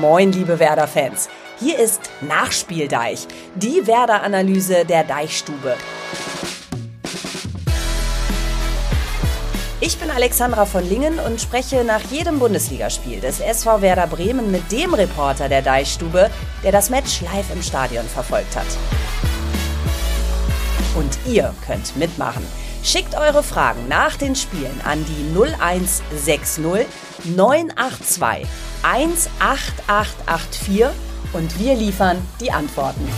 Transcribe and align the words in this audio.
Moin, 0.00 0.32
liebe 0.32 0.58
Werder-Fans. 0.58 1.28
Hier 1.60 1.78
ist 1.78 2.00
Nachspieldeich, 2.20 3.28
die 3.54 3.86
Werder-Analyse 3.86 4.84
der 4.84 5.04
Deichstube. 5.04 5.76
Ich 9.80 9.96
bin 9.98 10.10
Alexandra 10.10 10.64
von 10.64 10.88
Lingen 10.88 11.20
und 11.20 11.40
spreche 11.40 11.84
nach 11.84 12.00
jedem 12.10 12.40
Bundesligaspiel 12.40 13.20
des 13.20 13.38
SV 13.38 13.82
Werder 13.82 14.08
Bremen 14.08 14.50
mit 14.50 14.72
dem 14.72 14.94
Reporter 14.94 15.48
der 15.48 15.62
Deichstube, 15.62 16.28
der 16.64 16.72
das 16.72 16.90
Match 16.90 17.20
live 17.20 17.52
im 17.52 17.62
Stadion 17.62 18.06
verfolgt 18.06 18.56
hat. 18.56 18.66
Und 20.96 21.16
ihr 21.24 21.54
könnt 21.64 21.96
mitmachen. 21.96 22.44
Schickt 22.84 23.16
eure 23.16 23.42
Fragen 23.42 23.88
nach 23.88 24.14
den 24.16 24.36
Spielen 24.36 24.80
an 24.84 25.04
die 25.06 25.34
0160 25.34 26.86
982 27.24 28.46
18884 28.82 30.84
und 31.32 31.58
wir 31.58 31.74
liefern 31.76 32.18
die 32.40 32.52
Antworten. 32.52 33.08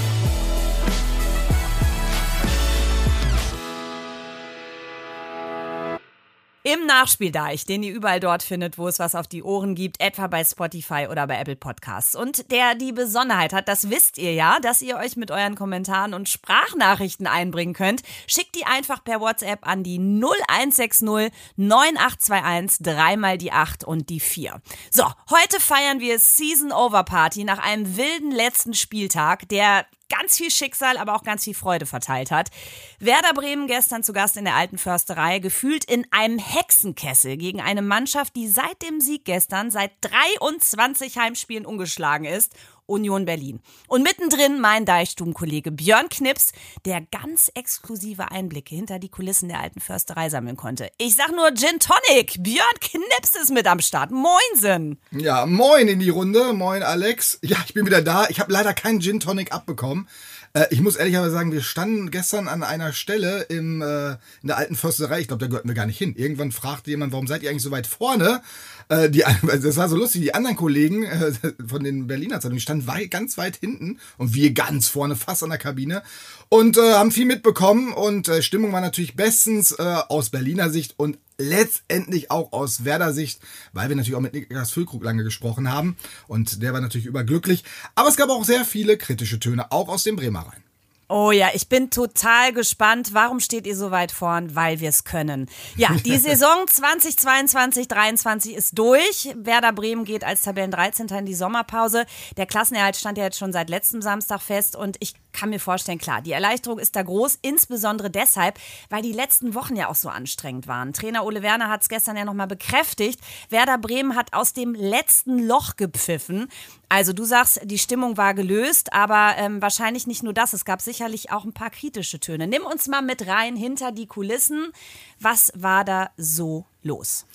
Im 6.66 6.84
Nachspieldeich, 6.84 7.64
den 7.64 7.84
ihr 7.84 7.94
überall 7.94 8.18
dort 8.18 8.42
findet, 8.42 8.76
wo 8.76 8.88
es 8.88 8.98
was 8.98 9.14
auf 9.14 9.28
die 9.28 9.44
Ohren 9.44 9.76
gibt, 9.76 10.00
etwa 10.00 10.26
bei 10.26 10.42
Spotify 10.42 11.06
oder 11.08 11.28
bei 11.28 11.38
Apple 11.38 11.54
Podcasts. 11.54 12.16
Und 12.16 12.50
der 12.50 12.74
die 12.74 12.90
Besonderheit 12.90 13.52
hat, 13.52 13.68
das 13.68 13.88
wisst 13.88 14.18
ihr 14.18 14.34
ja, 14.34 14.58
dass 14.58 14.82
ihr 14.82 14.96
euch 14.96 15.14
mit 15.14 15.30
euren 15.30 15.54
Kommentaren 15.54 16.12
und 16.12 16.28
Sprachnachrichten 16.28 17.28
einbringen 17.28 17.72
könnt. 17.72 18.02
Schickt 18.26 18.56
die 18.56 18.66
einfach 18.66 19.04
per 19.04 19.20
WhatsApp 19.20 19.64
an 19.64 19.84
die 19.84 20.00
0160 20.00 21.30
9821 21.54 22.78
dreimal 22.82 23.38
die 23.38 23.52
8 23.52 23.84
und 23.84 24.10
die 24.10 24.18
4. 24.18 24.60
So, 24.90 25.04
heute 25.30 25.60
feiern 25.60 26.00
wir 26.00 26.18
Season 26.18 26.72
Over 26.72 27.04
Party 27.04 27.44
nach 27.44 27.60
einem 27.60 27.96
wilden 27.96 28.32
letzten 28.32 28.74
Spieltag, 28.74 29.48
der 29.50 29.86
ganz 30.08 30.36
viel 30.36 30.50
Schicksal, 30.50 30.96
aber 30.96 31.14
auch 31.14 31.22
ganz 31.22 31.44
viel 31.44 31.54
Freude 31.54 31.86
verteilt 31.86 32.30
hat. 32.30 32.50
Werder 32.98 33.34
Bremen 33.34 33.66
gestern 33.66 34.02
zu 34.02 34.12
Gast 34.12 34.36
in 34.36 34.44
der 34.44 34.54
alten 34.54 34.78
Försterei, 34.78 35.38
gefühlt 35.38 35.84
in 35.84 36.06
einem 36.10 36.38
Hexenkessel 36.38 37.36
gegen 37.36 37.60
eine 37.60 37.82
Mannschaft, 37.82 38.36
die 38.36 38.48
seit 38.48 38.82
dem 38.82 39.00
Sieg 39.00 39.24
gestern 39.24 39.70
seit 39.70 39.92
23 40.02 41.18
Heimspielen 41.18 41.66
ungeschlagen 41.66 42.26
ist 42.26 42.54
Union 42.86 43.24
Berlin. 43.24 43.60
Und 43.88 44.02
mittendrin 44.02 44.60
mein 44.60 44.84
Deichstubenkollege 44.84 45.70
Björn 45.70 46.08
Knips, 46.08 46.52
der 46.84 47.00
ganz 47.00 47.50
exklusive 47.54 48.30
Einblicke 48.30 48.74
hinter 48.74 48.98
die 48.98 49.08
Kulissen 49.08 49.48
der 49.48 49.60
alten 49.60 49.80
Försterei 49.80 50.30
sammeln 50.30 50.56
konnte. 50.56 50.90
Ich 50.98 51.16
sag 51.16 51.32
nur 51.32 51.52
Gin 51.54 51.78
Tonic. 51.78 52.42
Björn 52.42 52.80
Knips 52.80 53.34
ist 53.40 53.50
mit 53.50 53.66
am 53.66 53.80
Start. 53.80 54.10
Moinsen. 54.10 54.98
Ja, 55.10 55.46
moin 55.46 55.88
in 55.88 56.00
die 56.00 56.10
Runde. 56.10 56.52
Moin 56.52 56.82
Alex. 56.82 57.38
Ja, 57.42 57.56
ich 57.66 57.74
bin 57.74 57.86
wieder 57.86 58.02
da. 58.02 58.26
Ich 58.28 58.40
habe 58.40 58.52
leider 58.52 58.72
keinen 58.74 59.00
Gin 59.00 59.20
Tonic 59.20 59.52
abbekommen. 59.52 60.08
Äh, 60.56 60.66
ich 60.70 60.80
muss 60.80 60.96
ehrlicherweise 60.96 61.32
sagen, 61.32 61.52
wir 61.52 61.60
standen 61.60 62.10
gestern 62.10 62.48
an 62.48 62.62
einer 62.62 62.92
Stelle 62.92 63.42
im, 63.42 63.82
äh, 63.82 64.12
in 64.42 64.48
der 64.48 64.56
alten 64.56 64.74
Försterei. 64.74 65.20
Ich 65.20 65.28
glaube, 65.28 65.40
da 65.40 65.48
gehörten 65.48 65.68
wir 65.68 65.74
gar 65.74 65.86
nicht 65.86 65.98
hin. 65.98 66.14
Irgendwann 66.16 66.50
fragte 66.50 66.90
jemand, 66.90 67.12
warum 67.12 67.26
seid 67.26 67.42
ihr 67.42 67.50
eigentlich 67.50 67.62
so 67.62 67.70
weit 67.70 67.86
vorne? 67.86 68.40
Äh, 68.88 69.10
die, 69.10 69.22
das 69.42 69.76
war 69.76 69.88
so 69.88 69.96
lustig. 69.96 70.22
Die 70.22 70.34
anderen 70.34 70.56
Kollegen 70.56 71.04
äh, 71.04 71.32
von 71.66 71.84
den 71.84 72.06
Berliner 72.06 72.40
Zeitungen 72.40 72.60
standen 72.60 72.86
weit, 72.86 73.10
ganz 73.10 73.36
weit 73.36 73.56
hinten 73.56 73.98
und 74.16 74.34
wir 74.34 74.52
ganz 74.54 74.88
vorne, 74.88 75.14
fast 75.14 75.42
an 75.42 75.50
der 75.50 75.58
Kabine 75.58 76.02
und 76.48 76.78
äh, 76.78 76.94
haben 76.94 77.10
viel 77.10 77.26
mitbekommen 77.26 77.92
und 77.92 78.28
äh, 78.28 78.40
Stimmung 78.40 78.72
war 78.72 78.80
natürlich 78.80 79.14
bestens 79.14 79.72
äh, 79.72 79.82
aus 79.82 80.30
Berliner 80.30 80.70
Sicht 80.70 80.94
und 80.96 81.18
letztendlich 81.38 82.30
auch 82.30 82.52
aus 82.52 82.84
Werder 82.84 83.12
Sicht, 83.12 83.40
weil 83.72 83.88
wir 83.88 83.96
natürlich 83.96 84.16
auch 84.16 84.20
mit 84.20 84.32
Niklas 84.32 84.70
Füllkrug 84.70 85.04
lange 85.04 85.24
gesprochen 85.24 85.70
haben 85.70 85.96
und 86.28 86.62
der 86.62 86.72
war 86.72 86.80
natürlich 86.80 87.06
überglücklich. 87.06 87.64
Aber 87.94 88.08
es 88.08 88.16
gab 88.16 88.30
auch 88.30 88.44
sehr 88.44 88.64
viele 88.64 88.96
kritische 88.96 89.38
Töne, 89.38 89.70
auch 89.72 89.88
aus 89.88 90.02
dem 90.02 90.16
Bremer 90.16 90.40
Rhein. 90.40 90.65
Oh 91.08 91.30
ja, 91.30 91.50
ich 91.54 91.68
bin 91.68 91.90
total 91.90 92.52
gespannt. 92.52 93.10
Warum 93.12 93.38
steht 93.38 93.64
ihr 93.64 93.76
so 93.76 93.92
weit 93.92 94.10
vorn? 94.10 94.56
Weil 94.56 94.80
wir 94.80 94.88
es 94.88 95.04
können. 95.04 95.48
Ja, 95.76 95.90
die 96.04 96.16
Saison 96.18 96.66
2022-23 96.66 98.50
ist 98.50 98.76
durch. 98.76 99.32
Werder 99.36 99.72
Bremen 99.72 100.04
geht 100.04 100.24
als 100.24 100.42
Tabellen 100.42 100.72
13. 100.72 101.06
in 101.06 101.26
die 101.26 101.34
Sommerpause. 101.34 102.06
Der 102.36 102.46
Klassenerhalt 102.46 102.96
stand 102.96 103.18
ja 103.18 103.24
jetzt 103.24 103.38
schon 103.38 103.52
seit 103.52 103.70
letztem 103.70 104.02
Samstag 104.02 104.42
fest 104.42 104.74
und 104.74 104.96
ich 104.98 105.14
kann 105.32 105.50
mir 105.50 105.60
vorstellen, 105.60 105.98
klar, 105.98 106.22
die 106.22 106.32
Erleichterung 106.32 106.80
ist 106.80 106.96
da 106.96 107.02
groß, 107.02 107.38
insbesondere 107.42 108.10
deshalb, 108.10 108.58
weil 108.88 109.02
die 109.02 109.12
letzten 109.12 109.54
Wochen 109.54 109.76
ja 109.76 109.88
auch 109.88 109.94
so 109.94 110.08
anstrengend 110.08 110.66
waren. 110.66 110.92
Trainer 110.92 111.24
Ole 111.24 111.42
Werner 111.42 111.68
hat 111.68 111.82
es 111.82 111.88
gestern 111.88 112.16
ja 112.16 112.24
nochmal 112.24 112.48
bekräftigt. 112.48 113.20
Werder 113.48 113.78
Bremen 113.78 114.16
hat 114.16 114.32
aus 114.32 114.54
dem 114.54 114.74
letzten 114.74 115.46
Loch 115.46 115.76
gepfiffen. 115.76 116.48
Also 116.88 117.12
du 117.12 117.24
sagst, 117.24 117.60
die 117.64 117.78
Stimmung 117.78 118.16
war 118.16 118.32
gelöst, 118.34 118.92
aber 118.92 119.34
ähm, 119.36 119.60
wahrscheinlich 119.60 120.06
nicht 120.06 120.22
nur 120.22 120.32
das. 120.32 120.52
Es 120.52 120.64
gab 120.64 120.80
sicherlich 120.96 121.30
auch 121.30 121.44
ein 121.44 121.52
paar 121.52 121.70
kritische 121.70 122.18
Töne. 122.20 122.46
Nimm 122.46 122.62
uns 122.62 122.88
mal 122.88 123.02
mit 123.02 123.26
rein 123.26 123.54
hinter 123.54 123.92
die 123.92 124.06
Kulissen. 124.06 124.72
Was 125.20 125.52
war 125.54 125.84
da 125.84 126.10
so 126.16 126.64
los? 126.82 127.26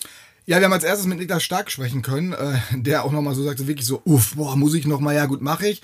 Ja, 0.47 0.57
wir 0.57 0.65
haben 0.65 0.73
als 0.73 0.83
erstes 0.83 1.05
mit 1.05 1.19
Niklas 1.19 1.43
Stark 1.43 1.69
sprechen 1.69 2.01
können, 2.01 2.33
äh, 2.33 2.57
der 2.71 3.05
auch 3.05 3.11
nochmal 3.11 3.35
so 3.35 3.43
sagte, 3.43 3.67
wirklich 3.67 3.85
so, 3.85 4.01
uff, 4.03 4.35
boah, 4.35 4.55
muss 4.55 4.73
ich 4.73 4.87
nochmal, 4.87 5.15
ja 5.15 5.27
gut, 5.27 5.41
mache 5.41 5.67
ich 5.67 5.81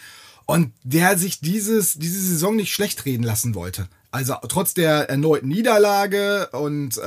und 0.47 0.71
der 0.83 1.17
sich 1.17 1.39
dieses, 1.39 1.99
diese 1.99 2.19
Saison 2.19 2.55
nicht 2.55 2.73
schlecht 2.73 3.05
reden 3.05 3.23
lassen 3.23 3.53
wollte. 3.53 3.87
Also 4.09 4.35
trotz 4.47 4.73
der 4.73 5.09
erneuten 5.09 5.49
Niederlage 5.49 6.49
und 6.53 6.97
äh, 6.97 7.01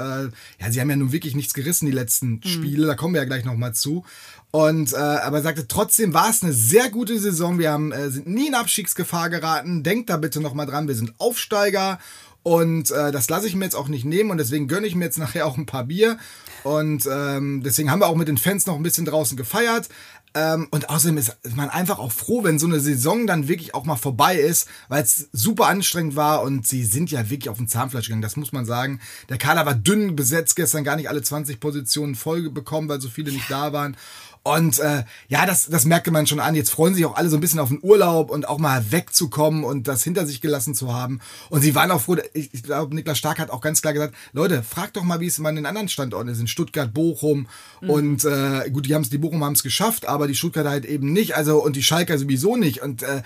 ja, 0.61 0.71
sie 0.71 0.81
haben 0.81 0.91
ja 0.91 0.97
nun 0.97 1.11
wirklich 1.11 1.35
nichts 1.35 1.55
gerissen, 1.55 1.87
die 1.87 1.93
letzten 1.93 2.35
mhm. 2.35 2.43
Spiele, 2.45 2.87
da 2.87 2.95
kommen 2.95 3.15
wir 3.15 3.23
ja 3.23 3.27
gleich 3.27 3.45
nochmal 3.45 3.75
zu. 3.75 4.05
Und 4.53 4.93
äh, 4.93 4.97
aber 4.97 5.43
sagte, 5.43 5.69
trotzdem 5.69 6.13
war 6.13 6.31
es 6.31 6.43
eine 6.43 6.53
sehr 6.53 6.91
gute 6.91 7.19
Saison. 7.21 7.59
Wir 7.59 7.71
haben, 7.71 7.93
äh, 7.93 8.11
sind 8.11 8.27
nie 8.27 8.49
in 8.49 8.55
Abstiegsgefahr 8.55 9.31
geraten. 9.31 9.83
Denkt 9.83 10.11
da 10.11 10.17
bitte 10.17 10.41
nochmal 10.41 10.67
dran, 10.67 10.89
wir 10.89 10.97
sind 10.97 11.15
Aufsteiger. 11.19 11.99
Und 12.43 12.91
äh, 12.91 13.13
das 13.13 13.29
lasse 13.29 13.47
ich 13.47 13.55
mir 13.55 13.65
jetzt 13.65 13.77
auch 13.77 13.89
nicht 13.89 14.05
nehmen 14.05 14.31
und 14.31 14.39
deswegen 14.39 14.67
gönne 14.67 14.87
ich 14.87 14.95
mir 14.95 15.05
jetzt 15.05 15.19
nachher 15.19 15.47
auch 15.47 15.57
ein 15.57 15.67
paar 15.67 15.85
Bier. 15.85 16.19
Und 16.65 17.09
ähm, 17.11 17.63
deswegen 17.63 17.91
haben 17.91 18.01
wir 18.01 18.09
auch 18.09 18.17
mit 18.17 18.29
den 18.29 18.39
Fans 18.39 18.67
noch 18.67 18.77
ein 18.77 18.83
bisschen 18.83 19.05
draußen 19.05 19.37
gefeiert. 19.37 19.89
Ähm, 20.33 20.69
und 20.71 20.91
außerdem 20.91 21.19
ist 21.19 21.37
man 21.57 21.71
einfach 21.71 21.99
auch 21.99 22.13
froh, 22.13 22.45
wenn 22.45 22.61
so 22.61 22.67
eine 22.67 22.79
Saison 22.79 23.27
dann 23.27 23.49
wirklich 23.49 23.75
auch 23.75 23.85
mal 23.85 23.97
vorbei 23.97 24.37
ist, 24.37 24.69
weil 24.89 25.03
es 25.03 25.29
super 25.33 25.67
anstrengend 25.67 26.15
war 26.15 26.43
und 26.43 26.69
sie 26.69 26.85
sind 26.85 27.11
ja 27.11 27.29
wirklich 27.31 27.49
auf 27.49 27.57
den 27.57 27.67
Zahnfleisch 27.67 28.07
gegangen, 28.07 28.23
das 28.23 28.37
muss 28.37 28.53
man 28.53 28.65
sagen. 28.65 29.01
Der 29.29 29.39
Kader 29.39 29.67
war 29.67 29.75
dünn 29.75 30.15
besetzt, 30.15 30.55
gestern 30.55 30.85
gar 30.85 30.95
nicht 30.95 31.09
alle 31.09 31.23
20 31.23 31.59
Positionen 31.59 32.15
voll 32.15 32.49
bekommen, 32.51 32.89
weil 32.89 33.01
so 33.01 33.09
viele 33.09 33.33
nicht 33.33 33.51
da 33.51 33.73
waren. 33.73 33.97
Und 34.43 34.79
äh, 34.79 35.05
ja, 35.29 35.45
das, 35.45 35.67
das 35.67 35.85
merkte 35.85 36.11
man 36.11 36.27
schon 36.27 36.41
an. 36.41 36.55
Jetzt 36.55 36.71
freuen 36.71 36.95
sich 36.95 37.05
auch 37.05 37.15
alle 37.15 37.29
so 37.29 37.37
ein 37.37 37.41
bisschen 37.41 37.61
auf 37.61 37.69
den 37.69 37.81
Urlaub 37.83 38.31
und 38.31 38.49
auch 38.49 38.59
mal 38.59 38.91
wegzukommen 38.91 39.65
und 39.65 39.87
das 39.87 40.03
hinter 40.03 40.27
sich 40.27 40.41
gelassen 40.41 40.75
zu 40.75 40.95
haben. 40.95 41.21
Und 41.51 41.61
sie 41.61 41.75
waren 41.75 41.91
auch 41.91 42.01
froh, 42.01 42.17
ich, 42.33 42.55
ich 42.55 42.63
glaube, 42.63 42.95
Niklas 42.95 43.19
Stark 43.19 43.39
hat 43.39 43.51
auch 43.51 43.61
ganz 43.61 43.83
klar 43.83 43.93
gesagt, 43.93 44.15
Leute, 44.33 44.63
fragt 44.63 44.97
doch 44.97 45.03
mal, 45.03 45.21
wie 45.21 45.27
es 45.27 45.39
mal 45.39 45.51
in 45.51 45.57
den 45.57 45.67
anderen 45.67 45.91
Standorten 45.91 46.31
ist, 46.31 46.41
in 46.41 46.47
Stuttgart, 46.47 46.93
Bochum. 46.95 47.49
Mhm. 47.83 47.91
Und 47.91 48.25
äh, 48.25 48.71
gut, 48.71 48.87
die 48.87 48.95
haben 48.95 49.03
es, 49.03 49.11
die 49.11 49.19
Bochum 49.19 49.45
haben 49.45 49.53
es 49.53 49.63
geschafft, 49.63 50.07
aber 50.09 50.27
die 50.27 50.35
Stuttgarter 50.35 50.71
halt 50.71 50.87
eben 50.87 51.13
nicht. 51.13 51.37
Also 51.37 51.63
und 51.63 51.77
die 51.77 51.83
Schalker 51.83 52.17
sowieso 52.17 52.57
nicht. 52.57 52.81
Und 52.81 53.03
äh, 53.03 53.23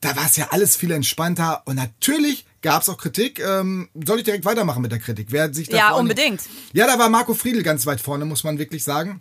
da 0.00 0.14
war 0.14 0.26
es 0.26 0.36
ja 0.36 0.48
alles 0.50 0.76
viel 0.76 0.92
entspannter. 0.92 1.62
Und 1.64 1.74
natürlich 1.74 2.46
gab 2.62 2.82
es 2.82 2.88
auch 2.88 2.98
Kritik. 2.98 3.40
Ähm, 3.40 3.88
soll 4.06 4.18
ich 4.18 4.24
direkt 4.24 4.44
weitermachen 4.44 4.82
mit 4.82 4.92
der 4.92 5.00
Kritik? 5.00 5.28
Wer 5.30 5.52
sich 5.52 5.68
da 5.68 5.76
ja, 5.76 5.92
unbedingt. 5.94 6.42
Ja, 6.72 6.86
da 6.86 6.96
war 6.96 7.08
Marco 7.08 7.34
Friedl 7.34 7.64
ganz 7.64 7.86
weit 7.86 8.00
vorne, 8.00 8.24
muss 8.24 8.44
man 8.44 8.58
wirklich 8.58 8.84
sagen 8.84 9.20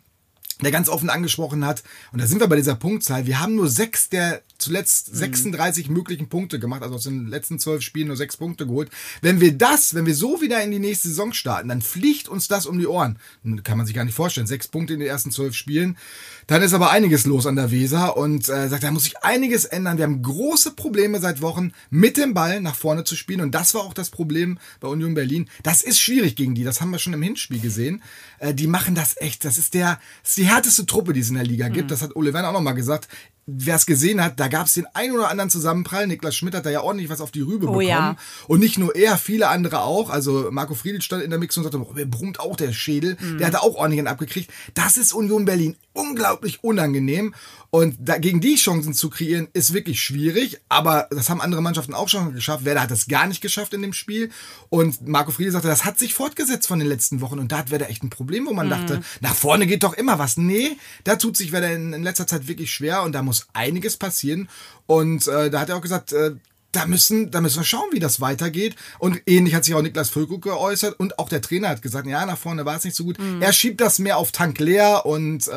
der 0.64 0.72
ganz 0.72 0.90
offen 0.90 1.10
angesprochen 1.10 1.66
hat, 1.66 1.84
und 2.12 2.22
da 2.22 2.28
sind 2.28 2.40
wir 2.40 2.48
bei 2.48 2.56
dieser 2.56 2.76
Punktzahl, 2.76 3.26
wir 3.26 3.40
haben 3.40 3.56
nur 3.56 3.70
sechs 3.70 4.10
der 4.10 4.42
zuletzt 4.64 5.16
36 5.16 5.88
mhm. 5.88 5.94
möglichen 5.94 6.30
Punkte 6.30 6.60
gemacht, 6.60 6.82
also 6.82 6.96
aus 6.96 7.04
den 7.04 7.28
letzten 7.28 7.60
zwölf 7.60 7.82
Spielen 7.82 8.08
nur 8.08 8.18
sechs 8.18 8.38
Punkte 8.38 8.66
geholt. 8.66 8.90
Wenn 9.22 9.42
wir 9.42 9.54
das, 9.54 9.94
wenn 9.94 10.06
wir 10.06 10.16
so 10.16 10.42
wieder 10.42 10.64
in 10.64 10.72
die 10.72 10.80
nächste 10.80 11.10
Saison 11.10 11.34
starten, 11.34 11.68
dann 11.68 11.82
fliegt 11.82 12.28
uns 12.30 12.48
das 12.48 12.66
um 12.66 12.80
die 12.80 12.88
Ohren. 12.88 13.18
Kann 13.64 13.78
man 13.78 13.86
sich 13.86 13.96
gar 13.96 14.06
nicht 14.06 14.16
vorstellen. 14.16 14.48
Sechs 14.48 14.68
Punkte 14.68 14.94
in 14.94 15.00
den 15.00 15.10
ersten 15.10 15.32
zwölf 15.32 15.56
Spielen. 15.56 15.98
Dann 16.48 16.62
ist 16.62 16.74
aber 16.74 16.92
einiges 16.92 17.26
los 17.26 17.46
an 17.46 17.56
der 17.56 17.72
Weser 17.72 18.18
und 18.18 18.50
äh, 18.50 18.68
sagt, 18.70 18.84
da 18.84 18.92
muss 18.92 19.04
sich 19.04 19.24
einiges 19.24 19.66
ändern. 19.66 19.98
Wir 19.98 20.06
haben 20.06 20.22
große 20.22 20.72
Probleme 20.72 21.20
seit 21.20 21.42
Wochen, 21.42 21.74
mit 21.90 22.18
dem 22.18 22.34
Ball 22.34 22.62
nach 22.62 22.76
vorne 22.76 23.04
zu 23.04 23.16
spielen. 23.16 23.42
Und 23.42 23.52
das 23.52 23.74
war 23.74 23.82
auch 23.82 23.94
das 23.94 24.10
Problem 24.10 24.60
bei 24.80 24.88
Union 24.88 25.14
Berlin. 25.14 25.50
Das 25.64 25.82
ist 25.82 26.00
schwierig 26.00 26.36
gegen 26.36 26.56
die. 26.56 26.64
Das 26.64 26.82
haben 26.82 26.92
wir 26.92 27.00
schon 27.00 27.14
im 27.14 27.22
Hinspiel 27.22 27.60
gesehen. 27.60 28.02
Äh, 28.40 28.54
die 28.54 28.68
machen 28.68 28.96
das 28.96 29.18
echt. 29.18 29.46
Das 29.46 29.58
ist 29.58 29.74
der, 29.74 30.00
das 30.22 30.32
ist 30.32 30.38
die 30.38 30.48
härteste 30.54 30.86
Truppe, 30.86 31.14
die 31.14 31.22
es 31.22 31.30
in 31.30 31.36
der 31.36 31.44
Liga 31.44 31.68
gibt. 31.68 31.86
Mhm. 31.86 31.90
Das 31.90 32.02
hat 32.02 32.16
Ole 32.16 32.34
Werner 32.34 32.50
auch 32.50 32.54
nochmal 32.54 32.76
gesagt 32.76 33.08
wer 33.46 33.76
es 33.76 33.86
gesehen 33.86 34.24
hat, 34.24 34.40
da 34.40 34.48
gab 34.48 34.68
es 34.68 34.74
den 34.74 34.86
ein 34.94 35.12
oder 35.12 35.30
anderen 35.30 35.50
Zusammenprall. 35.50 36.08
Niklas 36.08 36.36
Schmidt 36.36 36.56
hat 36.56 36.66
da 36.66 36.70
ja 36.70 36.82
ordentlich 36.82 37.10
was 37.10 37.22
auf 37.22 37.32
die 37.32 37.42
Rübe 37.42 37.68
oh, 37.68 37.74
bekommen. 37.74 37.88
Ja. 37.88 38.16
Und 38.48 38.60
nicht 38.60 38.78
nur 38.78 38.96
er, 38.96 39.18
viele 39.18 39.50
andere 39.50 39.82
auch. 39.82 40.10
Also 40.10 40.50
Marco 40.52 40.76
Friedl 40.76 41.02
stand 41.02 41.24
in 41.24 41.30
der 41.30 41.40
Mix 41.40 41.58
und 41.58 41.64
sagte, 41.64 41.80
oh, 41.80 41.94
mir 41.94 42.06
brummt 42.06 42.40
auch 42.40 42.56
der 42.56 42.72
Schädel. 42.72 43.18
Mhm. 43.20 43.38
Der 43.40 43.48
hatte 43.48 43.62
auch 43.62 43.76
ordentlich 43.76 44.00
einen 44.00 44.08
abgekriegt. 44.08 44.52
Das 44.74 44.98
ist 44.98 45.14
Union 45.14 45.46
Berlin 45.46 45.76
unglaublich 45.94 46.64
unangenehm. 46.64 47.36
Und 47.74 47.98
da, 48.00 48.20
gegen 48.20 48.40
die 48.40 48.56
Chancen 48.56 48.94
zu 48.94 49.10
kreieren, 49.10 49.48
ist 49.54 49.74
wirklich 49.74 50.02
schwierig. 50.02 50.62
Aber 50.70 51.08
das 51.10 51.30
haben 51.30 51.42
andere 51.42 51.62
Mannschaften 51.62 51.96
auch 51.96 52.08
schon 52.08 52.34
geschafft. 52.34 52.66
Werder 52.66 52.84
hat 52.84 52.92
das 52.92 53.08
gar 53.08 53.28
nicht 53.28 53.42
geschafft 53.42 53.74
in 53.74 53.82
dem 53.82 53.94
Spiel. 53.94 54.30
Und 54.70 55.08
Marco 55.08 55.32
Friedl 55.32 55.52
sagte, 55.52 55.68
das 55.68 55.84
hat 55.84 55.98
sich 55.98 56.14
fortgesetzt 56.14 56.68
von 56.68 56.80
den 56.80 56.88
letzten 56.88 57.20
Wochen. 57.20 57.40
Und 57.40 57.52
da 57.52 57.58
hat 57.58 57.72
Werder 57.72 57.90
echt 57.90 58.04
ein 58.04 58.10
Problem, 58.10 58.46
wo 58.46 58.54
man 58.54 58.68
mhm. 58.68 58.72
dachte, 58.72 59.02
nach 59.22 59.36
vorne 59.36 59.66
geht 59.66 59.84
doch 59.84 59.94
immer 59.94 60.20
was. 60.20 60.38
Nee, 60.38 60.78
da 61.04 61.16
tut 61.16 61.36
sich 61.36 61.52
Werder 61.52 61.74
in, 61.74 61.94
in 61.94 62.04
letzter 62.04 62.28
Zeit 62.28 62.48
wirklich 62.48 62.72
schwer. 62.72 63.02
Und 63.02 63.14
da 63.14 63.22
muss 63.24 63.34
muss 63.34 63.48
einiges 63.54 63.98
passieren. 63.98 64.48
Und 64.86 65.28
äh, 65.28 65.50
da 65.50 65.60
hat 65.60 65.70
er 65.70 65.78
auch 65.78 65.82
gesagt, 65.82 66.14
äh, 66.14 66.36
da 66.76 66.86
müssen, 66.86 67.32
da 67.32 67.42
müssen 67.42 67.60
wir 67.60 67.64
schauen, 67.64 67.90
wie 67.92 68.00
das 68.00 68.20
weitergeht. 68.20 68.76
Und 69.00 69.22
ähnlich 69.26 69.56
hat 69.56 69.64
sich 69.64 69.74
auch 69.76 69.82
Niklas 69.82 70.10
Füllkrug 70.10 70.42
geäußert 70.42 71.00
und 71.00 71.20
auch 71.20 71.30
der 71.30 71.42
Trainer 71.42 71.70
hat 71.70 71.82
gesagt, 71.82 72.08
ja, 72.08 72.26
nach 72.26 72.38
vorne 72.38 72.66
war 72.66 72.76
es 72.76 72.84
nicht 72.84 72.96
so 72.96 73.04
gut. 73.06 73.20
Mhm. 73.20 73.42
Er 73.42 73.54
schiebt 73.54 73.82
das 73.82 74.00
mehr 74.00 74.18
auf 74.18 74.32
Tank 74.32 74.60
leer 74.60 75.06
und 75.06 75.48
äh, 75.48 75.52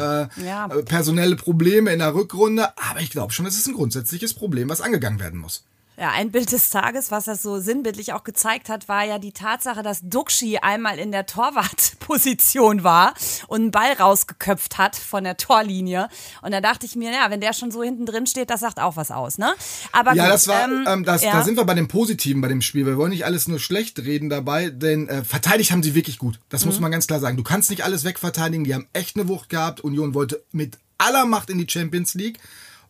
ja. 0.45 0.67
Äh, 0.67 0.83
personelle 0.85 1.37
Probleme 1.37 1.93
in 1.93 1.99
der 1.99 2.15
Rückrunde. 2.15 2.69
Aber 2.79 3.01
ich 3.01 3.11
glaube 3.11 3.33
schon, 3.33 3.47
es 3.47 3.57
ist 3.57 3.67
ein 3.67 3.75
grundsätzliches 3.75 4.35
Problem, 4.35 4.69
was 4.69 4.81
angegangen 4.81 5.21
werden 5.21 5.41
muss. 5.41 5.65
Ja, 5.99 6.11
ein 6.11 6.31
Bild 6.31 6.53
des 6.53 6.69
Tages, 6.69 7.11
was 7.11 7.25
das 7.25 7.41
so 7.41 7.59
sinnbildlich 7.59 8.13
auch 8.13 8.23
gezeigt 8.23 8.69
hat, 8.69 8.87
war 8.87 9.05
ja 9.05 9.19
die 9.19 9.33
Tatsache, 9.33 9.83
dass 9.83 10.01
Duxi 10.03 10.59
einmal 10.61 10.99
in 10.99 11.11
der 11.11 11.25
Torwartposition 11.25 12.85
war 12.85 13.15
und 13.47 13.63
einen 13.63 13.71
Ball 13.71 13.93
rausgeköpft 13.95 14.77
hat 14.77 14.95
von 14.95 15.25
der 15.25 15.39
Torlinie. 15.39 16.09
Und 16.43 16.53
da 16.53 16.61
dachte 16.61 16.85
ich 16.85 16.97
mir, 16.97 17.13
ja, 17.13 17.31
wenn 17.31 17.41
der 17.41 17.55
schon 17.55 17.71
so 17.71 17.83
hinten 17.83 18.05
drin 18.05 18.27
steht, 18.27 18.51
das 18.51 18.61
sagt 18.61 18.79
auch 18.79 18.97
was 18.97 19.11
aus, 19.11 19.39
ne? 19.39 19.55
Aber 19.93 20.13
ja, 20.13 20.25
gut, 20.25 20.35
das 20.35 20.49
war, 20.49 20.65
ähm, 20.65 20.85
ähm, 20.87 21.05
das, 21.05 21.23
ja. 21.23 21.33
da 21.33 21.43
sind 21.43 21.57
wir 21.57 21.65
bei 21.65 21.75
dem 21.75 21.89
Positiven 21.89 22.43
bei 22.43 22.49
dem 22.49 22.61
Spiel. 22.61 22.85
Wir 22.85 22.99
wollen 22.99 23.11
nicht 23.11 23.25
alles 23.25 23.49
nur 23.49 23.59
schlecht 23.59 23.99
reden 24.01 24.29
dabei, 24.29 24.69
denn 24.69 25.09
äh, 25.09 25.25
verteidigt 25.25 25.73
haben 25.73 25.83
sie 25.83 25.95
wirklich 25.95 26.19
gut. 26.19 26.39
Das 26.51 26.63
mhm. 26.63 26.73
muss 26.73 26.81
man 26.81 26.91
ganz 26.91 27.07
klar 27.07 27.21
sagen. 27.21 27.39
Du 27.39 27.43
kannst 27.43 27.71
nicht 27.71 27.85
alles 27.85 28.05
wegverteidigen. 28.05 28.65
Die 28.65 28.75
haben 28.75 28.87
echt 28.93 29.17
eine 29.17 29.29
Wucht 29.29 29.49
gehabt. 29.49 29.81
Union 29.81 30.13
wollte 30.13 30.43
mit 30.53 30.79
aller 30.99 31.25
Macht 31.25 31.49
in 31.49 31.57
die 31.57 31.67
Champions 31.69 32.13
League. 32.15 32.39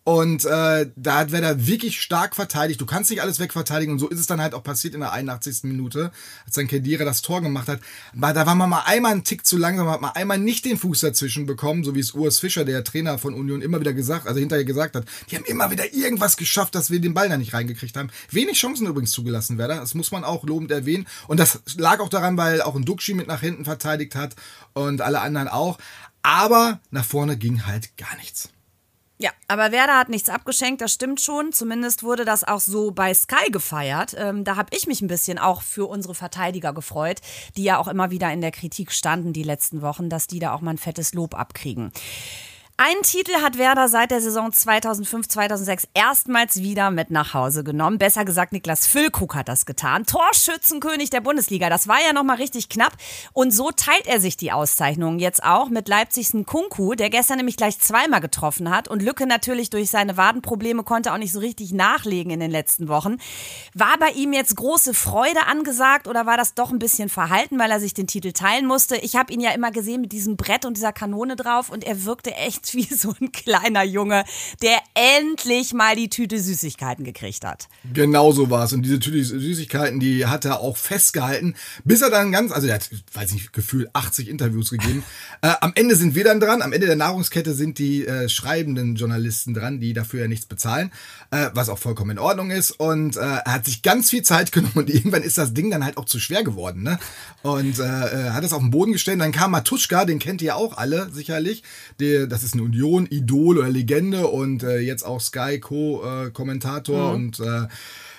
Und 0.06 0.44
äh, 0.44 0.88
da 0.94 1.18
hat 1.18 1.32
Werder 1.32 1.66
wirklich 1.66 2.00
stark 2.00 2.36
verteidigt. 2.36 2.80
Du 2.80 2.86
kannst 2.86 3.10
nicht 3.10 3.22
alles 3.22 3.40
wegverteidigen. 3.40 3.92
Und 3.92 3.98
so 3.98 4.08
ist 4.08 4.20
es 4.20 4.28
dann 4.28 4.40
halt 4.40 4.54
auch 4.54 4.62
passiert 4.62 4.94
in 4.94 5.00
der 5.00 5.10
81. 5.10 5.64
Minute, 5.64 6.12
als 6.44 6.54
dann 6.54 6.68
Kedira 6.68 7.04
das 7.04 7.22
Tor 7.22 7.42
gemacht 7.42 7.66
hat. 7.66 7.80
Aber 8.16 8.32
da 8.32 8.46
war 8.46 8.54
man 8.54 8.70
mal 8.70 8.84
einmal 8.86 9.10
einen 9.10 9.24
Tick 9.24 9.44
zu 9.44 9.58
langsam, 9.58 9.88
hat 9.88 10.00
man 10.00 10.12
einmal 10.12 10.38
nicht 10.38 10.64
den 10.64 10.78
Fuß 10.78 11.00
dazwischen 11.00 11.44
bekommen, 11.44 11.82
so 11.82 11.96
wie 11.96 11.98
es 11.98 12.12
Urs 12.12 12.38
Fischer, 12.38 12.64
der 12.64 12.84
Trainer 12.84 13.18
von 13.18 13.34
Union, 13.34 13.62
immer 13.62 13.80
wieder 13.80 13.92
gesagt, 13.92 14.28
also 14.28 14.38
hinterher 14.38 14.64
gesagt 14.64 14.94
hat. 14.94 15.06
Die 15.28 15.34
haben 15.34 15.44
immer 15.44 15.72
wieder 15.72 15.92
irgendwas 15.92 16.36
geschafft, 16.36 16.76
dass 16.76 16.88
wir 16.92 17.00
den 17.00 17.12
Ball 17.12 17.28
da 17.28 17.36
nicht 17.36 17.52
reingekriegt 17.52 17.96
haben. 17.96 18.10
Wenig 18.30 18.56
Chancen 18.60 18.86
übrigens 18.86 19.10
zugelassen, 19.10 19.58
Werder. 19.58 19.80
Das 19.80 19.94
muss 19.94 20.12
man 20.12 20.22
auch 20.22 20.44
lobend 20.44 20.70
erwähnen. 20.70 21.08
Und 21.26 21.40
das 21.40 21.62
lag 21.78 21.98
auch 21.98 22.10
daran, 22.10 22.36
weil 22.36 22.62
auch 22.62 22.76
ein 22.76 22.84
Duxi 22.84 23.12
mit 23.14 23.26
nach 23.26 23.40
hinten 23.40 23.64
verteidigt 23.64 24.14
hat 24.14 24.36
und 24.72 25.00
alle 25.00 25.20
anderen 25.20 25.48
auch. 25.48 25.78
Aber 26.22 26.78
nach 26.92 27.04
vorne 27.04 27.36
ging 27.36 27.66
halt 27.66 27.96
gar 27.96 28.16
nichts. 28.18 28.50
Ja, 29.18 29.30
aber 29.48 29.72
Werder 29.72 29.98
hat 29.98 30.10
nichts 30.10 30.28
abgeschenkt, 30.28 30.82
das 30.82 30.92
stimmt 30.92 31.22
schon. 31.22 31.52
Zumindest 31.52 32.02
wurde 32.02 32.26
das 32.26 32.44
auch 32.44 32.60
so 32.60 32.90
bei 32.90 33.14
Sky 33.14 33.50
gefeiert. 33.50 34.14
Ähm, 34.18 34.44
da 34.44 34.56
habe 34.56 34.76
ich 34.76 34.86
mich 34.86 35.00
ein 35.00 35.08
bisschen 35.08 35.38
auch 35.38 35.62
für 35.62 35.86
unsere 35.86 36.14
Verteidiger 36.14 36.74
gefreut, 36.74 37.20
die 37.56 37.64
ja 37.64 37.78
auch 37.78 37.88
immer 37.88 38.10
wieder 38.10 38.30
in 38.32 38.42
der 38.42 38.50
Kritik 38.50 38.92
standen 38.92 39.32
die 39.32 39.42
letzten 39.42 39.80
Wochen, 39.80 40.10
dass 40.10 40.26
die 40.26 40.38
da 40.38 40.52
auch 40.52 40.60
mal 40.60 40.72
ein 40.72 40.78
fettes 40.78 41.14
Lob 41.14 41.34
abkriegen. 41.34 41.92
Einen 42.78 43.00
Titel 43.04 43.32
hat 43.40 43.56
Werder 43.56 43.88
seit 43.88 44.10
der 44.10 44.20
Saison 44.20 44.50
2005-2006 44.50 45.84
erstmals 45.94 46.60
wieder 46.60 46.90
mit 46.90 47.10
nach 47.10 47.32
Hause 47.32 47.64
genommen. 47.64 47.96
Besser 47.96 48.26
gesagt, 48.26 48.52
Niklas 48.52 48.86
Füllkrug 48.86 49.34
hat 49.34 49.48
das 49.48 49.64
getan. 49.64 50.04
Torschützenkönig 50.04 51.08
der 51.08 51.22
Bundesliga. 51.22 51.70
Das 51.70 51.88
war 51.88 51.96
ja 52.06 52.12
nochmal 52.12 52.36
richtig 52.36 52.68
knapp. 52.68 52.92
Und 53.32 53.50
so 53.50 53.70
teilt 53.70 54.06
er 54.06 54.20
sich 54.20 54.36
die 54.36 54.52
Auszeichnung 54.52 55.18
jetzt 55.18 55.42
auch 55.42 55.70
mit 55.70 55.88
Leipzigs 55.88 56.36
Kunku, 56.44 56.94
der 56.94 57.08
gestern 57.08 57.38
nämlich 57.38 57.56
gleich 57.56 57.78
zweimal 57.78 58.20
getroffen 58.20 58.68
hat. 58.68 58.88
Und 58.88 59.00
Lücke 59.00 59.26
natürlich 59.26 59.70
durch 59.70 59.88
seine 59.88 60.18
Wadenprobleme 60.18 60.82
konnte 60.82 61.14
auch 61.14 61.18
nicht 61.18 61.32
so 61.32 61.38
richtig 61.38 61.72
nachlegen 61.72 62.30
in 62.30 62.40
den 62.40 62.50
letzten 62.50 62.88
Wochen. 62.88 63.16
War 63.72 63.96
bei 63.98 64.10
ihm 64.10 64.34
jetzt 64.34 64.54
große 64.54 64.92
Freude 64.92 65.46
angesagt 65.46 66.08
oder 66.08 66.26
war 66.26 66.36
das 66.36 66.52
doch 66.52 66.72
ein 66.72 66.78
bisschen 66.78 67.08
verhalten, 67.08 67.58
weil 67.58 67.70
er 67.70 67.80
sich 67.80 67.94
den 67.94 68.06
Titel 68.06 68.32
teilen 68.32 68.66
musste? 68.66 68.96
Ich 68.96 69.16
habe 69.16 69.32
ihn 69.32 69.40
ja 69.40 69.52
immer 69.52 69.70
gesehen 69.70 70.02
mit 70.02 70.12
diesem 70.12 70.36
Brett 70.36 70.66
und 70.66 70.76
dieser 70.76 70.92
Kanone 70.92 71.36
drauf 71.36 71.70
und 71.70 71.82
er 71.82 72.04
wirkte 72.04 72.34
echt 72.34 72.65
wie 72.74 72.92
so 72.94 73.14
ein 73.20 73.32
kleiner 73.32 73.84
Junge, 73.84 74.24
der 74.62 74.78
endlich 74.94 75.72
mal 75.72 75.96
die 75.96 76.08
Tüte 76.08 76.40
Süßigkeiten 76.40 77.04
gekriegt 77.04 77.44
hat. 77.44 77.68
Genau 77.92 78.32
so 78.32 78.50
war 78.50 78.64
es. 78.64 78.72
Und 78.72 78.82
diese 78.82 79.00
Tüte 79.00 79.22
Süßigkeiten, 79.22 80.00
die 80.00 80.26
hat 80.26 80.44
er 80.44 80.60
auch 80.60 80.76
festgehalten, 80.76 81.54
bis 81.84 82.02
er 82.02 82.10
dann 82.10 82.32
ganz, 82.32 82.52
also 82.52 82.66
er 82.66 82.74
hat, 82.74 82.90
weiß 83.12 83.32
nicht, 83.32 83.52
gefühlt 83.52 83.88
80 83.92 84.28
Interviews 84.28 84.70
gegeben. 84.70 85.04
äh, 85.42 85.52
am 85.60 85.72
Ende 85.74 85.96
sind 85.96 86.14
wir 86.14 86.24
dann 86.24 86.40
dran. 86.40 86.62
Am 86.62 86.72
Ende 86.72 86.86
der 86.86 86.96
Nahrungskette 86.96 87.54
sind 87.54 87.78
die 87.78 88.06
äh, 88.06 88.28
schreibenden 88.28 88.96
Journalisten 88.96 89.54
dran, 89.54 89.80
die 89.80 89.92
dafür 89.92 90.22
ja 90.22 90.28
nichts 90.28 90.46
bezahlen, 90.46 90.90
äh, 91.30 91.50
was 91.54 91.68
auch 91.68 91.78
vollkommen 91.78 92.12
in 92.12 92.18
Ordnung 92.18 92.50
ist. 92.50 92.72
Und 92.72 93.16
äh, 93.16 93.20
er 93.20 93.52
hat 93.52 93.64
sich 93.64 93.82
ganz 93.82 94.10
viel 94.10 94.22
Zeit 94.22 94.52
genommen 94.56 94.76
und 94.76 94.90
irgendwann 94.90 95.22
ist 95.22 95.38
das 95.38 95.54
Ding 95.54 95.70
dann 95.70 95.84
halt 95.84 95.96
auch 95.96 96.04
zu 96.04 96.18
schwer 96.18 96.42
geworden. 96.42 96.82
Ne? 96.82 96.98
Und 97.42 97.78
äh, 97.78 97.82
äh 97.82 98.30
hat 98.30 98.44
es 98.44 98.52
auf 98.52 98.60
den 98.60 98.70
Boden 98.70 98.92
gestellt. 98.92 99.20
Dann 99.20 99.32
kam 99.32 99.52
Matuschka, 99.52 100.04
den 100.04 100.18
kennt 100.18 100.42
ihr 100.42 100.56
auch 100.56 100.76
alle 100.76 101.10
sicherlich. 101.12 101.62
Der, 102.00 102.26
das 102.26 102.42
ist 102.42 102.55
ein 102.56 102.60
Union-Idol 102.60 103.58
oder 103.58 103.68
Legende 103.68 104.26
und 104.26 104.62
äh, 104.62 104.78
jetzt 104.78 105.04
auch 105.04 105.20
Sky 105.20 105.60
Co-Kommentator 105.60 107.10
mhm. 107.10 107.14
und 107.14 107.40
äh, 107.40 107.66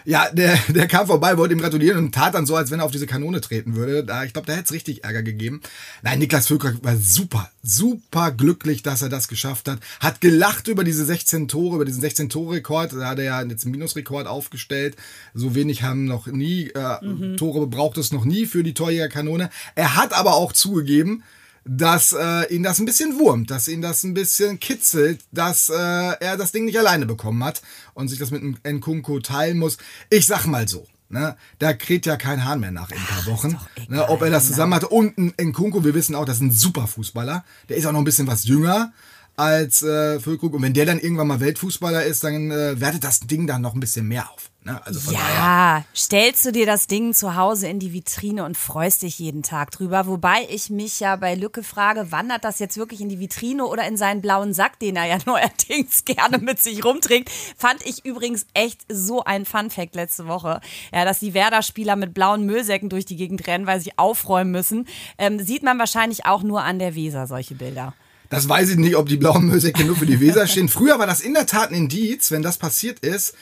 ja, 0.08 0.30
der, 0.32 0.58
der 0.70 0.88
kam 0.88 1.06
vorbei, 1.06 1.38
wollte 1.38 1.54
ihm 1.54 1.60
gratulieren 1.60 1.98
und 1.98 2.16
tat 2.16 2.34
dann 2.34 2.46
so, 2.46 2.56
als 2.56 2.72
wenn 2.72 2.80
er 2.80 2.86
auf 2.86 2.92
diese 2.92 3.08
Kanone 3.08 3.42
treten 3.42 3.76
würde. 3.76 4.06
Da, 4.06 4.24
ich 4.24 4.32
glaube, 4.32 4.48
da 4.48 4.54
hätte 4.54 4.64
es 4.64 4.72
richtig 4.72 5.04
Ärger 5.04 5.22
gegeben. 5.22 5.62
Nein, 6.02 6.20
Niklas 6.20 6.48
Völker 6.48 6.74
war 6.82 6.96
super, 6.96 7.52
super 7.62 8.32
glücklich, 8.32 8.84
dass 8.84 9.02
er 9.02 9.10
das 9.10 9.28
geschafft 9.28 9.68
hat. 9.68 9.80
Hat 10.00 10.22
gelacht 10.22 10.70
über 10.70 10.86
diese 10.86 11.04
16 11.04 11.50
Tore, 11.50 11.76
über 11.76 11.86
diesen 11.86 12.02
16-Tore-Rekord. 12.02 12.94
Da 12.94 13.10
hat 13.10 13.20
er 13.20 13.26
ja 13.26 13.42
jetzt 13.44 13.66
einen 13.66 13.74
Minusrekord 13.74 14.28
aufgestellt. 14.28 14.96
So 15.34 15.56
wenig 15.56 15.84
haben 15.84 16.06
noch 16.06 16.28
nie, 16.28 16.70
äh, 16.70 17.06
mhm. 17.06 17.36
Tore 17.36 17.68
braucht 17.68 17.98
es 17.98 18.14
noch 18.14 18.24
nie 18.24 18.46
für 18.46 18.64
die 18.64 18.74
Torjägerkanone. 18.74 19.50
Er 19.76 19.98
hat 19.98 20.14
aber 20.14 20.36
auch 20.36 20.54
zugegeben, 20.54 21.24
dass 21.68 22.14
äh, 22.14 22.54
ihn 22.54 22.64
das 22.64 22.80
ein 22.80 22.86
bisschen 22.86 23.20
wurmt, 23.20 23.52
dass 23.52 23.68
ihn 23.68 23.82
das 23.82 24.04
ein 24.04 24.14
bisschen 24.14 24.60
kitzelt, 24.60 25.22
dass 25.32 25.70
äh, 25.70 25.74
er 25.74 26.38
das 26.38 26.52
Ding 26.52 26.66
nicht 26.66 26.80
alleine 26.80 27.06
bekommen 27.06 27.44
hat 27.44 27.62
und 27.94 28.08
sich 28.08 28.20
das 28.20 28.32
mit 28.32 28.42
einem 28.42 28.58
Nkunku 28.66 29.20
teilen 29.20 29.60
muss. 29.60 29.78
Ich 30.10 30.26
sag 30.26 30.46
mal 30.46 30.68
so. 30.68 30.86
Ne, 31.10 31.38
da 31.60 31.72
kräht 31.72 32.06
ja 32.06 32.18
kein 32.18 32.44
Hahn 32.44 32.60
mehr 32.60 32.72
nach 32.72 32.92
in 32.92 32.98
ein 32.98 33.06
paar 33.06 33.26
Wochen. 33.28 33.58
Ne, 33.88 34.10
ob 34.10 34.22
er 34.24 34.30
das 34.30 34.48
zusammen 34.48 34.74
hatte. 34.74 34.90
Und 34.90 35.18
ein 35.18 35.34
Nkunku, 35.40 35.86
wir 35.86 35.94
wissen 35.94 36.16
auch, 36.16 36.26
das 36.26 36.38
ist 36.38 36.44
ein 36.44 36.52
super 36.52 36.86
Fußballer. 36.86 37.46
Der 37.70 37.78
ist 37.78 37.86
auch 37.86 37.94
noch 37.94 38.00
ein 38.00 38.06
bisschen 38.06 38.28
was 38.28 38.44
jünger 38.44 38.92
als 39.38 39.84
äh, 39.84 40.20
Füllkrug. 40.20 40.54
Und 40.54 40.64
wenn 40.64 40.74
der 40.74 40.86
dann 40.86 41.00
irgendwann 41.00 41.28
mal 41.28 41.40
Weltfußballer 41.40 42.04
ist, 42.04 42.26
dann 42.26 42.52
äh, 42.52 42.82
wertet 42.82 43.06
das 43.06 43.22
Ding 43.22 43.48
dann 43.48 43.62
noch 43.62 43.74
ein 43.74 43.80
bisschen 43.80 44.08
mehr 44.08 44.30
auf. 44.30 44.50
Ne? 44.68 44.86
Also 44.86 45.12
ja, 45.12 45.20
daher. 45.20 45.86
stellst 45.96 46.46
du 46.46 46.52
dir 46.52 46.66
das 46.66 46.88
Ding 46.88 47.14
zu 47.14 47.36
Hause 47.36 47.68
in 47.68 47.80
die 47.80 47.94
Vitrine 47.94 48.44
und 48.44 48.58
freust 48.58 49.04
dich 49.04 49.18
jeden 49.18 49.42
Tag 49.42 49.72
drüber. 49.72 50.08
Wobei 50.08 50.46
ich 50.50 50.70
mich 50.70 51.00
ja 51.00 51.16
bei 51.16 51.36
Lücke 51.36 51.64
frage, 51.64 52.12
wandert 52.12 52.44
das 52.44 52.60
jetzt 52.60 52.76
wirklich 52.76 53.00
in 53.00 53.08
die 53.08 53.18
Vitrine 53.18 53.66
oder 53.66 53.88
in 53.88 53.96
seinen 53.96 54.22
blauen 54.22 54.54
Sack, 54.54 54.78
den 54.80 54.98
er 54.98 55.06
ja 55.06 55.20
neuerdings 55.26 56.04
gerne 56.04 56.40
mit 56.40 56.62
sich 56.62 56.84
rumträgt. 56.84 57.30
Fand 57.58 57.86
ich 57.86 58.04
übrigens 58.04 58.46
echt 58.54 58.82
so 58.90 59.24
ein 59.24 59.46
Fun-Fact 59.46 59.96
letzte 59.96 60.28
Woche. 60.28 60.60
Ja, 60.94 61.06
dass 61.06 61.20
die 61.20 61.34
Werder-Spieler 61.34 61.96
mit 61.96 62.14
blauen 62.14 62.46
Müllsäcken 62.46 62.90
durch 62.90 63.06
die 63.06 63.16
Gegend 63.16 63.48
rennen, 63.48 63.68
weil 63.68 63.80
sie 63.80 63.98
aufräumen 63.98 64.52
müssen. 64.52 64.86
Ähm, 65.18 65.40
sieht 65.40 65.64
man 65.64 65.80
wahrscheinlich 65.80 66.26
auch 66.26 66.44
nur 66.44 66.64
an 66.64 66.78
der 66.78 66.94
Weser, 66.94 67.26
solche 67.26 67.56
Bilder. 67.56 67.94
Das 68.30 68.50
weiß 68.50 68.72
ich 68.72 68.78
nicht, 68.78 68.98
ob 68.98 69.08
die 69.08 69.16
blauen 69.16 69.46
Müllsäcke 69.46 69.86
nur 69.86 69.96
für 69.96 70.06
die 70.06 70.20
Weser 70.20 70.48
stehen. 70.48 70.68
Früher 70.68 71.00
war 71.00 71.08
das 71.08 71.22
in 71.22 71.34
der 71.34 71.46
Tat 71.46 71.70
ein 71.70 71.76
Indiz, 71.76 72.32
wenn 72.32 72.42
das 72.42 72.58
passiert 72.58 73.00
ist, 73.00 73.34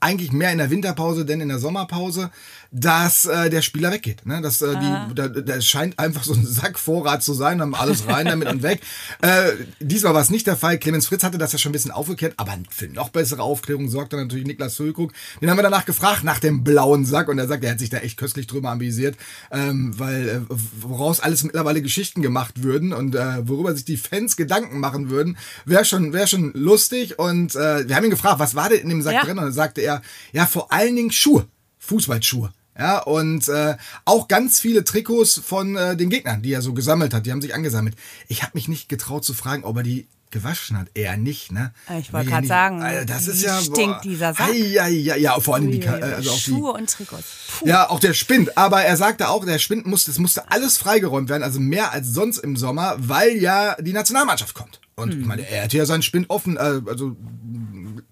eigentlich 0.00 0.32
mehr 0.32 0.52
in 0.52 0.58
der 0.58 0.70
Winterpause 0.70 1.24
denn 1.24 1.40
in 1.40 1.48
der 1.48 1.58
Sommerpause, 1.58 2.30
dass 2.70 3.26
äh, 3.26 3.50
der 3.50 3.62
Spieler 3.62 3.90
weggeht. 3.90 4.26
Ne? 4.26 4.40
Das, 4.42 4.62
äh, 4.62 4.74
die, 4.76 5.14
da, 5.14 5.28
da 5.28 5.60
scheint 5.60 5.98
einfach 5.98 6.22
so 6.22 6.34
ein 6.34 6.46
Sackvorrat 6.46 7.22
zu 7.22 7.34
sein, 7.34 7.60
haben 7.60 7.74
alles 7.74 8.06
rein 8.06 8.26
damit 8.26 8.48
und 8.48 8.62
weg. 8.62 8.80
Äh, 9.22 9.52
diesmal 9.80 10.14
war 10.14 10.22
es 10.22 10.30
nicht 10.30 10.46
der 10.46 10.56
Fall. 10.56 10.78
Clemens 10.78 11.06
Fritz 11.06 11.22
hatte 11.24 11.36
das 11.36 11.52
ja 11.52 11.58
schon 11.58 11.70
ein 11.70 11.72
bisschen 11.74 11.90
aufgeklärt, 11.90 12.34
aber 12.36 12.56
für 12.70 12.88
noch 12.88 13.10
bessere 13.10 13.42
Aufklärung 13.42 13.88
sorgte 13.88 14.16
natürlich 14.16 14.46
Niklas 14.46 14.76
Füllkrug. 14.76 15.12
Den 15.40 15.50
haben 15.50 15.58
wir 15.58 15.62
danach 15.62 15.84
gefragt 15.84 16.24
nach 16.24 16.38
dem 16.38 16.64
blauen 16.64 17.04
Sack 17.04 17.28
und 17.28 17.38
er 17.38 17.46
sagt, 17.46 17.64
er 17.64 17.72
hat 17.72 17.78
sich 17.78 17.90
da 17.90 17.98
echt 17.98 18.16
köstlich 18.16 18.46
drüber 18.46 18.70
amüsiert, 18.70 19.16
ähm, 19.50 19.98
weil 19.98 20.28
äh, 20.28 20.40
woraus 20.80 21.20
alles 21.20 21.44
mittlerweile 21.44 21.82
Geschichten 21.82 22.22
gemacht 22.22 22.62
würden 22.62 22.92
und 22.92 23.14
äh, 23.14 23.46
worüber 23.46 23.74
sich 23.74 23.84
die 23.84 23.96
Fans 23.96 24.36
Gedanken 24.36 24.80
machen 24.80 25.10
würden, 25.10 25.36
wäre 25.64 25.84
schon, 25.84 26.12
wäre 26.12 26.26
schon 26.26 26.52
lustig. 26.54 27.18
Und 27.18 27.54
äh, 27.56 27.86
wir 27.88 27.96
haben 27.96 28.04
ihn 28.04 28.10
gefragt, 28.10 28.38
was 28.38 28.54
war 28.54 28.68
denn 28.70 28.80
in 28.80 28.88
dem 28.88 29.02
Sack 29.02 29.14
ja. 29.14 29.24
drin? 29.24 29.38
Und 29.38 29.44
dann 29.44 29.52
sagte 29.70 29.82
er, 29.82 30.02
ja, 30.32 30.46
vor 30.46 30.72
allen 30.72 30.96
Dingen 30.96 31.12
Schuhe, 31.12 31.46
Fußballschuhe. 31.78 32.52
Ja, 32.78 33.00
und 33.00 33.46
äh, 33.48 33.76
auch 34.04 34.26
ganz 34.26 34.58
viele 34.58 34.84
Trikots 34.84 35.40
von 35.44 35.76
äh, 35.76 35.96
den 35.96 36.08
Gegnern, 36.08 36.40
die 36.42 36.52
er 36.52 36.62
so 36.62 36.72
gesammelt 36.72 37.12
hat, 37.12 37.26
die 37.26 37.30
haben 37.30 37.42
sich 37.42 37.54
angesammelt. 37.54 37.94
Ich 38.28 38.42
habe 38.42 38.52
mich 38.54 38.68
nicht 38.68 38.88
getraut 38.88 39.24
zu 39.24 39.34
fragen, 39.34 39.64
ob 39.64 39.76
er 39.76 39.82
die 39.82 40.08
gewaschen 40.30 40.78
hat. 40.78 40.86
Er 40.94 41.16
nicht, 41.16 41.52
ne? 41.52 41.72
Ich 41.98 42.12
wollte 42.12 42.30
gerade 42.30 42.46
sagen, 42.46 42.82
also 42.82 43.04
das 43.04 43.26
ist 43.26 43.42
ja 43.42 43.60
stinkt 43.60 43.96
boah, 43.96 44.00
dieser 44.02 44.32
Sack. 44.32 44.54
Ja, 44.54 44.86
ja, 44.86 45.16
ja, 45.16 45.38
vor 45.40 45.56
allem 45.56 45.70
die, 45.72 45.86
also 45.86 46.30
auch 46.30 46.38
Schuhe 46.38 46.72
und 46.72 46.88
Trikots. 46.88 47.26
Puh. 47.58 47.66
Ja, 47.66 47.90
auch 47.90 48.00
der 48.00 48.14
Spind. 48.14 48.56
Aber 48.56 48.82
er 48.82 48.96
sagte 48.96 49.28
auch, 49.28 49.44
der 49.44 49.58
Spind 49.58 49.86
musste, 49.86 50.10
es 50.10 50.18
musste 50.18 50.50
alles 50.50 50.78
freigeräumt 50.78 51.28
werden, 51.28 51.42
also 51.42 51.60
mehr 51.60 51.92
als 51.92 52.08
sonst 52.08 52.38
im 52.38 52.56
Sommer, 52.56 52.94
weil 52.98 53.36
ja 53.36 53.74
die 53.80 53.92
Nationalmannschaft 53.92 54.54
kommt. 54.54 54.80
Und 54.94 55.12
hm. 55.12 55.20
ich 55.20 55.26
meine, 55.26 55.50
er 55.50 55.64
hätte 55.64 55.76
ja 55.76 55.84
seinen 55.84 56.02
Spind 56.02 56.30
offen, 56.30 56.56
äh, 56.56 56.80
also 56.86 57.16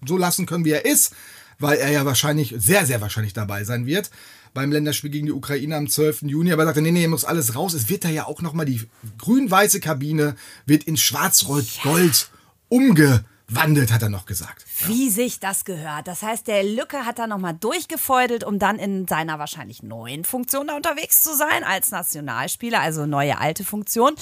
so 0.05 0.17
lassen 0.17 0.45
können, 0.45 0.65
wie 0.65 0.71
er 0.71 0.85
ist, 0.85 1.13
weil 1.59 1.77
er 1.77 1.91
ja 1.91 2.05
wahrscheinlich, 2.05 2.55
sehr, 2.57 2.85
sehr 2.85 3.01
wahrscheinlich 3.01 3.33
dabei 3.33 3.63
sein 3.63 3.85
wird 3.85 4.09
beim 4.53 4.71
Länderspiel 4.71 5.09
gegen 5.09 5.27
die 5.27 5.31
Ukraine 5.31 5.75
am 5.75 5.87
12. 5.87 6.23
Juni, 6.23 6.51
aber 6.51 6.63
er 6.63 6.67
sagte, 6.67 6.81
nee, 6.81 6.91
nee, 6.91 7.07
muss 7.07 7.25
alles 7.25 7.55
raus. 7.55 7.73
Es 7.73 7.89
wird 7.89 8.03
da 8.03 8.09
ja 8.09 8.25
auch 8.25 8.41
nochmal 8.41 8.65
die 8.65 8.81
grün-weiße 9.17 9.79
Kabine 9.79 10.35
wird 10.65 10.85
in 10.85 10.97
schwarz-rot-gold 10.97 12.29
umge 12.67 13.25
wandelt, 13.49 13.91
hat 13.91 14.01
er 14.01 14.09
noch 14.09 14.25
gesagt. 14.25 14.65
Wie 14.85 15.09
sich 15.09 15.39
das 15.39 15.65
gehört. 15.65 16.07
Das 16.07 16.21
heißt, 16.21 16.47
der 16.47 16.63
Lücke 16.63 17.05
hat 17.05 17.19
da 17.19 17.27
nochmal 17.27 17.53
durchgefeudelt, 17.53 18.43
um 18.43 18.59
dann 18.59 18.77
in 18.77 19.07
seiner 19.07 19.39
wahrscheinlich 19.39 19.83
neuen 19.83 20.23
Funktion 20.23 20.67
da 20.67 20.75
unterwegs 20.75 21.21
zu 21.21 21.35
sein, 21.35 21.63
als 21.63 21.91
Nationalspieler, 21.91 22.79
also 22.79 23.05
neue 23.05 23.39
alte 23.39 23.63
Funktion. 23.63 24.15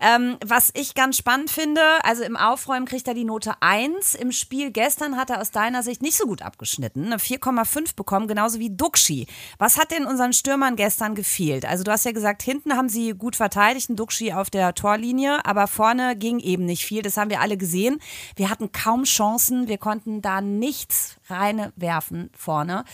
Ähm, 0.00 0.36
was 0.44 0.70
ich 0.74 0.94
ganz 0.94 1.16
spannend 1.16 1.50
finde, 1.50 1.80
also 2.02 2.22
im 2.22 2.36
Aufräumen 2.36 2.86
kriegt 2.86 3.08
er 3.08 3.14
die 3.14 3.24
Note 3.24 3.54
1. 3.60 4.14
Im 4.14 4.32
Spiel 4.32 4.70
gestern 4.70 5.16
hat 5.16 5.30
er 5.30 5.40
aus 5.40 5.50
deiner 5.50 5.82
Sicht 5.82 6.02
nicht 6.02 6.16
so 6.16 6.26
gut 6.26 6.42
abgeschnitten, 6.42 7.06
eine 7.06 7.16
4,5 7.16 7.96
bekommen, 7.96 8.28
genauso 8.28 8.58
wie 8.58 8.70
Duxi. 8.70 9.26
Was 9.58 9.78
hat 9.78 9.90
denn 9.90 10.04
unseren 10.04 10.32
Stürmern 10.32 10.76
gestern 10.76 11.14
gefehlt? 11.14 11.64
Also 11.64 11.84
du 11.84 11.90
hast 11.90 12.04
ja 12.04 12.12
gesagt, 12.12 12.42
hinten 12.42 12.74
haben 12.74 12.88
sie 12.88 13.12
gut 13.12 13.36
verteidigt, 13.36 13.90
ein 13.90 13.96
Duxi 13.96 14.32
auf 14.32 14.50
der 14.50 14.74
Torlinie, 14.74 15.44
aber 15.44 15.66
vorne 15.66 16.16
ging 16.16 16.40
eben 16.40 16.64
nicht 16.64 16.84
viel. 16.84 17.02
Das 17.02 17.16
haben 17.16 17.30
wir 17.30 17.40
alle 17.40 17.56
gesehen. 17.56 18.00
Wir 18.36 18.50
hatten 18.50 18.63
kaum 18.72 19.04
Chancen, 19.04 19.68
wir 19.68 19.78
konnten 19.78 20.22
da 20.22 20.40
nichts 20.40 21.16
reinwerfen 21.28 22.30
vorne. 22.36 22.84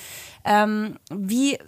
Ähm, 0.44 0.98
wie 1.10 1.58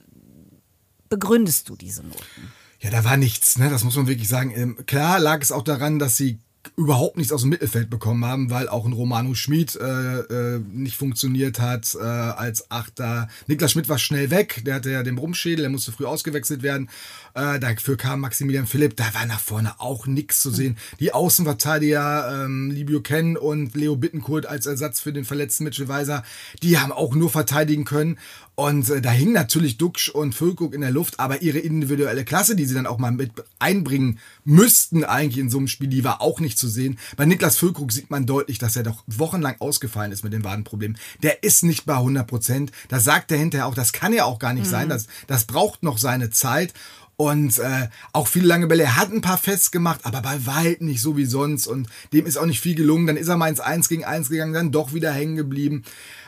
begründest 1.09 1.69
du 1.69 1.77
diese 1.77 2.03
Noten? 2.03 2.53
Ja, 2.81 2.91
da 2.91 3.05
war 3.05 3.17
nichts, 3.17 3.59
ne? 3.59 3.71
Das 3.71 3.85
muss 3.85 3.97
man 3.97 4.09
wirklich 4.09 4.29
sagen. 4.29 4.53
Ähm, 4.57 4.87
klar 4.87 5.21
lag 5.21 5.41
es 5.41 5.53
auch 5.53 5.63
daran, 5.63 5.99
dass 5.99 6.17
sie 6.17 6.41
überhaupt 6.77 7.17
nichts 7.17 7.33
aus 7.33 7.43
dem 7.43 7.51
Mittelfeld 7.51 7.91
bekommen 7.91 8.25
haben, 8.25 8.51
weil 8.51 8.69
auch 8.69 8.87
ein 8.87 8.93
Romano 8.93 9.35
Schmid 9.35 9.77
äh, 9.77 10.21
äh, 10.21 10.59
nicht 10.73 10.97
funktioniert 10.97 11.61
hat 11.61 11.95
äh, 11.95 12.03
als 12.03 12.71
Achter. 12.71 13.29
Niklas 13.47 13.73
Schmidt 13.73 13.89
war 13.89 13.99
schnell 13.99 14.31
weg, 14.31 14.63
der 14.65 14.77
hatte 14.77 14.91
ja 14.91 15.03
den 15.03 15.17
Brummschädel, 15.17 15.63
der 15.63 15.71
musste 15.71 15.93
früh 15.93 16.07
ausgewechselt 16.07 16.63
werden. 16.63 16.89
Äh, 17.35 17.61
dafür 17.61 17.97
kam 17.97 18.21
Maximilian 18.21 18.67
Philipp, 18.67 18.97
da 18.97 19.13
war 19.13 19.27
nach 19.27 19.41
vorne 19.41 19.81
auch 19.81 20.07
nichts 20.07 20.41
zu 20.41 20.51
sehen. 20.51 20.79
Die 20.99 21.13
Außenverteidiger, 21.13 22.45
ähm, 22.45 22.71
Libio 22.71 23.01
Ken 23.01 23.37
und 23.37 23.75
Leo 23.75 23.97
Bittencourt 23.97 24.47
als 24.47 24.67
Ersatz 24.67 25.01
für 25.01 25.13
den 25.13 25.25
verletzten 25.25 25.65
Mitchell 25.65 25.89
Weiser, 25.89 26.25
die 26.63 26.79
haben 26.79 26.93
auch 26.93 27.15
nur 27.15 27.31
verteidigen 27.31 27.85
können. 27.85 28.19
Und 28.55 28.91
äh, 28.91 29.01
da 29.01 29.11
hing 29.11 29.33
natürlich 29.33 29.79
Duxch 29.79 30.11
und 30.11 30.35
Füllkrug 30.35 30.75
in 30.75 30.83
der 30.83 30.91
Luft, 30.91 31.21
aber 31.21 31.41
ihre 31.41 31.59
individuelle 31.59 32.25
Klasse, 32.25 32.55
die 32.55 32.67
sie 32.67 32.75
dann 32.75 32.87
auch 32.87 32.99
mal 32.99 33.11
mit 33.11 33.33
einbringen 33.59 34.19
müssten 34.45 35.05
eigentlich 35.05 35.39
in 35.39 35.49
so 35.49 35.59
einem 35.59 35.69
Spiel, 35.69 35.89
die 35.89 36.05
war 36.05 36.21
auch 36.21 36.39
nicht 36.39 36.59
zu 36.63 36.69
sehen. 36.69 36.99
Bei 37.17 37.27
Niklas 37.27 37.57
Füllkrug 37.57 37.91
sieht 37.93 38.09
man 38.09 38.25
deutlich, 38.25 38.59
dass 38.59 38.77
er 38.77 38.85
doch 38.85 39.03
wochenlang 39.09 39.57
ausgefallen 39.59 40.13
ist 40.13 40.23
mit 40.23 40.33
dem 40.33 40.45
Wadenproblem. 40.45 40.95
Der 41.23 41.43
ist 41.43 41.65
nicht 41.65 41.85
bei 41.85 41.95
100 41.95 42.27
Prozent. 42.27 42.71
Das 42.89 43.03
sagt 43.03 43.33
er 43.33 43.39
hinterher 43.39 43.67
auch, 43.67 43.75
das 43.75 43.93
kann 43.93 44.13
ja 44.13 44.25
auch 44.25 44.39
gar 44.39 44.53
nicht 44.55 44.67
mhm. 44.67 44.71
sein. 44.71 44.89
Das, 44.89 45.09
das 45.27 45.45
braucht 45.45 45.83
noch 45.83 45.99
seine 45.99 46.31
Zeit. 46.31 46.73
Und 47.17 47.59
äh, 47.59 47.89
auch 48.13 48.27
viele 48.27 48.47
lange 48.47 48.67
Bälle. 48.69 48.85
Er 48.85 48.97
hat 48.97 49.13
ein 49.13 49.21
paar 49.21 49.39
festgemacht, 49.39 50.01
aber 50.05 50.23
bei 50.23 50.47
weitem 50.47 50.87
nicht 50.87 51.03
so 51.03 51.17
wie 51.17 51.27
sonst. 51.27 51.67
Und 51.67 51.89
dem 52.13 52.27
ist 52.27 52.37
auch 52.37 52.47
nicht 52.47 52.61
viel 52.61 52.75
gelungen. 52.75 53.07
Dann 53.07 53.17
ist 53.17 53.29
er 53.29 53.37
mal 53.37 53.49
ins 53.49 53.61
1 53.61 53.89
gegen 53.89 54.05
1 54.05 54.31
gegangen, 54.31 54.55
dann 54.55 54.73
doch 54.73 54.95
wieder 54.95 55.13
hängen 55.13 55.37
geblieben. 55.37 55.83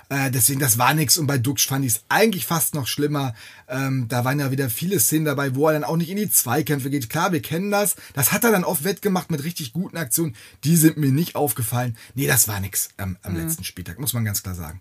Äh, 0.08 0.30
deswegen, 0.30 0.60
das 0.60 0.78
war 0.78 0.94
nichts. 0.94 1.18
Und 1.18 1.26
bei 1.26 1.38
Duxch 1.38 1.66
fand 1.66 1.84
ich 1.84 1.94
es 1.94 2.04
eigentlich 2.08 2.46
fast 2.46 2.74
noch 2.74 2.86
schlimmer. 2.86 3.34
Ähm, 3.68 4.06
da 4.08 4.24
waren 4.24 4.40
ja 4.40 4.50
wieder 4.50 4.70
viele 4.70 5.00
Szenen 5.00 5.24
dabei, 5.24 5.54
wo 5.54 5.66
er 5.66 5.74
dann 5.74 5.84
auch 5.84 5.96
nicht 5.96 6.10
in 6.10 6.16
die 6.16 6.30
Zweikämpfe 6.30 6.90
geht. 6.90 7.10
Klar, 7.10 7.32
wir 7.32 7.42
kennen 7.42 7.70
das. 7.70 7.96
Das 8.14 8.32
hat 8.32 8.44
er 8.44 8.52
dann 8.52 8.64
oft 8.64 8.84
wettgemacht 8.84 9.30
mit 9.30 9.44
richtig 9.44 9.72
guten 9.72 9.96
Aktionen. 9.96 10.36
Die 10.64 10.76
sind 10.76 10.96
mir 10.96 11.12
nicht 11.12 11.36
aufgefallen. 11.36 11.96
Nee, 12.14 12.26
das 12.26 12.48
war 12.48 12.60
nichts 12.60 12.90
ähm, 12.98 13.16
am 13.22 13.34
mhm. 13.34 13.40
letzten 13.40 13.64
Spieltag, 13.64 13.98
muss 13.98 14.12
man 14.12 14.24
ganz 14.24 14.42
klar 14.42 14.54
sagen 14.54 14.80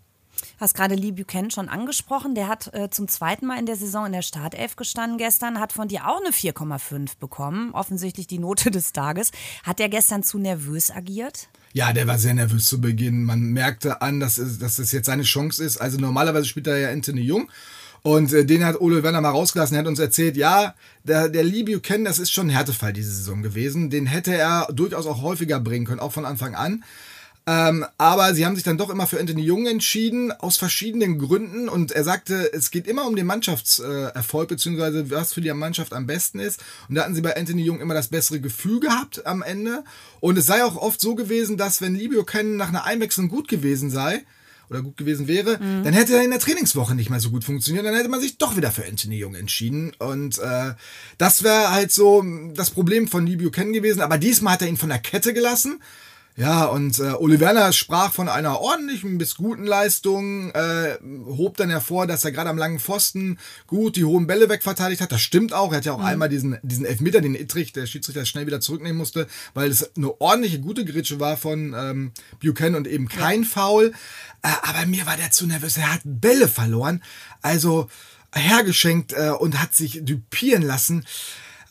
hast 0.59 0.75
gerade 0.75 0.95
Lee 0.95 1.12
Buchanan 1.12 1.51
schon 1.51 1.69
angesprochen. 1.69 2.35
Der 2.35 2.47
hat 2.47 2.73
äh, 2.73 2.89
zum 2.89 3.07
zweiten 3.07 3.45
Mal 3.45 3.59
in 3.59 3.65
der 3.65 3.75
Saison 3.75 4.05
in 4.05 4.12
der 4.12 4.21
Startelf 4.21 4.75
gestanden 4.75 5.17
gestern, 5.17 5.59
hat 5.59 5.73
von 5.73 5.88
dir 5.88 6.07
auch 6.07 6.19
eine 6.19 6.29
4,5 6.29 7.17
bekommen. 7.19 7.71
Offensichtlich 7.73 8.27
die 8.27 8.39
Note 8.39 8.71
des 8.71 8.93
Tages. 8.93 9.31
Hat 9.63 9.79
der 9.79 9.89
gestern 9.89 10.23
zu 10.23 10.38
nervös 10.38 10.91
agiert? 10.91 11.47
Ja, 11.73 11.91
der 11.91 12.05
war 12.05 12.19
sehr 12.19 12.35
nervös 12.35 12.67
zu 12.67 12.79
Beginn. 12.79 13.23
Man 13.23 13.51
merkte 13.51 14.01
an, 14.01 14.19
dass 14.19 14.35
dass 14.35 14.79
es 14.79 14.91
jetzt 14.91 15.07
seine 15.07 15.23
Chance 15.23 15.63
ist. 15.63 15.77
Also 15.77 15.97
normalerweise 15.97 16.45
spielt 16.45 16.67
er 16.67 16.77
ja 16.77 16.89
Anthony 16.91 17.21
Jung. 17.21 17.50
Und 18.03 18.33
äh, 18.33 18.45
den 18.45 18.65
hat 18.65 18.79
Ole 18.81 19.01
Werner 19.01 19.21
mal 19.21 19.29
rausgelassen. 19.29 19.75
Er 19.75 19.79
hat 19.79 19.88
uns 19.88 20.00
erzählt, 20.00 20.35
ja, 20.35 20.75
der, 21.03 21.29
der 21.29 21.43
Lee 21.43 21.63
Buchanan, 21.63 22.03
das 22.03 22.19
ist 22.19 22.31
schon 22.31 22.47
ein 22.47 22.55
Härtefall 22.55 22.93
diese 22.93 23.12
Saison 23.12 23.41
gewesen. 23.41 23.89
Den 23.89 24.05
hätte 24.05 24.35
er 24.35 24.67
durchaus 24.71 25.07
auch 25.07 25.21
häufiger 25.21 25.59
bringen 25.59 25.85
können, 25.85 26.01
auch 26.01 26.12
von 26.12 26.25
Anfang 26.25 26.53
an. 26.53 26.83
Ähm, 27.45 27.85
aber 27.97 28.33
sie 28.33 28.45
haben 28.45 28.55
sich 28.55 28.63
dann 28.63 28.77
doch 28.77 28.89
immer 28.89 29.05
für 29.05 29.19
Anthony 29.19 29.41
Jung 29.41 29.67
entschieden, 29.67 30.31
aus 30.31 30.57
verschiedenen 30.57 31.19
Gründen. 31.19 31.67
Und 31.67 31.91
er 31.91 32.03
sagte, 32.03 32.51
es 32.53 32.71
geht 32.71 32.88
immer 32.88 33.05
um 33.05 33.15
den 33.15 33.25
Mannschaftserfolg, 33.25 34.47
beziehungsweise 34.47 35.09
was 35.12 35.33
für 35.33 35.41
die 35.41 35.53
Mannschaft 35.53 35.93
am 35.93 36.07
besten 36.07 36.39
ist. 36.39 36.63
Und 36.88 36.95
da 36.95 37.03
hatten 37.03 37.15
sie 37.15 37.21
bei 37.21 37.35
Anthony 37.35 37.63
Jung 37.63 37.81
immer 37.81 37.93
das 37.93 38.07
bessere 38.07 38.39
Gefühl 38.39 38.79
gehabt 38.79 39.25
am 39.25 39.41
Ende. 39.41 39.83
Und 40.21 40.38
es 40.38 40.45
sei 40.45 40.63
auch 40.63 40.77
oft 40.77 41.01
so 41.01 41.15
gewesen, 41.15 41.57
dass 41.57 41.81
wenn 41.81 41.95
Libio 41.95 42.23
Ken 42.23 42.55
nach 42.55 42.69
einer 42.69 42.85
Einwechslung 42.85 43.27
gut 43.27 43.47
gewesen 43.47 43.89
sei, 43.89 44.23
oder 44.69 44.81
gut 44.81 44.97
gewesen 44.97 45.27
wäre, 45.27 45.59
mhm. 45.59 45.83
dann 45.83 45.93
hätte 45.93 46.15
er 46.15 46.23
in 46.23 46.31
der 46.31 46.39
Trainingswoche 46.39 46.95
nicht 46.95 47.09
mehr 47.09 47.19
so 47.19 47.29
gut 47.29 47.43
funktioniert. 47.43 47.85
Dann 47.85 47.95
hätte 47.95 48.09
man 48.09 48.21
sich 48.21 48.38
doch 48.38 48.55
wieder 48.55 48.71
für 48.71 48.85
Anthony 48.85 49.17
Jung 49.17 49.35
entschieden. 49.35 49.93
Und 50.00 50.39
äh, 50.39 50.73
das 51.17 51.43
wäre 51.43 51.71
halt 51.71 51.91
so 51.91 52.23
das 52.55 52.71
Problem 52.71 53.07
von 53.07 53.27
Libio 53.27 53.51
Ken 53.51 53.73
gewesen. 53.73 54.01
Aber 54.01 54.17
diesmal 54.17 54.53
hat 54.53 54.62
er 54.62 54.69
ihn 54.69 54.77
von 54.77 54.89
der 54.89 55.00
Kette 55.00 55.33
gelassen. 55.33 55.81
Ja, 56.35 56.65
und 56.65 56.97
äh, 56.97 57.11
Ole 57.11 57.39
Werner 57.39 57.71
sprach 57.73 58.11
von 58.11 58.27
einer 58.27 58.59
ordentlichen 58.59 59.19
bis 59.19 59.35
guten 59.35 59.65
Leistung, 59.65 60.49
äh, 60.51 60.97
hob 61.27 61.57
dann 61.57 61.69
hervor, 61.69 62.07
dass 62.07 62.25
er 62.25 62.31
gerade 62.31 62.49
am 62.49 62.57
langen 62.57 62.79
Pfosten 62.79 63.37
gut 63.67 63.97
die 63.97 64.03
hohen 64.03 64.25
Bälle 64.25 64.49
wegverteidigt 64.49 65.01
hat. 65.01 65.11
Das 65.11 65.21
stimmt 65.21 65.53
auch. 65.53 65.71
Er 65.71 65.77
hat 65.77 65.85
ja 65.85 65.93
auch 65.93 65.99
mhm. 65.99 66.05
einmal 66.05 66.29
diesen, 66.29 66.57
diesen 66.63 66.85
Elfmeter, 66.85 67.21
den 67.21 67.35
Ittrich, 67.35 67.71
der 67.71 67.85
Schiedsrichter 67.85 68.25
schnell 68.25 68.47
wieder 68.47 68.61
zurücknehmen 68.61 68.97
musste, 68.97 69.27
weil 69.53 69.69
es 69.69 69.95
eine 69.95 70.19
ordentliche, 70.19 70.59
gute 70.59 70.85
Gritsche 70.85 71.19
war 71.19 71.37
von 71.37 71.75
ähm, 71.77 72.11
Buchanan 72.41 72.75
und 72.75 72.87
eben 72.87 73.07
kein 73.07 73.43
ja. 73.43 73.49
Foul. 73.49 73.93
Äh, 74.41 74.49
aber 74.63 74.87
mir 74.87 75.05
war 75.05 75.17
der 75.17 75.29
zu 75.29 75.45
nervös. 75.45 75.77
Er 75.77 75.93
hat 75.93 76.01
Bälle 76.03 76.47
verloren, 76.47 77.03
also 77.43 77.89
hergeschenkt 78.33 79.13
äh, 79.13 79.29
und 79.29 79.61
hat 79.61 79.75
sich 79.75 80.03
dupieren 80.03 80.63
lassen. 80.63 81.05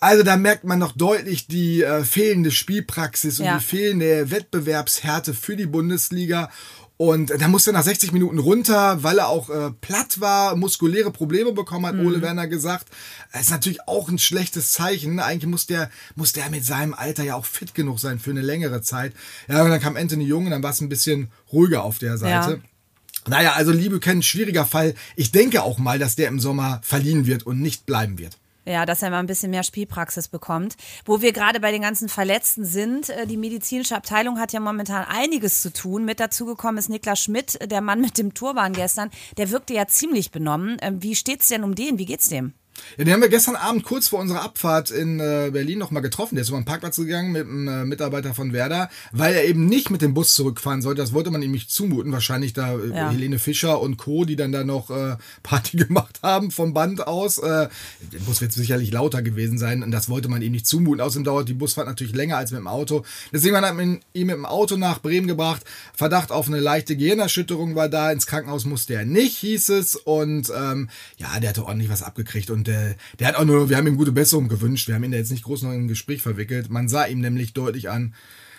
Also 0.03 0.25
da 0.25 0.37
merkt 0.37 0.65
man 0.65 0.81
noch 0.81 0.97
deutlich 0.97 1.47
die 1.47 1.85
äh, 1.85 2.03
fehlende 2.03 2.51
Spielpraxis 2.51 3.39
und 3.39 3.47
ja. 3.47 3.59
die 3.59 3.65
fehlende 3.65 4.33
Wettbewerbshärte 4.33 5.33
für 5.33 5.55
die 5.55 5.67
Bundesliga. 5.67 6.51
Und 6.97 7.31
da 7.39 7.47
musste 7.47 7.71
er 7.71 7.75
nach 7.75 7.85
60 7.85 8.11
Minuten 8.11 8.41
runter, 8.41 9.05
weil 9.05 9.19
er 9.19 9.29
auch 9.29 9.49
äh, 9.49 9.71
platt 9.81 10.21
war, 10.21 10.57
muskuläre 10.57 11.13
Probleme 11.13 11.53
bekommen 11.53 11.87
hat, 11.87 11.95
mhm. 11.95 12.07
Ole 12.07 12.21
Werner 12.21 12.49
gesagt. 12.49 12.89
Das 13.33 13.43
ist 13.43 13.51
natürlich 13.51 13.87
auch 13.87 14.09
ein 14.09 14.19
schlechtes 14.19 14.73
Zeichen. 14.73 15.21
Eigentlich 15.21 15.49
muss 15.49 15.69
der, 15.69 15.89
muss 16.17 16.33
der 16.33 16.51
mit 16.51 16.65
seinem 16.65 16.95
Alter 16.95 17.23
ja 17.23 17.37
auch 17.37 17.45
fit 17.45 17.73
genug 17.73 18.01
sein 18.01 18.19
für 18.19 18.31
eine 18.31 18.43
längere 18.43 18.83
Zeit. 18.83 19.13
Ja, 19.47 19.63
und 19.63 19.71
dann 19.71 19.81
kam 19.81 19.95
Anthony 19.95 20.25
Jung 20.25 20.47
und 20.47 20.51
dann 20.51 20.65
war 20.65 20.73
es 20.73 20.81
ein 20.81 20.89
bisschen 20.89 21.31
ruhiger 21.53 21.85
auf 21.85 22.01
der 22.01 22.19
Seite. 22.19 22.61
Ja. 22.61 23.29
Naja, 23.29 23.53
also 23.53 23.71
Liebe 23.71 24.01
kennen, 24.01 24.25
schwieriger 24.25 24.67
Fall. 24.67 24.97
Ich 25.15 25.31
denke 25.31 25.63
auch 25.63 25.79
mal, 25.79 26.01
dass 26.01 26.17
der 26.17 26.27
im 26.27 26.41
Sommer 26.41 26.81
verliehen 26.83 27.25
wird 27.25 27.45
und 27.45 27.61
nicht 27.61 27.87
bleiben 27.87 28.19
wird. 28.19 28.37
Ja, 28.65 28.87
dass 28.87 29.03
er 29.03 29.11
mal 29.11 29.19
ein 29.19 29.27
bisschen 29.27 29.51
mehr 29.51 29.65
Spielpraxis 29.65 30.29
bekommt. 30.29 30.77
Wo 31.05 31.21
wir 31.21 31.33
gerade 31.33 31.59
bei 31.59 31.73
den 31.73 31.83
ganzen 31.83 32.09
Verletzten 32.09 32.65
sind, 32.65 33.09
äh, 33.09 33.27
die 33.27 33.37
medizinische 33.37 33.97
Abteilung 33.97 34.39
hat 34.39 34.53
ja 34.53 34.61
momentan 34.61 35.05
einiges 35.05 35.63
zu 35.63 35.73
tun. 35.73 36.05
Mit 36.05 36.21
dazugekommen 36.21 36.79
ist 36.79 36.89
Niklas 36.89 37.21
Schmidt, 37.21 37.59
der 37.71 37.81
Mann 37.81 38.01
mit 38.01 38.19
dem 38.19 38.35
Turban 38.35 38.73
gestern. 38.73 39.11
Der 39.37 39.51
wirkte 39.51 39.75
ja 39.75 39.87
ziemlich 39.89 40.31
benommen. 40.31 40.77
Ähm, 40.81 41.03
wie 41.03 41.17
steht's 41.17 41.49
denn 41.49 41.65
um 41.65 41.75
den? 41.75 41.99
Wie 41.99 42.07
geht's 42.07 42.29
dem? 42.29 42.55
Ja, 42.97 43.05
den 43.05 43.13
haben 43.15 43.23
wir 43.23 43.29
gestern 43.29 43.57
Abend 43.57 43.85
kurz 43.85 44.09
vor 44.09 44.19
unserer 44.19 44.43
Abfahrt 44.43 44.91
in 44.91 45.21
äh, 45.21 45.51
Berlin 45.53 45.79
nochmal 45.79 46.03
getroffen. 46.03 46.35
Der 46.35 46.43
ist 46.43 46.49
über 46.49 46.59
den 46.59 46.65
Parkplatz 46.65 46.97
gegangen 46.97 47.33
mit 47.33 47.47
einem 47.47 47.69
äh, 47.69 47.85
Mitarbeiter 47.85 48.35
von 48.35 48.53
Werder, 48.53 48.91
weil 49.13 49.35
er 49.35 49.45
eben 49.45 49.67
nicht 49.67 49.91
mit 49.91 50.03
dem 50.03 50.15
Bus 50.15 50.35
zurückfahren 50.35 50.83
sollte. 50.83 51.01
Das 51.01 51.13
wollte 51.13 51.31
man 51.31 51.43
ihm 51.43 51.53
nicht 51.53 51.71
zumuten. 51.71 52.13
Wahrscheinlich 52.13 52.53
da 52.53 52.75
äh, 52.75 52.89
ja. 52.89 53.11
Helene 53.11 53.39
Fischer 53.39 53.81
und 53.81 53.97
Co., 53.97 54.25
die 54.25 54.37
dann 54.37 54.53
da 54.53 54.65
noch 54.65 54.91
äh, 54.91 55.17
Party 55.43 55.77
gemacht 55.77 56.21
haben 56.23 56.51
vom 56.51 56.75
Band 56.75 57.07
aus. 57.07 57.39
Äh, 57.39 57.69
der 58.13 58.19
Bus 58.27 58.41
wird 58.41 58.53
sicherlich 58.53 58.91
lauter 58.91 59.23
gewesen 59.23 59.59
sein 59.59 59.83
und 59.83 59.91
das 59.91 60.09
wollte 60.09 60.29
man 60.29 60.43
ihm 60.43 60.53
nicht 60.53 60.67
zumuten. 60.67 61.01
Außerdem 61.01 61.25
dauert 61.25 61.49
die 61.49 61.55
Busfahrt 61.55 61.87
natürlich 61.87 62.15
länger 62.15 62.37
als 62.37 62.51
mit 62.51 62.61
dem 62.61 62.69
Auto. 62.69 63.05
Deswegen 63.33 63.57
hat 63.57 63.75
man 63.75 64.01
ihn 64.13 64.27
mit 64.27 64.37
dem 64.37 64.47
Auto 64.47 64.77
nach 64.77 65.01
Bremen 65.01 65.27
gebracht. 65.27 65.63
Verdacht 65.95 66.31
auf 66.31 66.49
eine 66.49 66.61
leichte 66.61 66.97
Gehirnerschütterung 66.97 67.75
war 67.75 67.89
da. 67.89 68.13
Ins 68.13 68.27
Krankenhaus 68.27 68.65
musste 68.65 68.95
er 68.95 69.05
nicht, 69.05 69.39
hieß 69.39 69.71
es. 69.71 69.97
Und 69.97 70.53
ähm, 70.57 70.89
ja, 71.17 71.39
der 71.41 71.51
hatte 71.51 71.65
ordentlich 71.65 71.91
was 71.91 72.03
abgekriegt 72.03 72.51
und 72.51 72.62
äh, 72.69 72.95
der 73.19 73.29
hat 73.29 73.37
auch 73.37 73.45
nur, 73.45 73.69
wir 73.69 73.77
haben 73.77 73.87
ihm 73.87 73.97
gute 73.97 74.13
Besserung 74.13 74.49
gewünscht. 74.49 74.89
Wir 74.89 74.95
haben 74.95 75.05
ihn 75.05 75.13
da 75.13 75.19
jetzt 75.19 75.31
nicht 75.31 75.45
groß 75.45 75.63
noch 75.63 75.73
in 75.73 75.85
ein 75.85 75.89
Gespräch 75.89 76.23
verwickelt. 76.23 76.71
Man 76.71 76.89
sah 76.89 77.05
ihm 77.05 77.21
nämlich 77.21 77.53
deutlich 77.53 77.91
an, 77.91 78.15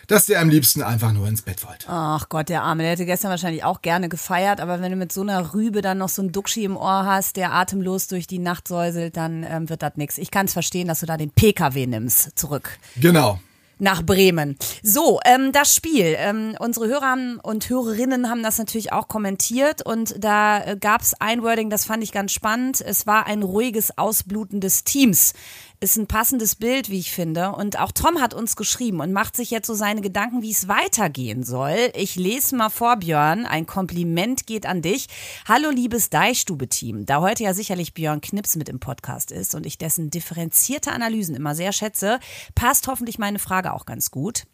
dass 0.07 0.25
der 0.25 0.41
am 0.41 0.49
liebsten 0.49 0.81
einfach 0.81 1.13
nur 1.13 1.27
ins 1.27 1.41
Bett 1.41 1.65
wollte. 1.65 1.85
Ach 1.87 2.27
Gott, 2.29 2.49
der 2.49 2.63
Arme, 2.63 2.83
der 2.83 2.91
hätte 2.91 3.05
gestern 3.05 3.29
wahrscheinlich 3.29 3.63
auch 3.63 3.81
gerne 3.81 4.09
gefeiert, 4.09 4.59
aber 4.59 4.81
wenn 4.81 4.91
du 4.91 4.97
mit 4.97 5.11
so 5.11 5.21
einer 5.21 5.53
Rübe 5.53 5.81
dann 5.81 5.97
noch 5.97 6.09
so 6.09 6.21
einen 6.21 6.31
Duxi 6.31 6.63
im 6.63 6.75
Ohr 6.75 7.05
hast, 7.05 7.37
der 7.37 7.53
atemlos 7.53 8.07
durch 8.07 8.27
die 8.27 8.39
Nacht 8.39 8.67
säuselt, 8.67 9.15
dann 9.17 9.45
ähm, 9.47 9.69
wird 9.69 9.81
das 9.81 9.95
nichts. 9.95 10.17
Ich 10.17 10.31
kann 10.31 10.47
es 10.47 10.53
verstehen, 10.53 10.87
dass 10.87 10.99
du 10.99 11.05
da 11.05 11.17
den 11.17 11.31
PKW 11.31 11.87
nimmst 11.87 12.37
zurück. 12.37 12.77
Genau 12.97 13.39
nach 13.79 14.03
Bremen. 14.03 14.57
So, 14.81 15.19
ähm, 15.25 15.51
das 15.51 15.75
Spiel. 15.75 16.15
Ähm, 16.17 16.55
unsere 16.59 16.87
Hörer 16.87 17.03
und 17.43 17.69
Hörerinnen 17.69 18.29
haben 18.29 18.43
das 18.43 18.57
natürlich 18.57 18.91
auch 18.91 19.07
kommentiert 19.07 19.85
und 19.85 20.15
da 20.23 20.63
äh, 20.63 20.77
gab 20.77 21.01
es 21.01 21.13
ein 21.19 21.43
Wording, 21.43 21.69
das 21.69 21.85
fand 21.85 22.03
ich 22.03 22.11
ganz 22.11 22.31
spannend. 22.31 22.81
Es 22.81 23.05
war 23.05 23.27
ein 23.27 23.43
ruhiges 23.43 23.97
Ausbluten 23.97 24.61
des 24.61 24.83
Teams. 24.83 25.33
Ist 25.83 25.97
ein 25.97 26.07
passendes 26.07 26.55
Bild, 26.55 26.89
wie 26.89 26.99
ich 26.99 27.11
finde. 27.11 27.51
Und 27.51 27.77
auch 27.77 27.91
Tom 27.91 28.21
hat 28.21 28.33
uns 28.33 28.55
geschrieben 28.55 29.01
und 29.01 29.11
macht 29.11 29.35
sich 29.35 29.51
jetzt 29.51 29.67
so 29.67 29.73
seine 29.73 29.99
Gedanken, 29.99 30.41
wie 30.41 30.51
es 30.51 30.69
weitergehen 30.69 31.43
soll. 31.43 31.91
Ich 31.93 32.15
lese 32.15 32.55
mal 32.55 32.69
vor, 32.69 32.95
Björn. 32.95 33.45
Ein 33.45 33.65
Kompliment 33.65 34.47
geht 34.47 34.65
an 34.65 34.81
dich. 34.81 35.07
Hallo, 35.45 35.69
liebes 35.69 36.09
Deichstube-Team. 36.09 37.05
Da 37.05 37.19
heute 37.19 37.43
ja 37.43 37.53
sicherlich 37.53 37.93
Björn 37.93 38.21
Knips 38.21 38.55
mit 38.55 38.69
im 38.69 38.79
Podcast 38.79 39.29
ist 39.33 39.55
und 39.55 39.65
ich 39.65 39.77
dessen 39.77 40.09
differenzierte 40.09 40.93
Analysen 40.93 41.35
immer 41.35 41.53
sehr 41.53 41.73
schätze, 41.73 42.21
passt 42.55 42.87
hoffentlich 42.87 43.19
meine 43.19 43.39
Frage 43.39 43.73
auch 43.73 43.85
ganz 43.85 44.09
gut. 44.09 44.45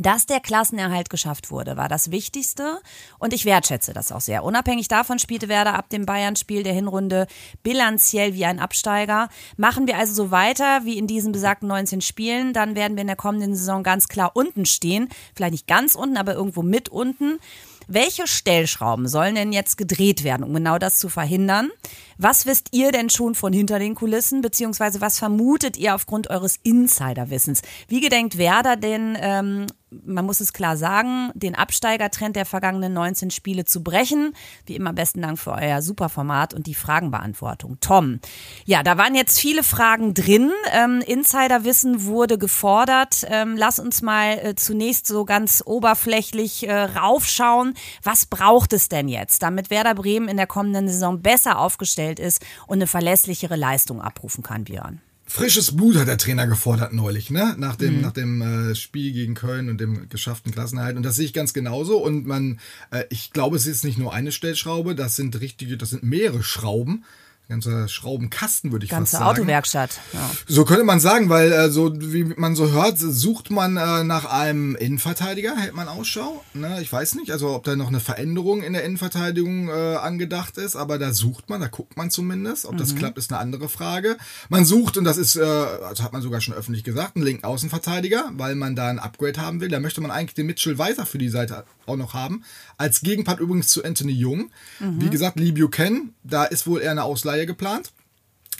Dass 0.00 0.26
der 0.26 0.38
Klassenerhalt 0.38 1.10
geschafft 1.10 1.50
wurde, 1.50 1.76
war 1.76 1.88
das 1.88 2.12
Wichtigste 2.12 2.80
und 3.18 3.32
ich 3.32 3.44
wertschätze 3.44 3.92
das 3.92 4.12
auch 4.12 4.20
sehr. 4.20 4.44
Unabhängig 4.44 4.86
davon 4.86 5.18
spielte 5.18 5.48
Werder 5.48 5.74
ab 5.74 5.88
dem 5.90 6.06
Bayern-Spiel 6.06 6.62
der 6.62 6.72
Hinrunde 6.72 7.26
bilanziell 7.64 8.32
wie 8.32 8.44
ein 8.44 8.60
Absteiger. 8.60 9.28
Machen 9.56 9.88
wir 9.88 9.98
also 9.98 10.14
so 10.14 10.30
weiter 10.30 10.84
wie 10.84 10.98
in 10.98 11.08
diesen 11.08 11.32
besagten 11.32 11.66
19 11.66 12.00
Spielen, 12.00 12.52
dann 12.52 12.76
werden 12.76 12.96
wir 12.96 13.00
in 13.00 13.08
der 13.08 13.16
kommenden 13.16 13.56
Saison 13.56 13.82
ganz 13.82 14.06
klar 14.06 14.30
unten 14.34 14.66
stehen. 14.66 15.08
Vielleicht 15.34 15.52
nicht 15.52 15.66
ganz 15.66 15.96
unten, 15.96 16.16
aber 16.16 16.34
irgendwo 16.34 16.62
mit 16.62 16.88
unten. 16.90 17.40
Welche 17.88 18.28
Stellschrauben 18.28 19.08
sollen 19.08 19.34
denn 19.34 19.52
jetzt 19.52 19.78
gedreht 19.78 20.22
werden, 20.22 20.44
um 20.44 20.54
genau 20.54 20.78
das 20.78 21.00
zu 21.00 21.08
verhindern? 21.08 21.70
Was 22.18 22.46
wisst 22.46 22.68
ihr 22.72 22.90
denn 22.92 23.10
schon 23.10 23.34
von 23.34 23.52
hinter 23.52 23.78
den 23.78 23.94
Kulissen, 23.94 24.42
beziehungsweise 24.42 25.00
was 25.00 25.18
vermutet 25.18 25.76
ihr 25.76 25.94
aufgrund 25.94 26.30
eures 26.30 26.56
Insiderwissens? 26.62 27.62
Wie 27.86 28.00
gedenkt 28.00 28.38
Werder 28.38 28.76
denn 28.76 29.16
ähm, 29.20 29.66
man 29.90 30.26
muss 30.26 30.40
es 30.40 30.52
klar 30.52 30.76
sagen, 30.76 31.30
den 31.34 31.54
Absteigertrend 31.54 32.36
der 32.36 32.44
vergangenen 32.44 32.92
19 32.92 33.30
Spiele 33.30 33.64
zu 33.64 33.82
brechen. 33.82 34.34
Wie 34.66 34.76
immer 34.76 34.92
besten 34.92 35.22
Dank 35.22 35.38
für 35.38 35.52
euer 35.52 35.82
Superformat 35.82 36.54
und 36.54 36.66
die 36.66 36.74
Fragenbeantwortung. 36.74 37.78
Tom, 37.80 38.20
ja, 38.64 38.82
da 38.82 38.98
waren 38.98 39.14
jetzt 39.14 39.40
viele 39.40 39.62
Fragen 39.62 40.14
drin. 40.14 40.50
Ähm, 40.72 41.02
Insiderwissen 41.06 42.04
wurde 42.04 42.38
gefordert. 42.38 43.24
Ähm, 43.28 43.56
lass 43.56 43.78
uns 43.78 44.02
mal 44.02 44.38
äh, 44.38 44.54
zunächst 44.54 45.06
so 45.06 45.24
ganz 45.24 45.62
oberflächlich 45.64 46.68
äh, 46.68 46.82
raufschauen. 46.82 47.74
Was 48.02 48.26
braucht 48.26 48.72
es 48.72 48.88
denn 48.88 49.08
jetzt, 49.08 49.42
damit 49.42 49.70
Werder 49.70 49.94
Bremen 49.94 50.28
in 50.28 50.36
der 50.36 50.46
kommenden 50.46 50.88
Saison 50.88 51.22
besser 51.22 51.58
aufgestellt 51.58 52.07
ist 52.18 52.44
und 52.66 52.78
eine 52.78 52.86
verlässlichere 52.86 53.56
Leistung 53.56 54.00
abrufen 54.00 54.42
kann, 54.42 54.64
Björn? 54.64 55.00
Frisches 55.30 55.76
Blut 55.76 55.96
hat 55.96 56.08
der 56.08 56.16
Trainer 56.16 56.46
gefordert 56.46 56.94
neulich, 56.94 57.28
ne? 57.28 57.54
Nach 57.58 57.76
dem, 57.76 57.96
mhm. 57.96 58.00
nach 58.00 58.12
dem 58.12 58.40
äh, 58.40 58.74
Spiel 58.74 59.12
gegen 59.12 59.34
Köln 59.34 59.68
und 59.68 59.78
dem 59.78 60.08
geschafften 60.08 60.52
Klassenerhalt. 60.52 60.96
Und 60.96 61.02
das 61.02 61.16
sehe 61.16 61.26
ich 61.26 61.34
ganz 61.34 61.52
genauso. 61.52 61.98
Und 61.98 62.26
man, 62.26 62.58
äh, 62.90 63.04
ich 63.10 63.32
glaube, 63.34 63.56
es 63.56 63.66
ist 63.66 63.84
nicht 63.84 63.98
nur 63.98 64.14
eine 64.14 64.32
Stellschraube, 64.32 64.94
das 64.94 65.16
sind 65.16 65.38
richtige, 65.38 65.76
das 65.76 65.90
sind 65.90 66.02
mehrere 66.02 66.42
Schrauben 66.42 67.04
ganzer 67.48 67.88
Schraubenkasten, 67.88 68.72
würde 68.72 68.84
ich 68.84 68.90
Ganze 68.90 69.12
fast 69.12 69.12
sagen. 69.12 69.24
Ganze 69.24 69.40
Autowerkstatt. 69.40 70.00
Ja. 70.12 70.30
So 70.46 70.64
könnte 70.64 70.84
man 70.84 71.00
sagen, 71.00 71.30
weil 71.30 71.50
äh, 71.50 71.70
so 71.70 71.92
wie 71.96 72.24
man 72.24 72.54
so 72.54 72.70
hört, 72.70 72.98
sucht 72.98 73.50
man 73.50 73.76
äh, 73.76 74.04
nach 74.04 74.26
einem 74.26 74.76
Innenverteidiger, 74.76 75.56
hält 75.56 75.74
man 75.74 75.88
Ausschau. 75.88 76.44
Ne? 76.52 76.78
Ich 76.82 76.92
weiß 76.92 77.14
nicht, 77.14 77.32
also 77.32 77.54
ob 77.54 77.64
da 77.64 77.74
noch 77.74 77.88
eine 77.88 78.00
Veränderung 78.00 78.62
in 78.62 78.74
der 78.74 78.84
Innenverteidigung 78.84 79.68
äh, 79.68 79.96
angedacht 79.96 80.58
ist, 80.58 80.76
aber 80.76 80.98
da 80.98 81.12
sucht 81.14 81.48
man, 81.48 81.60
da 81.62 81.68
guckt 81.68 81.96
man 81.96 82.10
zumindest. 82.10 82.66
Ob 82.66 82.74
mhm. 82.74 82.78
das 82.78 82.94
klappt, 82.94 83.16
ist 83.16 83.32
eine 83.32 83.40
andere 83.40 83.70
Frage. 83.70 84.18
Man 84.50 84.66
sucht, 84.66 84.98
und 84.98 85.04
das 85.04 85.16
ist, 85.16 85.36
äh, 85.36 85.42
also 85.42 86.04
hat 86.04 86.12
man 86.12 86.20
sogar 86.20 86.42
schon 86.42 86.54
öffentlich 86.54 86.84
gesagt, 86.84 87.16
einen 87.16 87.24
linken 87.24 87.46
Außenverteidiger, 87.46 88.30
weil 88.34 88.56
man 88.56 88.76
da 88.76 88.88
ein 88.88 88.98
Upgrade 88.98 89.40
haben 89.40 89.62
will. 89.62 89.68
Da 89.70 89.80
möchte 89.80 90.02
man 90.02 90.10
eigentlich 90.10 90.34
den 90.34 90.46
Mitchell 90.46 90.76
Weiser 90.76 91.06
für 91.06 91.18
die 91.18 91.30
Seite 91.30 91.64
auch 91.86 91.96
noch 91.96 92.12
haben. 92.12 92.44
Als 92.76 93.00
Gegenpart 93.00 93.40
übrigens 93.40 93.68
zu 93.68 93.82
Anthony 93.82 94.12
Jung. 94.12 94.50
Mhm. 94.80 95.00
Wie 95.00 95.08
gesagt, 95.08 95.40
Lee 95.40 95.52
Buchanan, 95.52 96.12
da 96.22 96.44
ist 96.44 96.66
wohl 96.66 96.82
eher 96.82 96.90
eine 96.90 97.04
Ausleihe 97.04 97.37
geplant. 97.46 97.92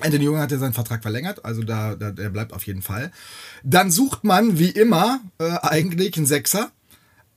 Anthony 0.00 0.24
Jung 0.24 0.38
hat 0.38 0.52
ja 0.52 0.58
seinen 0.58 0.74
Vertrag 0.74 1.02
verlängert, 1.02 1.44
also 1.44 1.62
da, 1.64 1.96
da 1.96 2.12
der 2.12 2.30
bleibt 2.30 2.52
auf 2.52 2.66
jeden 2.66 2.82
Fall. 2.82 3.10
Dann 3.64 3.90
sucht 3.90 4.22
man 4.22 4.58
wie 4.58 4.70
immer 4.70 5.20
äh, 5.38 5.50
eigentlich 5.62 6.16
einen 6.16 6.26
Sechser 6.26 6.70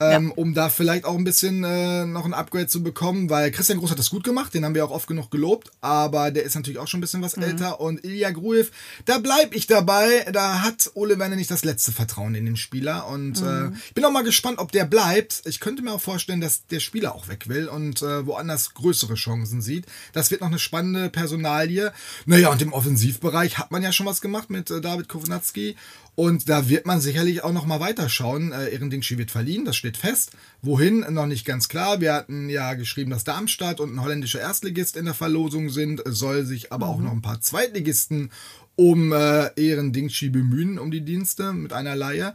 ähm, 0.02 0.28
ja. 0.30 0.34
um 0.36 0.54
da 0.54 0.70
vielleicht 0.70 1.06
auch 1.06 1.16
ein 1.16 1.24
bisschen 1.24 1.64
äh, 1.64 2.06
noch 2.06 2.26
ein 2.26 2.34
Upgrade 2.34 2.68
zu 2.68 2.82
bekommen, 2.82 3.30
weil 3.30 3.52
Christian 3.52 3.78
Groß 3.78 3.92
hat 3.92 4.00
das 4.00 4.10
gut 4.10 4.24
gemacht, 4.24 4.54
den 4.54 4.66
haben 4.66 4.74
wir 4.74 4.84
auch 4.84 4.92
oft 4.92 5.08
genug 5.08 5.30
gelobt, 5.30 5.72
aber 5.80 6.32
der 6.32 6.44
ist 6.44 6.56
natürlich 6.56 6.80
auch 6.80 6.88
schon 6.88 7.00
ein 7.00 7.02
bisschen 7.02 7.22
was 7.22 7.38
mhm. 7.38 7.44
älter 7.44 7.80
und 7.80 8.04
Ilya 8.04 8.32
Gruev, 8.32 8.72
da 9.06 9.20
bleib 9.20 9.54
ich 9.54 9.68
dabei, 9.68 10.26
da 10.32 10.64
hat 10.64 10.90
Ole 10.96 11.20
Werner 11.20 11.36
nicht 11.36 11.52
das 11.52 11.64
letzte 11.64 11.92
Vertrauen 11.92 12.34
in 12.34 12.46
den 12.46 12.58
Spieler 12.58 13.08
und 13.08 13.42
äh, 13.42 13.44
mhm. 13.44 13.74
äh, 13.74 13.78
ich 13.86 13.94
bin 13.94 14.04
auch 14.04 14.12
mal 14.12 14.24
gespannt, 14.24 14.58
ob 14.58 14.72
der 14.72 14.86
bleibt. 14.86 15.44
Ich 15.46 15.60
könnte 15.60 15.84
mir 15.84 15.94
auch 15.94 16.02
vorstellen, 16.02 16.42
dass 16.42 16.66
der 16.68 16.80
Spieler 16.80 17.14
auch 17.14 17.28
weg 17.28 17.48
will 17.48 17.68
und 17.68 18.02
äh, 18.02 18.26
woanders 18.26 18.74
größere 18.74 19.14
Chancen 19.14 19.62
sieht. 19.62 19.86
Das 20.14 20.32
wird 20.32 20.42
noch 20.42 20.48
eine 20.48 20.60
spannende 20.60 21.10
Personalie. 21.10 21.94
Naja, 22.26 22.50
und 22.50 22.62
im 22.62 22.74
Offensivbereich 22.74 23.58
hat 23.58 23.72
man 23.72 23.84
ja 23.84 23.92
schon 23.92 24.08
was 24.08 24.22
gemacht 24.22 24.50
mit 24.50 24.72
äh, 24.72 24.82
David 24.82 25.10
Kovnatski 25.10 25.76
und 26.16 26.50
da 26.50 26.68
wird 26.68 26.86
man 26.86 27.00
sicherlich 27.00 27.44
auch 27.44 27.54
noch 27.54 27.66
mal 27.66 27.80
weiterschauen. 27.80 28.52
Äh, 28.52 28.70
Ehrendingshi 28.70 29.18
wird 29.18 29.32
verliehen, 29.32 29.66
das 29.66 29.78
steht 29.78 29.98
fest. 29.98 30.32
Wohin, 30.62 31.00
noch 31.10 31.26
nicht 31.26 31.46
ganz 31.46 31.70
klar. 31.70 32.02
Wir 32.02 32.14
hatten 32.14 32.50
ja 32.50 32.74
geschrieben, 32.74 33.12
dass 33.12 33.24
Darmstadt 33.24 33.80
und 33.80 33.94
ein 33.94 34.02
holländischer 34.02 34.42
Erstligist 34.42 34.98
in 34.98 35.06
der 35.06 35.14
Verlosung 35.14 35.70
sind. 35.70 36.02
Soll 36.06 36.46
sich 36.46 36.72
aber 36.72 36.88
mhm. 36.88 36.92
auch 36.92 37.00
noch 37.00 37.12
ein 37.12 37.22
paar 37.22 37.42
Zweitligisten 37.42 38.32
um 38.76 39.14
äh, 39.14 39.52
Ehrendingshi 39.56 40.30
bemühen, 40.30 40.80
um 40.80 40.92
die 40.92 41.02
Dienste 41.02 41.54
mit 41.54 41.74
einer 41.74 41.96
Laie. 41.96 42.34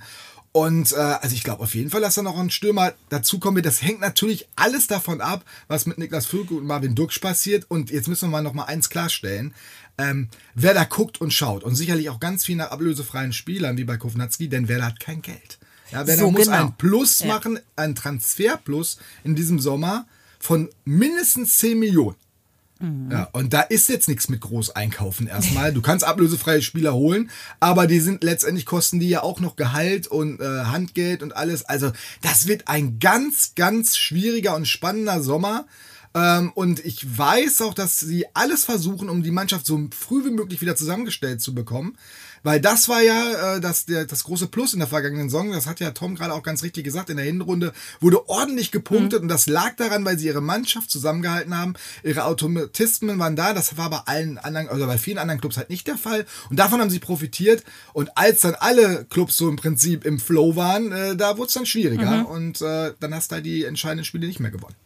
Und 0.57 0.93
äh, 0.93 0.97
also 0.97 1.35
ich 1.35 1.45
glaube 1.45 1.63
auf 1.63 1.75
jeden 1.75 1.91
Fall, 1.91 2.01
dass 2.01 2.15
da 2.15 2.23
noch 2.23 2.39
ein 2.39 2.49
Stürmer 2.49 2.95
dazukommen 3.11 3.57
wird. 3.57 3.67
Das 3.67 3.83
hängt 3.83 4.01
natürlich 4.01 4.49
alles 4.57 4.87
davon 4.87 5.21
ab, 5.21 5.45
was 5.69 5.85
mit 5.85 5.99
Niklas 5.99 6.25
Fülke 6.25 6.55
und 6.55 6.65
Marvin 6.65 6.95
Duksch 6.95 7.21
passiert. 7.21 7.67
Und 7.69 7.91
jetzt 7.91 8.09
müssen 8.09 8.29
wir 8.29 8.33
mal 8.33 8.43
noch 8.43 8.55
mal 8.55 8.65
eins 8.65 8.89
klarstellen 8.89 9.53
ähm, 9.99 10.29
wer 10.55 10.75
da 10.75 10.85
guckt 10.85 11.21
und 11.21 11.33
schaut 11.33 11.65
und 11.65 11.75
sicherlich 11.75 12.11
auch 12.11 12.21
ganz 12.21 12.45
viel 12.45 12.57
nach 12.57 12.71
ablösefreien 12.71 13.33
Spielern 13.33 13.77
wie 13.77 13.85
bei 13.85 13.97
Kovnatski, 13.97 14.49
denn 14.49 14.69
wer 14.69 14.79
da 14.79 14.87
hat 14.87 15.01
kein 15.01 15.23
Geld. 15.23 15.59
Ja, 15.91 16.07
wer 16.07 16.17
so, 16.17 16.31
muss 16.31 16.45
genau. 16.45 16.57
ein 16.57 16.77
Plus 16.77 17.21
ja. 17.21 17.27
machen, 17.29 17.59
ein 17.77 17.95
Transferplus 17.95 18.99
in 19.25 19.35
diesem 19.35 19.59
Sommer 19.59 20.07
von 20.39 20.69
mindestens 20.85 21.59
10 21.59 21.79
Millionen. 21.79 22.17
Mhm. 22.79 23.11
Ja, 23.11 23.29
und 23.33 23.53
da 23.53 23.63
ist 23.63 23.89
jetzt 23.89 24.09
nichts 24.09 24.29
mit 24.29 24.41
groß 24.41 24.77
einkaufen 24.77 25.27
erstmal. 25.27 25.73
Du 25.73 25.81
kannst 25.81 26.05
ablösefreie 26.05 26.63
Spieler 26.63 26.95
holen, 26.95 27.31
aber 27.59 27.87
die 27.87 28.01
sind 28.01 28.23
letztendlich 28.23 28.67
kosten 28.67 29.01
die 29.01 29.09
ja 29.09 29.23
auch 29.23 29.41
noch 29.41 29.57
Gehalt 29.57 30.07
und 30.07 30.41
äh, 30.41 30.45
Handgeld 30.45 31.23
und 31.23 31.35
alles. 31.35 31.65
Also 31.65 31.93
das 32.23 32.47
wird 32.47 32.69
ein 32.69 32.99
ganz, 32.99 33.55
ganz 33.55 33.97
schwieriger 33.97 34.55
und 34.55 34.69
spannender 34.69 35.23
Sommer. 35.23 35.67
Ähm, 36.15 36.53
und 36.55 36.85
ich 36.85 37.19
weiß 37.19 37.63
auch, 37.63 37.75
dass 37.75 38.01
sie 38.01 38.27
alles 38.35 38.65
versuchen, 38.65 39.09
um 39.09 39.23
die 39.23 39.31
Mannschaft 39.31 39.67
so 39.67 39.89
früh 39.97 40.25
wie 40.25 40.31
möglich 40.31 40.61
wieder 40.61 40.77
zusammengestellt 40.77 41.41
zu 41.41 41.55
bekommen. 41.55 41.97
Weil 42.47 42.61
das 42.61 42.89
war 42.89 43.03
ja 43.03 43.57
äh, 43.57 43.61
das, 43.61 43.87
der, 43.87 44.05
das 44.05 44.23
große 44.23 44.47
Plus 44.47 44.73
in 44.73 44.79
der 44.79 44.87
vergangenen 44.87 45.29
Saison. 45.29 45.51
Das 45.51 45.67
hat 45.67 45.81
ja 45.81 45.91
Tom 45.91 46.15
gerade 46.15 46.33
auch 46.33 46.45
ganz 46.45 46.63
richtig 46.63 46.85
gesagt. 46.85 47.11
In 47.11 47.17
der 47.17 47.27
Hinrunde 47.27 47.73
wurde 48.01 48.29
ordentlich 48.29 48.71
gepunktet. 48.71 49.19
Mhm. 49.19 49.25
Und 49.25 49.29
das 49.31 49.49
lag 49.49 49.75
daran, 49.75 50.05
weil 50.05 50.17
sie 50.17 50.29
ihre 50.29 50.41
Mannschaft 50.41 50.89
zusammengehalten 50.89 51.59
haben. 51.59 51.75
Ihre 52.05 52.25
Automatismen 52.25 53.19
waren 53.19 53.35
da. 53.35 53.53
Das 53.53 53.77
war 53.77 53.91
bei 53.91 54.01
allen 54.07 54.39
anderen, 54.39 54.69
also 54.69 54.87
bei 54.87 54.97
vielen 54.97 55.19
anderen 55.19 55.41
Clubs 55.41 55.57
halt 55.57 55.71
nicht 55.71 55.89
der 55.89 55.99
Fall. 55.99 56.25
Und 56.49 56.57
davon 56.57 56.81
haben 56.81 56.91
sie 56.91 57.01
profitiert. 57.01 57.65
Und 57.93 58.17
als 58.17 58.43
dann 58.43 58.55
alle 58.55 59.07
Clubs 59.07 59.37
so 59.37 59.49
im 59.49 59.57
Prinzip 59.57 60.05
im 60.05 60.21
Flow 60.21 60.55
waren, 60.55 60.93
äh, 60.93 61.17
da 61.17 61.39
wurde 61.39 61.49
es 61.49 61.55
dann 61.55 61.67
schwieriger. 61.67 62.19
Mhm. 62.19 62.27
Und 62.27 62.61
äh, 62.63 62.93
dann 63.01 63.13
hast 63.13 63.33
du 63.33 63.35
halt 63.35 63.47
die 63.47 63.65
entscheidenden 63.65 64.05
Spiele 64.05 64.29
nicht 64.29 64.39
mehr 64.39 64.53
gewonnen. 64.53 64.77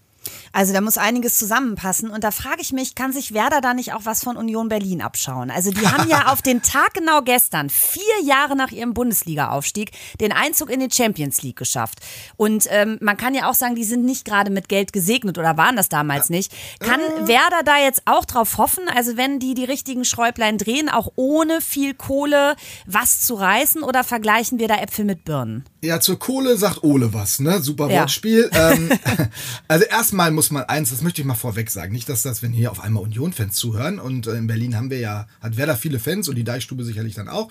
Also 0.52 0.72
da 0.72 0.80
muss 0.80 0.98
einiges 0.98 1.38
zusammenpassen. 1.38 2.10
Und 2.10 2.24
da 2.24 2.30
frage 2.30 2.60
ich 2.60 2.72
mich, 2.72 2.94
kann 2.94 3.12
sich 3.12 3.32
Werder 3.32 3.60
da 3.60 3.74
nicht 3.74 3.92
auch 3.92 4.04
was 4.04 4.24
von 4.24 4.36
Union 4.36 4.68
Berlin 4.68 5.00
abschauen? 5.00 5.50
Also 5.50 5.70
die 5.70 5.86
haben 5.86 6.08
ja 6.08 6.26
auf 6.32 6.42
den 6.42 6.62
Tag 6.62 6.94
genau 6.94 7.22
gestern, 7.22 7.70
vier 7.70 8.02
Jahre 8.24 8.56
nach 8.56 8.72
ihrem 8.72 8.94
Bundesliga-Aufstieg, 8.94 9.92
den 10.20 10.32
Einzug 10.32 10.70
in 10.70 10.80
die 10.80 10.90
Champions 10.90 11.42
League 11.42 11.56
geschafft. 11.56 12.00
Und 12.36 12.66
ähm, 12.70 12.98
man 13.00 13.16
kann 13.16 13.34
ja 13.34 13.48
auch 13.48 13.54
sagen, 13.54 13.74
die 13.74 13.84
sind 13.84 14.04
nicht 14.04 14.24
gerade 14.24 14.50
mit 14.50 14.68
Geld 14.68 14.92
gesegnet 14.92 15.38
oder 15.38 15.56
waren 15.56 15.76
das 15.76 15.88
damals 15.88 16.30
nicht. 16.30 16.52
Kann 16.80 17.00
äh. 17.00 17.28
Werder 17.28 17.62
da 17.64 17.78
jetzt 17.78 18.02
auch 18.06 18.24
drauf 18.24 18.58
hoffen, 18.58 18.84
also 18.94 19.16
wenn 19.16 19.38
die 19.38 19.54
die 19.54 19.64
richtigen 19.64 20.04
Schräublein 20.04 20.58
drehen, 20.58 20.88
auch 20.88 21.12
ohne 21.16 21.60
viel 21.60 21.94
Kohle 21.94 22.56
was 22.86 23.20
zu 23.20 23.34
reißen 23.34 23.82
oder 23.82 24.04
vergleichen 24.04 24.58
wir 24.58 24.68
da 24.68 24.76
Äpfel 24.76 25.04
mit 25.04 25.24
Birnen? 25.24 25.64
Ja, 25.82 26.00
zur 26.00 26.18
Kohle 26.18 26.56
sagt 26.56 26.82
Ole 26.82 27.14
was, 27.14 27.40
ne? 27.40 27.60
Super 27.60 27.88
ja. 27.88 28.00
Wortspiel. 28.00 28.50
ähm, 28.52 28.90
also 29.68 29.84
erstmal 29.84 30.30
muss 30.30 30.39
man 30.50 30.64
eins, 30.64 30.90
das 30.90 31.03
möchte 31.03 31.20
ich 31.20 31.26
mal 31.26 31.35
vorweg 31.35 31.70
sagen, 31.70 31.92
nicht, 31.92 32.09
dass 32.09 32.22
das, 32.22 32.42
wenn 32.42 32.53
hier 32.53 32.70
auf 32.70 32.81
einmal 32.81 33.03
Union-Fans 33.03 33.55
zuhören 33.55 33.98
und 33.98 34.26
äh, 34.26 34.37
in 34.37 34.46
Berlin 34.46 34.76
haben 34.76 34.88
wir 34.88 34.98
ja, 34.98 35.26
hat 35.42 35.59
Werder 35.59 35.76
viele 35.76 35.98
Fans 35.98 36.29
und 36.29 36.37
die 36.37 36.44
Deichstube 36.44 36.85
sicherlich 36.85 37.14
dann 37.14 37.29
auch. 37.29 37.50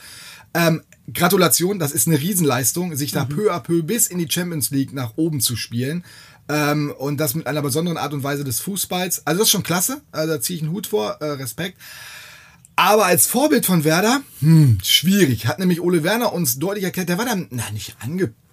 Ähm, 0.55 0.81
Gratulation, 1.13 1.77
das 1.77 1.91
ist 1.91 2.07
eine 2.07 2.19
Riesenleistung, 2.19 2.95
sich 2.95 3.11
da 3.11 3.25
mhm. 3.25 3.29
peu 3.29 3.53
à 3.53 3.59
peu 3.59 3.83
bis 3.83 4.07
in 4.07 4.17
die 4.17 4.31
Champions 4.31 4.71
League 4.71 4.93
nach 4.93 5.13
oben 5.17 5.41
zu 5.41 5.55
spielen. 5.55 6.03
Ähm, 6.47 6.91
und 6.97 7.17
das 7.19 7.35
mit 7.35 7.45
einer 7.45 7.61
besonderen 7.61 7.97
Art 7.97 8.13
und 8.13 8.23
Weise 8.23 8.43
des 8.43 8.59
Fußballs. 8.61 9.27
Also 9.27 9.39
das 9.39 9.49
ist 9.49 9.51
schon 9.51 9.63
klasse, 9.63 10.01
also 10.11 10.33
da 10.33 10.41
ziehe 10.41 10.57
ich 10.57 10.63
einen 10.63 10.71
Hut 10.71 10.87
vor, 10.87 11.17
äh, 11.21 11.25
Respekt. 11.31 11.77
Aber 12.75 13.05
als 13.05 13.27
Vorbild 13.27 13.65
von 13.65 13.83
Werder, 13.83 14.21
hm, 14.39 14.79
schwierig. 14.81 15.47
Hat 15.47 15.59
nämlich 15.59 15.81
Ole 15.81 16.03
Werner 16.03 16.31
uns 16.31 16.59
deutlich 16.59 16.85
erklärt, 16.85 17.09
der 17.09 17.17
war 17.17 17.25
dann, 17.25 17.47
na, 17.51 17.69
nicht 17.71 17.97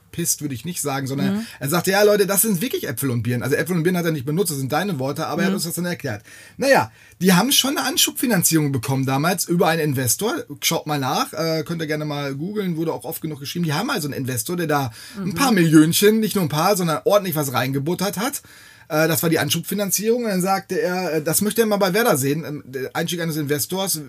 angepisst 0.07 0.17
pisst, 0.17 0.41
würde 0.41 0.55
ich 0.55 0.65
nicht 0.65 0.81
sagen, 0.81 1.07
sondern 1.07 1.37
mhm. 1.37 1.47
er 1.61 1.69
sagte, 1.69 1.91
ja 1.91 2.03
Leute, 2.03 2.27
das 2.27 2.43
sind 2.43 2.61
wirklich 2.61 2.89
Äpfel 2.89 3.11
und 3.11 3.23
Birnen. 3.23 3.43
Also 3.43 3.57
Äpfel 3.57 3.77
und 3.77 3.83
Birnen 3.83 3.99
hat 3.99 4.07
er 4.07 4.13
nicht 4.13 4.25
benutzt, 4.25 4.51
das 4.51 4.59
sind 4.59 4.73
deine 4.73 4.99
Worte, 4.99 5.27
aber 5.27 5.37
mhm. 5.37 5.41
er 5.41 5.47
hat 5.49 5.55
uns 5.55 5.65
das 5.65 5.75
dann 5.75 5.85
erklärt. 5.85 6.23
Naja, 6.57 6.91
die 7.21 7.33
haben 7.33 7.53
schon 7.53 7.77
eine 7.77 7.87
Anschubfinanzierung 7.87 8.73
bekommen 8.73 9.07
damals 9.07 9.47
über 9.47 9.69
einen 9.69 9.83
Investor. 9.83 10.45
Schaut 10.63 10.87
mal 10.87 10.99
nach, 10.99 11.33
äh, 11.33 11.63
könnt 11.65 11.83
ihr 11.83 11.87
gerne 11.87 12.05
mal 12.05 12.35
googeln, 12.35 12.77
wurde 12.77 12.93
auch 12.93 13.05
oft 13.05 13.21
genug 13.21 13.41
geschrieben. 13.41 13.65
Die 13.65 13.75
haben 13.75 13.91
also 13.91 14.09
einen 14.09 14.17
Investor, 14.17 14.57
der 14.57 14.67
da 14.67 14.91
mhm. 15.19 15.31
ein 15.31 15.35
paar 15.35 15.53
Millionchen, 15.53 16.21
nicht 16.21 16.35
nur 16.35 16.45
ein 16.45 16.51
paar, 16.51 16.77
sondern 16.77 17.01
ordentlich 17.05 17.37
was 17.37 17.53
reingebuttert 17.53 18.19
hat. 18.19 18.43
Äh, 18.89 19.09
das 19.09 19.23
war 19.23 19.31
die 19.31 19.39
Anschubfinanzierung. 19.39 20.25
Und 20.25 20.31
dann 20.31 20.43
sagte 20.43 20.81
er, 20.81 21.15
äh, 21.15 21.23
das 21.23 21.43
möchte 21.43 21.61
er 21.61 21.67
mal 21.67 21.77
bei 21.77 21.93
Werder 21.93 22.17
sehen. 22.17 22.45
Ähm, 22.45 22.63
der 22.67 22.95
Einstieg 22.95 23.21
eines 23.21 23.37
Investors 23.37 24.01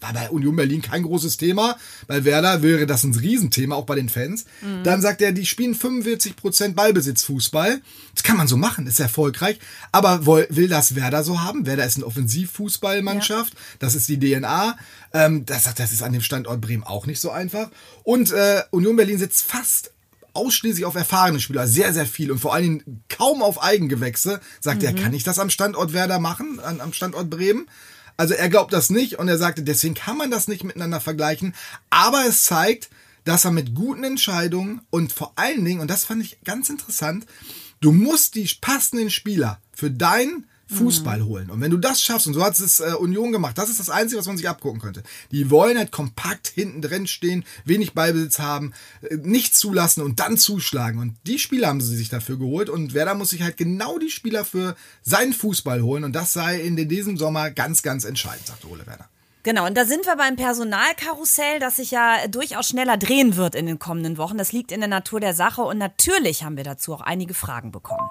war 0.00 0.12
bei 0.12 0.30
Union 0.30 0.56
Berlin 0.56 0.82
kein 0.82 1.02
großes 1.02 1.36
Thema. 1.36 1.76
Bei 2.06 2.24
Werder 2.24 2.62
wäre 2.62 2.86
das 2.86 3.04
ein 3.04 3.14
Riesenthema, 3.14 3.76
auch 3.76 3.86
bei 3.86 3.94
den 3.94 4.08
Fans. 4.08 4.44
Mhm. 4.60 4.82
Dann 4.84 5.00
sagt 5.00 5.22
er, 5.22 5.32
die 5.32 5.46
spielen 5.46 5.74
45% 5.74 6.74
Ballbesitz 6.74 7.22
Fußball. 7.24 7.80
Das 8.14 8.22
kann 8.22 8.36
man 8.36 8.48
so 8.48 8.56
machen, 8.56 8.86
ist 8.86 9.00
erfolgreich. 9.00 9.58
Aber 9.92 10.26
will 10.26 10.68
das 10.68 10.94
Werder 10.94 11.24
so 11.24 11.40
haben? 11.40 11.66
Werder 11.66 11.86
ist 11.86 11.96
eine 11.96 12.06
Offensivfußballmannschaft. 12.06 13.54
Ja. 13.54 13.60
Das 13.78 13.94
ist 13.94 14.08
die 14.08 14.18
DNA. 14.18 14.76
Ähm, 15.12 15.46
das, 15.46 15.72
das 15.74 15.92
ist 15.92 16.02
an 16.02 16.12
dem 16.12 16.22
Standort 16.22 16.60
Bremen 16.60 16.84
auch 16.84 17.06
nicht 17.06 17.20
so 17.20 17.30
einfach. 17.30 17.70
Und 18.02 18.32
äh, 18.32 18.62
Union 18.70 18.96
Berlin 18.96 19.18
setzt 19.18 19.42
fast 19.42 19.92
ausschließlich 20.34 20.84
auf 20.84 20.94
erfahrene 20.94 21.40
Spieler, 21.40 21.66
sehr, 21.66 21.92
sehr 21.92 22.06
viel 22.06 22.30
und 22.32 22.38
vor 22.38 22.54
allen 22.54 22.62
Dingen 22.62 23.04
kaum 23.08 23.42
auf 23.42 23.62
Eigengewächse. 23.62 24.40
Sagt 24.60 24.80
mhm. 24.80 24.88
er, 24.88 24.94
kann 24.94 25.14
ich 25.14 25.24
das 25.24 25.38
am 25.38 25.50
Standort 25.50 25.92
Werder 25.92 26.18
machen, 26.18 26.58
an, 26.60 26.80
am 26.80 26.92
Standort 26.92 27.30
Bremen? 27.30 27.66
Also 28.22 28.34
er 28.34 28.48
glaubt 28.48 28.72
das 28.72 28.88
nicht 28.88 29.18
und 29.18 29.26
er 29.26 29.36
sagte, 29.36 29.64
deswegen 29.64 29.94
kann 29.94 30.16
man 30.16 30.30
das 30.30 30.46
nicht 30.46 30.62
miteinander 30.62 31.00
vergleichen. 31.00 31.56
Aber 31.90 32.24
es 32.24 32.44
zeigt, 32.44 32.88
dass 33.24 33.44
er 33.44 33.50
mit 33.50 33.74
guten 33.74 34.04
Entscheidungen 34.04 34.80
und 34.90 35.12
vor 35.12 35.32
allen 35.34 35.64
Dingen, 35.64 35.80
und 35.80 35.90
das 35.90 36.04
fand 36.04 36.22
ich 36.22 36.38
ganz 36.44 36.68
interessant, 36.68 37.26
du 37.80 37.90
musst 37.90 38.36
die 38.36 38.48
passenden 38.60 39.10
Spieler 39.10 39.60
für 39.74 39.90
dein 39.90 40.46
Fußball 40.72 41.20
mhm. 41.20 41.26
holen. 41.26 41.50
Und 41.50 41.60
wenn 41.60 41.70
du 41.70 41.76
das 41.76 42.02
schaffst, 42.02 42.26
und 42.26 42.34
so 42.34 42.42
hat 42.42 42.58
es 42.58 42.80
äh, 42.80 42.94
Union 42.98 43.32
gemacht, 43.32 43.56
das 43.58 43.70
ist 43.70 43.80
das 43.80 43.90
Einzige, 43.90 44.18
was 44.18 44.26
man 44.26 44.36
sich 44.36 44.48
abgucken 44.48 44.80
könnte. 44.80 45.02
Die 45.30 45.50
wollen 45.50 45.78
halt 45.78 45.92
kompakt 45.92 46.48
hinten 46.48 46.82
drin 46.82 47.06
stehen, 47.06 47.44
wenig 47.64 47.92
Ballbesitz 47.92 48.38
haben, 48.38 48.72
äh, 49.02 49.16
nicht 49.16 49.54
zulassen 49.54 50.02
und 50.02 50.20
dann 50.20 50.38
zuschlagen. 50.38 51.00
Und 51.00 51.16
die 51.26 51.38
Spieler 51.38 51.68
haben 51.68 51.80
sie 51.80 51.96
sich 51.96 52.08
dafür 52.08 52.38
geholt. 52.38 52.68
Und 52.68 52.94
Werder 52.94 53.14
muss 53.14 53.30
sich 53.30 53.42
halt 53.42 53.56
genau 53.56 53.98
die 53.98 54.10
Spieler 54.10 54.44
für 54.44 54.74
seinen 55.02 55.32
Fußball 55.32 55.82
holen. 55.82 56.04
Und 56.04 56.12
das 56.14 56.32
sei 56.32 56.60
in 56.60 56.76
diesem 56.88 57.16
Sommer 57.16 57.50
ganz, 57.50 57.82
ganz 57.82 58.04
entscheidend, 58.04 58.46
sagte 58.46 58.68
Ole 58.68 58.86
Werder. 58.86 59.08
Genau, 59.44 59.66
und 59.66 59.76
da 59.76 59.84
sind 59.84 60.06
wir 60.06 60.14
beim 60.16 60.36
Personalkarussell, 60.36 61.58
das 61.58 61.76
sich 61.76 61.90
ja 61.90 62.28
durchaus 62.28 62.68
schneller 62.68 62.96
drehen 62.96 63.36
wird 63.36 63.56
in 63.56 63.66
den 63.66 63.80
kommenden 63.80 64.16
Wochen. 64.16 64.38
Das 64.38 64.52
liegt 64.52 64.70
in 64.70 64.78
der 64.78 64.88
Natur 64.88 65.18
der 65.18 65.34
Sache 65.34 65.62
und 65.62 65.78
natürlich 65.78 66.44
haben 66.44 66.56
wir 66.56 66.62
dazu 66.62 66.94
auch 66.94 67.00
einige 67.00 67.34
Fragen 67.34 67.72
bekommen. 67.72 68.08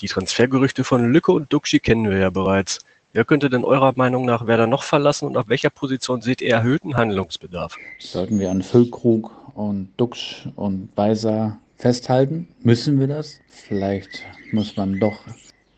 Die 0.00 0.08
Transfergerüchte 0.08 0.84
von 0.84 1.10
Lücke 1.10 1.32
und 1.32 1.52
Duxi 1.52 1.78
kennen 1.78 2.10
wir 2.10 2.18
ja 2.18 2.30
bereits. 2.30 2.80
Wer 3.14 3.24
könnte 3.24 3.48
denn 3.48 3.64
eurer 3.64 3.94
Meinung 3.96 4.26
nach 4.26 4.46
Werder 4.46 4.66
noch 4.66 4.82
verlassen 4.82 5.26
und 5.26 5.38
auf 5.38 5.48
welcher 5.48 5.70
Position 5.70 6.20
seht 6.20 6.42
ihr 6.42 6.50
erhöhten 6.50 6.98
Handlungsbedarf? 6.98 7.78
Sollten 7.98 8.38
wir 8.38 8.50
an 8.50 8.62
Füllkrug 8.62 9.30
und 9.54 9.88
Duxch 9.96 10.48
und 10.54 10.90
Weiser 10.96 11.56
festhalten? 11.78 12.46
Müssen 12.62 13.00
wir 13.00 13.06
das? 13.06 13.40
Vielleicht 13.48 14.22
muss 14.52 14.76
man 14.76 15.00
doch 15.00 15.18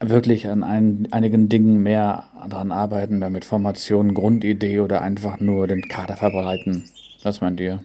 wirklich 0.01 0.49
an 0.49 0.65
ein, 0.65 1.07
einigen 1.13 1.49
Dingen 1.49 1.81
mehr 1.85 2.25
daran 2.49 2.73
arbeiten, 2.73 3.21
damit 3.21 3.45
Formation, 3.45 4.15
Grundidee 4.15 4.81
oder 4.81 5.03
einfach 5.03 5.39
nur 5.39 5.69
den 5.69 5.83
Kader 5.89 6.17
verbreiten. 6.17 6.91
Was 7.23 7.41
meint 7.41 7.61
ihr? 7.61 7.85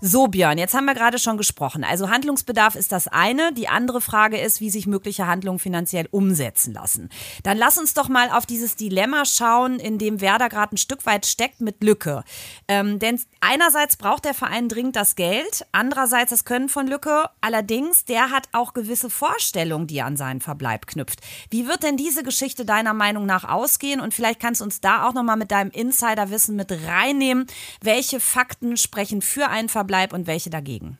So, 0.00 0.28
Björn, 0.28 0.58
jetzt 0.58 0.74
haben 0.74 0.84
wir 0.84 0.94
gerade 0.94 1.18
schon 1.18 1.36
gesprochen. 1.36 1.82
Also 1.82 2.08
Handlungsbedarf 2.08 2.76
ist 2.76 2.92
das 2.92 3.08
eine. 3.08 3.52
Die 3.52 3.66
andere 3.66 4.00
Frage 4.00 4.38
ist, 4.38 4.60
wie 4.60 4.70
sich 4.70 4.86
mögliche 4.86 5.26
Handlungen 5.26 5.58
finanziell 5.58 6.06
umsetzen 6.12 6.72
lassen. 6.72 7.08
Dann 7.42 7.58
lass 7.58 7.78
uns 7.78 7.94
doch 7.94 8.08
mal 8.08 8.30
auf 8.30 8.46
dieses 8.46 8.76
Dilemma 8.76 9.24
schauen, 9.24 9.80
in 9.80 9.98
dem 9.98 10.20
Werder 10.20 10.48
gerade 10.50 10.76
ein 10.76 10.78
Stück 10.78 11.04
weit 11.04 11.26
steckt 11.26 11.60
mit 11.60 11.82
Lücke. 11.82 12.22
Ähm, 12.68 13.00
denn 13.00 13.20
einerseits 13.40 13.96
braucht 13.96 14.24
der 14.24 14.34
Verein 14.34 14.68
dringend 14.68 14.94
das 14.94 15.16
Geld, 15.16 15.66
andererseits 15.72 16.30
das 16.30 16.44
Können 16.44 16.68
von 16.68 16.86
Lücke. 16.86 17.24
Allerdings, 17.40 18.04
der 18.04 18.30
hat 18.30 18.48
auch 18.52 18.74
gewisse 18.74 19.10
Vorstellungen, 19.10 19.88
die 19.88 19.98
er 19.98 20.06
an 20.06 20.16
seinen 20.16 20.40
Verbleib 20.40 20.86
knüpft. 20.86 21.22
Wie 21.50 21.66
wird 21.66 21.82
denn 21.82 21.96
diese 21.96 22.22
Geschichte 22.22 22.64
deiner 22.64 22.94
Meinung 22.94 23.26
nach 23.26 23.42
ausgehen? 23.42 24.00
Und 24.00 24.14
vielleicht 24.14 24.38
kannst 24.38 24.60
du 24.60 24.64
uns 24.64 24.80
da 24.80 25.08
auch 25.08 25.14
nochmal 25.14 25.36
mit 25.36 25.50
deinem 25.50 25.72
Insiderwissen 25.72 26.54
mit 26.54 26.70
reinnehmen. 26.70 27.48
Welche 27.82 28.20
Fakten 28.20 28.76
sprechen 28.76 29.22
für 29.22 29.48
einen 29.48 29.68
Verbleib? 29.68 29.87
Verbleib 29.88 30.12
und 30.12 30.26
welche 30.26 30.50
dagegen? 30.50 30.98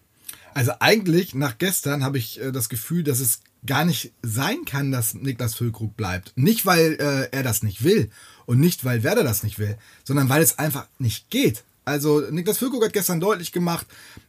Also 0.55 0.72
eigentlich 0.81 1.35
nach 1.35 1.59
gestern 1.59 2.03
habe 2.03 2.16
ich 2.16 2.40
äh, 2.40 2.53
das 2.53 2.70
Gefühl, 2.70 3.05
dass 3.05 3.20
es 3.20 3.42
gar 3.66 3.85
nicht 3.85 4.12
sein 4.22 4.64
kann, 4.64 4.90
dass 4.90 5.14
Niklas 5.14 5.55
Füllkrug 5.55 5.94
bleibt. 5.96 6.33
Nicht, 6.37 6.64
weil 6.64 6.96
äh, 6.98 7.37
er 7.37 7.42
das 7.42 7.62
nicht 7.62 7.85
will 7.85 8.09
und 8.46 8.59
nicht, 8.59 8.85
weil 8.85 9.03
Werder 9.03 9.24
das 9.24 9.42
nicht 9.42 9.59
will, 9.59 9.77
sondern 10.05 10.31
weil 10.31 10.40
es 10.40 10.59
einfach 10.59 10.87
nicht 10.98 11.29
geht. 11.29 11.64
Also 11.85 12.20
Niklas 12.31 12.59
Füllkrug 12.59 12.85
hat 12.85 12.92
gestern 12.92 13.20
deutlich 13.20 13.53
gemacht, 13.53 13.87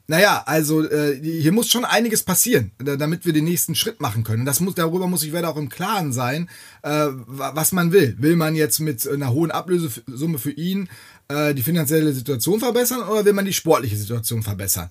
naja, 0.08 0.44
also 0.46 0.84
äh, 0.90 1.20
hier 1.22 1.52
muss 1.52 1.70
schon 1.70 1.86
einiges 1.86 2.24
passieren, 2.24 2.72
damit 2.78 3.26
wir 3.26 3.34
den 3.34 3.44
nächsten 3.46 3.76
Schritt 3.76 4.02
machen 4.02 4.24
können. 4.24 4.46
Das 4.46 4.60
muss, 4.60 4.76
darüber 4.76 5.08
muss 5.08 5.24
ich 5.24 5.32
Werder 5.32 5.50
auch 5.50 5.58
im 5.58 5.70
Klaren 5.70 6.12
sein, 6.12 6.50
äh, 6.84 7.08
was 7.28 7.72
man 7.72 7.92
will. 7.92 8.16
Will 8.20 8.36
man 8.36 8.56
jetzt 8.56 8.80
mit 8.80 9.08
einer 9.08 9.32
hohen 9.32 9.52
Ablösesumme 9.52 10.38
für 10.38 10.52
ihn 10.52 10.90
äh, 11.30 11.54
die 11.54 11.64
finanzielle 11.64 12.12
Situation 12.12 12.60
verbessern 12.60 13.08
oder 13.08 13.24
will 13.24 13.34
man 13.34 13.46
die 13.46 13.54
sportliche 13.54 13.96
Situation 13.96 14.44
verbessern? 14.44 14.90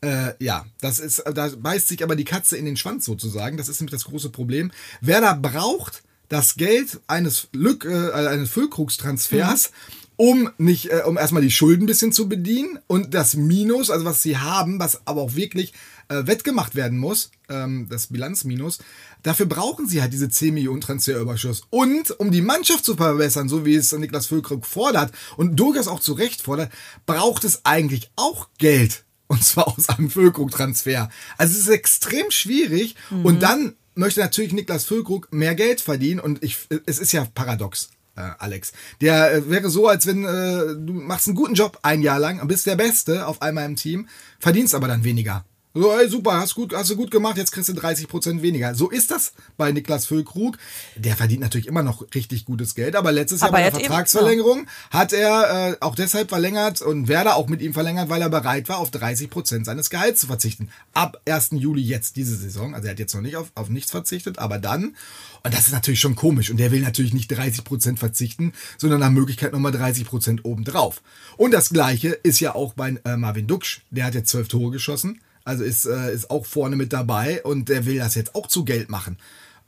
Äh, 0.00 0.32
ja, 0.40 0.64
das 0.80 0.98
ist, 0.98 1.22
da 1.32 1.48
beißt 1.48 1.88
sich 1.88 2.02
aber 2.02 2.16
die 2.16 2.24
Katze 2.24 2.56
in 2.56 2.64
den 2.64 2.76
Schwanz 2.76 3.04
sozusagen. 3.04 3.56
Das 3.56 3.68
ist 3.68 3.80
nämlich 3.80 3.92
das 3.92 4.04
große 4.04 4.30
Problem. 4.30 4.72
Werder 5.00 5.34
braucht 5.36 6.02
das 6.28 6.56
Geld 6.56 7.00
eines, 7.06 7.48
Lück, 7.52 7.84
äh, 7.84 8.10
eines 8.12 8.50
Füllkrugstransfers, 8.50 9.70
mhm. 9.70 10.04
um 10.16 10.50
nicht, 10.58 10.90
äh, 10.90 11.02
um 11.06 11.18
erstmal 11.18 11.42
die 11.42 11.50
Schulden 11.50 11.84
ein 11.84 11.86
bisschen 11.86 12.10
zu 12.10 12.28
bedienen 12.28 12.78
und 12.86 13.14
das 13.14 13.34
Minus, 13.34 13.90
also 13.90 14.04
was 14.04 14.22
sie 14.22 14.38
haben, 14.38 14.80
was 14.80 15.06
aber 15.06 15.20
auch 15.20 15.34
wirklich 15.36 15.72
äh, 16.08 16.26
wettgemacht 16.26 16.74
werden 16.74 16.98
muss, 16.98 17.30
ähm, 17.48 17.86
das 17.88 18.08
Bilanzminus, 18.08 18.78
dafür 19.22 19.46
brauchen 19.46 19.88
sie 19.88 20.00
halt 20.00 20.12
diese 20.12 20.28
10 20.28 20.54
Millionen 20.54 20.80
Transferüberschuss. 20.80 21.62
Und 21.70 22.18
um 22.18 22.30
die 22.30 22.42
Mannschaft 22.42 22.84
zu 22.84 22.96
verbessern, 22.96 23.48
so 23.48 23.64
wie 23.64 23.76
es 23.76 23.92
Niklas 23.92 24.26
Füllkrug 24.26 24.66
fordert 24.66 25.12
und 25.36 25.56
durchaus 25.56 25.88
auch 25.88 26.00
zu 26.00 26.12
Recht 26.12 26.42
fordert, 26.42 26.72
braucht 27.06 27.44
es 27.44 27.64
eigentlich 27.64 28.10
auch 28.16 28.48
Geld. 28.58 29.04
Und 29.28 29.42
zwar 29.42 29.68
aus 29.68 29.88
einem 29.88 30.10
Füllkrug-Transfer. 30.10 31.08
Also 31.38 31.52
es 31.52 31.60
ist 31.60 31.68
extrem 31.68 32.30
schwierig. 32.30 32.96
Mhm. 33.08 33.24
Und 33.24 33.42
dann 33.42 33.76
möchte 33.94 34.20
natürlich 34.20 34.52
Niklas 34.52 34.84
Füllkrug 34.84 35.32
mehr 35.32 35.54
Geld 35.54 35.80
verdienen. 35.80 36.20
Und 36.20 36.42
ich, 36.42 36.58
es 36.84 36.98
ist 36.98 37.12
ja 37.12 37.26
paradox. 37.34 37.88
Äh, 38.14 38.30
Alex. 38.38 38.72
Der 39.00 39.32
äh, 39.32 39.48
wäre 39.48 39.70
so, 39.70 39.88
als 39.88 40.06
wenn 40.06 40.24
äh, 40.24 40.76
du 40.76 40.92
machst 40.92 41.28
einen 41.28 41.36
guten 41.36 41.54
Job 41.54 41.78
ein 41.82 42.02
Jahr 42.02 42.18
lang 42.18 42.40
und 42.40 42.48
bist 42.48 42.66
der 42.66 42.76
Beste 42.76 43.26
auf 43.26 43.40
einmal 43.40 43.64
im 43.64 43.76
Team, 43.76 44.06
verdienst 44.38 44.74
aber 44.74 44.86
dann 44.86 45.02
weniger. 45.02 45.46
So, 45.74 45.90
ey, 45.90 46.06
super, 46.06 46.34
hast, 46.34 46.54
gut, 46.54 46.74
hast 46.74 46.90
du 46.90 46.96
gut 46.96 47.10
gemacht, 47.10 47.38
jetzt 47.38 47.50
kriegst 47.50 47.70
du 47.70 47.72
30% 47.72 48.42
weniger. 48.42 48.74
So 48.74 48.90
ist 48.90 49.10
das 49.10 49.32
bei 49.56 49.72
Niklas 49.72 50.04
Füllkrug. 50.04 50.58
Der 50.96 51.16
verdient 51.16 51.40
natürlich 51.40 51.66
immer 51.66 51.82
noch 51.82 52.04
richtig 52.14 52.44
gutes 52.44 52.74
Geld, 52.74 52.94
aber 52.94 53.10
letztes 53.10 53.40
Jahr 53.40 53.48
aber 53.48 53.58
bei 53.58 53.70
der 53.70 53.72
Vertragsverlängerung 53.72 54.60
eben, 54.60 54.68
ja. 54.92 54.98
hat 54.98 55.14
er 55.14 55.70
äh, 55.70 55.76
auch 55.80 55.94
deshalb 55.94 56.28
verlängert 56.28 56.82
und 56.82 57.08
Werder 57.08 57.36
auch 57.36 57.48
mit 57.48 57.62
ihm 57.62 57.72
verlängert, 57.72 58.10
weil 58.10 58.20
er 58.20 58.28
bereit 58.28 58.68
war, 58.68 58.78
auf 58.78 58.90
30% 58.90 59.64
seines 59.64 59.88
Gehalts 59.88 60.20
zu 60.20 60.26
verzichten. 60.26 60.68
Ab 60.92 61.22
1. 61.26 61.50
Juli 61.52 61.80
jetzt 61.80 62.16
diese 62.16 62.36
Saison. 62.36 62.74
Also 62.74 62.88
er 62.88 62.90
hat 62.90 62.98
jetzt 62.98 63.14
noch 63.14 63.22
nicht 63.22 63.36
auf, 63.36 63.50
auf 63.54 63.70
nichts 63.70 63.90
verzichtet, 63.90 64.38
aber 64.38 64.58
dann. 64.58 64.94
Und 65.42 65.54
das 65.54 65.68
ist 65.68 65.72
natürlich 65.72 66.00
schon 66.00 66.16
komisch. 66.16 66.50
Und 66.50 66.58
der 66.58 66.70
will 66.70 66.80
natürlich 66.80 67.14
nicht 67.14 67.32
30% 67.32 67.96
verzichten, 67.96 68.52
sondern 68.76 69.00
nach 69.00 69.10
Möglichkeit 69.10 69.52
nochmal 69.52 69.72
30% 69.72 70.40
obendrauf. 70.42 71.02
Und 71.38 71.52
das 71.52 71.70
gleiche 71.70 72.10
ist 72.10 72.40
ja 72.40 72.54
auch 72.54 72.74
bei 72.74 73.00
äh, 73.06 73.16
Marvin 73.16 73.46
Duksch. 73.46 73.80
Der 73.90 74.04
hat 74.04 74.14
jetzt 74.14 74.30
zwölf 74.30 74.48
Tore 74.48 74.70
geschossen. 74.70 75.20
Also 75.44 75.64
ist, 75.64 75.86
äh, 75.86 76.12
ist 76.12 76.30
auch 76.30 76.46
vorne 76.46 76.76
mit 76.76 76.92
dabei 76.92 77.42
und 77.42 77.68
der 77.68 77.86
will 77.86 77.98
das 77.98 78.14
jetzt 78.14 78.34
auch 78.34 78.46
zu 78.46 78.64
Geld 78.64 78.90
machen. 78.90 79.18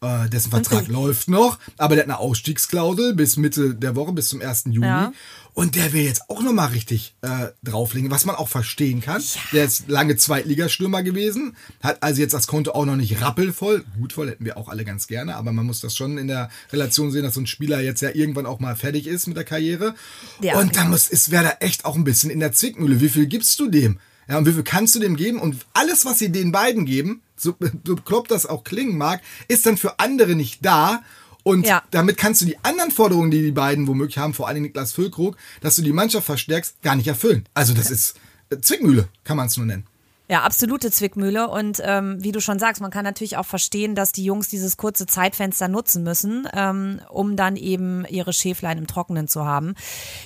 Äh, 0.04 0.28
dessen 0.28 0.50
Vertrag 0.50 0.82
okay. 0.82 0.92
läuft 0.92 1.28
noch, 1.28 1.58
aber 1.78 1.94
der 1.94 2.04
hat 2.04 2.10
eine 2.10 2.18
Ausstiegsklausel 2.18 3.14
bis 3.14 3.36
Mitte 3.38 3.74
der 3.74 3.96
Woche, 3.96 4.12
bis 4.12 4.28
zum 4.28 4.42
1. 4.42 4.64
Juni. 4.66 4.86
Ja. 4.86 5.12
Und 5.54 5.76
der 5.76 5.92
will 5.92 6.02
jetzt 6.02 6.28
auch 6.28 6.42
nochmal 6.42 6.68
richtig 6.68 7.14
äh, 7.22 7.46
drauflegen, 7.62 8.10
was 8.10 8.26
man 8.26 8.34
auch 8.34 8.48
verstehen 8.48 9.00
kann. 9.00 9.22
Ja. 9.22 9.40
Der 9.52 9.64
ist 9.64 9.88
lange 9.88 10.16
Zweitligastürmer 10.16 11.02
gewesen, 11.02 11.56
hat 11.80 12.02
also 12.02 12.20
jetzt 12.20 12.34
das 12.34 12.48
Konto 12.48 12.72
auch 12.72 12.84
noch 12.84 12.96
nicht 12.96 13.22
rappelvoll. 13.22 13.84
Gut 13.96 14.12
voll 14.12 14.28
hätten 14.28 14.44
wir 14.44 14.58
auch 14.58 14.68
alle 14.68 14.84
ganz 14.84 15.06
gerne, 15.06 15.36
aber 15.36 15.52
man 15.52 15.64
muss 15.64 15.80
das 15.80 15.96
schon 15.96 16.18
in 16.18 16.26
der 16.26 16.50
Relation 16.72 17.10
sehen, 17.10 17.22
dass 17.22 17.34
so 17.34 17.40
ein 17.40 17.46
Spieler 17.46 17.80
jetzt 17.80 18.02
ja 18.02 18.10
irgendwann 18.12 18.46
auch 18.46 18.60
mal 18.60 18.76
fertig 18.76 19.06
ist 19.06 19.26
mit 19.26 19.36
der 19.36 19.44
Karriere. 19.44 19.94
Ja, 20.42 20.58
und 20.58 20.76
da 20.76 20.84
muss, 20.84 21.08
ist 21.08 21.30
wer 21.30 21.42
da 21.42 21.56
echt 21.60 21.86
auch 21.86 21.94
ein 21.94 22.04
bisschen 22.04 22.30
in 22.30 22.40
der 22.40 22.52
Zwickmühle. 22.52 23.00
Wie 23.00 23.08
viel 23.08 23.26
gibst 23.26 23.58
du 23.58 23.70
dem? 23.70 24.00
Ja, 24.28 24.38
und 24.38 24.46
wie 24.46 24.52
viel 24.52 24.62
kannst 24.62 24.94
du 24.94 25.00
dem 25.00 25.16
geben? 25.16 25.38
Und 25.38 25.56
alles, 25.72 26.04
was 26.04 26.18
sie 26.18 26.30
den 26.30 26.52
beiden 26.52 26.86
geben, 26.86 27.22
so, 27.36 27.54
so 27.86 27.94
bekloppt 27.94 28.30
das 28.30 28.46
auch 28.46 28.64
klingen 28.64 28.96
mag, 28.96 29.20
ist 29.48 29.66
dann 29.66 29.76
für 29.76 29.98
andere 29.98 30.34
nicht 30.34 30.64
da. 30.64 31.02
Und 31.42 31.66
ja. 31.66 31.82
damit 31.90 32.16
kannst 32.16 32.40
du 32.40 32.46
die 32.46 32.58
anderen 32.64 32.90
Forderungen, 32.90 33.30
die 33.30 33.42
die 33.42 33.50
beiden 33.50 33.86
womöglich 33.86 34.16
haben, 34.18 34.32
vor 34.32 34.48
allem 34.48 34.62
Niklas 34.62 34.92
Füllkrug, 34.92 35.36
dass 35.60 35.76
du 35.76 35.82
die 35.82 35.92
Mannschaft 35.92 36.24
verstärkst, 36.24 36.80
gar 36.82 36.96
nicht 36.96 37.06
erfüllen. 37.06 37.46
Also 37.52 37.74
das 37.74 37.90
ist 37.90 38.16
äh, 38.48 38.58
Zwickmühle, 38.58 39.08
kann 39.24 39.36
man 39.36 39.48
es 39.48 39.56
nur 39.56 39.66
nennen. 39.66 39.86
Ja, 40.26 40.42
absolute 40.42 40.90
Zwickmühle. 40.90 41.48
Und 41.48 41.82
ähm, 41.84 42.16
wie 42.24 42.32
du 42.32 42.40
schon 42.40 42.58
sagst, 42.58 42.80
man 42.80 42.90
kann 42.90 43.04
natürlich 43.04 43.36
auch 43.36 43.44
verstehen, 43.44 43.94
dass 43.94 44.10
die 44.10 44.24
Jungs 44.24 44.48
dieses 44.48 44.78
kurze 44.78 45.06
Zeitfenster 45.06 45.68
nutzen 45.68 46.02
müssen, 46.02 46.48
ähm, 46.54 47.02
um 47.10 47.36
dann 47.36 47.56
eben 47.56 48.06
ihre 48.08 48.32
Schäflein 48.32 48.78
im 48.78 48.86
Trockenen 48.86 49.28
zu 49.28 49.44
haben. 49.44 49.74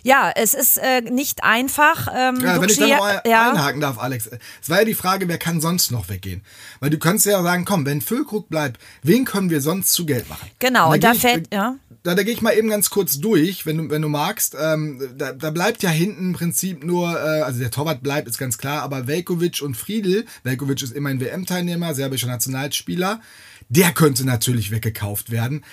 Ja, 0.04 0.30
es 0.36 0.54
ist 0.54 0.78
äh, 0.78 1.00
nicht 1.00 1.42
einfach. 1.42 2.06
Ähm, 2.14 2.38
Ja, 2.40 2.60
wenn 2.60 2.68
ich 2.68 2.78
da 2.78 2.86
noch 2.86 3.24
ja. 3.24 3.50
einhaken 3.50 3.80
darf, 3.80 3.98
Alex. 3.98 4.30
Es 4.62 4.70
war 4.70 4.78
ja 4.78 4.84
die 4.84 4.94
Frage, 4.94 5.26
wer 5.26 5.38
kann 5.38 5.60
sonst 5.60 5.90
noch 5.90 6.08
weggehen? 6.08 6.42
Weil 6.78 6.90
du 6.90 6.98
kannst 6.98 7.26
ja 7.26 7.42
sagen, 7.42 7.64
komm, 7.64 7.84
wenn 7.84 8.00
Füllkrug 8.00 8.48
bleibt, 8.48 8.80
wen 9.02 9.24
können 9.24 9.50
wir 9.50 9.60
sonst 9.60 9.92
zu 9.92 10.06
Geld 10.06 10.28
machen? 10.28 10.48
Genau, 10.60 10.92
und 10.92 11.02
da 11.02 11.14
fällt, 11.14 11.52
ja. 11.52 11.74
Da, 12.08 12.14
da 12.14 12.22
gehe 12.22 12.32
ich 12.32 12.40
mal 12.40 12.56
eben 12.56 12.70
ganz 12.70 12.88
kurz 12.88 13.20
durch, 13.20 13.66
wenn 13.66 13.76
du, 13.76 13.90
wenn 13.90 14.00
du 14.00 14.08
magst. 14.08 14.56
Ähm, 14.58 14.98
da, 15.18 15.32
da 15.32 15.50
bleibt 15.50 15.82
ja 15.82 15.90
hinten 15.90 16.28
im 16.28 16.32
Prinzip 16.32 16.82
nur, 16.82 17.10
äh, 17.10 17.42
also 17.42 17.58
der 17.58 17.70
Torwart 17.70 18.02
bleibt, 18.02 18.26
ist 18.26 18.38
ganz 18.38 18.56
klar, 18.56 18.80
aber 18.80 19.06
Velkovic 19.06 19.60
und 19.60 19.76
Friedel, 19.76 20.24
Velkovic 20.42 20.80
ist 20.82 20.94
immerhin 20.94 21.20
WM-Teilnehmer, 21.20 21.94
serbischer 21.94 22.28
Nationalspieler, 22.28 23.20
der 23.68 23.92
könnte 23.92 24.24
natürlich 24.24 24.70
weggekauft 24.70 25.30
werden. 25.30 25.66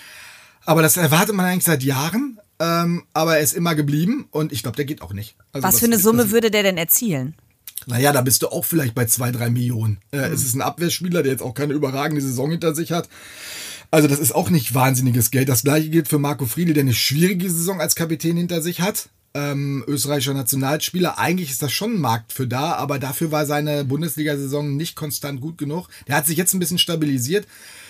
Aber 0.65 0.81
das 0.81 0.97
erwartet 0.97 1.35
man 1.35 1.45
eigentlich 1.45 1.63
seit 1.63 1.83
Jahren. 1.83 2.37
Ähm, 2.59 3.03
aber 3.13 3.37
er 3.37 3.41
ist 3.41 3.53
immer 3.53 3.73
geblieben 3.73 4.27
und 4.29 4.51
ich 4.51 4.61
glaube, 4.61 4.75
der 4.75 4.83
geht 4.83 5.01
auch 5.01 5.13
nicht. 5.13 5.37
Also 5.53 5.65
Was 5.65 5.79
für 5.79 5.85
eine 5.85 5.99
Summe 5.99 6.31
würde 6.31 6.51
der 6.51 6.63
denn 6.63 6.77
erzielen? 6.77 7.35
naja, 7.87 8.11
da 8.11 8.21
bist 8.21 8.41
du 8.41 8.47
auch 8.47 8.65
vielleicht 8.65 8.95
bei 8.95 9.05
zwei, 9.05 9.31
drei 9.31 9.49
Millionen. 9.49 9.99
Äh, 10.11 10.17
Es 10.17 10.43
ist 10.43 10.55
ein 10.55 10.61
Abwehrspieler, 10.61 11.23
der 11.23 11.31
jetzt 11.31 11.41
auch 11.41 11.53
keine 11.53 11.73
überragende 11.73 12.21
Saison 12.21 12.51
hinter 12.51 12.73
sich 12.73 12.91
hat. 12.91 13.09
Also 13.91 14.07
das 14.07 14.19
ist 14.19 14.33
auch 14.33 14.49
nicht 14.49 14.73
wahnsinniges 14.73 15.31
Geld. 15.31 15.49
Das 15.49 15.63
gleiche 15.63 15.89
gilt 15.89 16.07
für 16.07 16.19
Marco 16.19 16.45
Friedl, 16.45 16.73
der 16.73 16.81
eine 16.81 16.93
schwierige 16.93 17.49
Saison 17.49 17.81
als 17.81 17.95
Kapitän 17.95 18.37
hinter 18.37 18.61
sich 18.61 18.81
hat. 18.81 19.09
Ähm, 19.33 19.83
österreichischer 19.87 20.33
Nationalspieler. 20.33 21.19
Eigentlich 21.19 21.51
ist 21.51 21.61
das 21.61 21.73
schon 21.73 21.95
ein 21.95 22.01
Markt 22.01 22.31
für 22.31 22.47
da, 22.47 22.73
aber 22.73 22.99
dafür 22.99 23.31
war 23.31 23.45
seine 23.45 23.83
Bundesliga-Saison 23.83 24.75
nicht 24.77 24.95
konstant 24.95 25.41
gut 25.41 25.57
genug. 25.57 25.89
Der 26.07 26.15
hat 26.15 26.25
sich 26.25 26.37
jetzt 26.37 26.53
ein 26.53 26.59
bisschen 26.59 26.77
stabilisiert. 26.77 27.45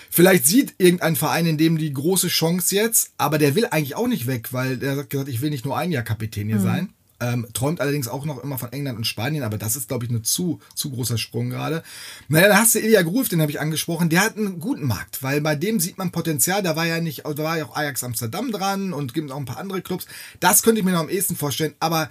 Vielleicht 0.10 0.48
sieht 0.48 0.76
irgendein 0.78 1.16
Verein 1.16 1.46
in 1.46 1.58
dem 1.58 1.78
die 1.78 1.92
große 1.94 2.30
Chance 2.30 2.74
jetzt, 2.74 3.12
aber 3.18 3.38
der 3.38 3.54
will 3.54 3.68
eigentlich 3.70 3.96
auch 3.96 4.08
nicht 4.08 4.28
weg, 4.28 4.54
weil 4.54 4.78
der 4.78 4.96
hat 4.96 5.10
gesagt, 5.10 5.30
ich 5.30 5.42
will 5.42 5.50
nicht 5.50 5.66
nur 5.66 5.78
ein 5.78 5.92
Jahr 5.92 6.04
Kapitän 6.04 6.48
hier 6.48 6.60
sein. 6.60 6.90
Ähm, 7.22 7.48
träumt 7.54 7.80
allerdings 7.80 8.10
auch 8.10 8.26
noch 8.26 8.44
immer 8.44 8.58
von 8.58 8.74
England 8.74 8.98
und 8.98 9.08
Spanien, 9.08 9.44
aber 9.44 9.58
das 9.58 9.78
ist, 9.78 9.88
glaube 9.88 10.04
ich, 10.04 10.12
ein 10.12 10.26
zu, 10.26 10.60
zu 10.74 10.92
großer 10.92 11.18
Sprung 11.18 11.50
gerade. 11.50 11.82
Naja, 12.28 12.50
dann 12.50 12.58
hast 12.58 12.76
du 12.76 12.80
Ilya 12.80 13.04
Gruf, 13.04 13.30
den 13.30 13.42
habe 13.42 13.52
ich 13.52 13.62
angesprochen, 13.62 14.10
der 14.10 14.20
hat 14.22 14.36
einen 14.36 14.60
guten 14.60 14.86
Markt, 14.86 15.24
weil 15.24 15.40
bei 15.40 15.56
dem 15.56 15.80
sieht 15.80 15.98
man 15.98 16.12
Potenzial, 16.12 16.62
da 16.62 16.76
war 16.76 16.86
ja 16.86 17.00
nicht, 17.00 17.24
da 17.24 17.38
war 17.38 17.58
ja 17.58 17.66
auch 17.66 17.76
Ajax 17.78 18.04
Amsterdam 18.04 18.52
dran 18.52 18.92
und 18.92 19.14
gibt 19.14 19.32
auch 19.32 19.38
ein 19.38 19.46
paar 19.46 19.60
andere 19.60 19.82
Clubs. 19.82 20.08
Das 20.42 20.62
könnte 20.62 20.80
ich 20.80 20.86
mir 20.86 20.92
noch 20.92 21.00
am 21.00 21.10
ehesten 21.10 21.38
vorstellen, 21.38 21.74
aber 21.80 22.10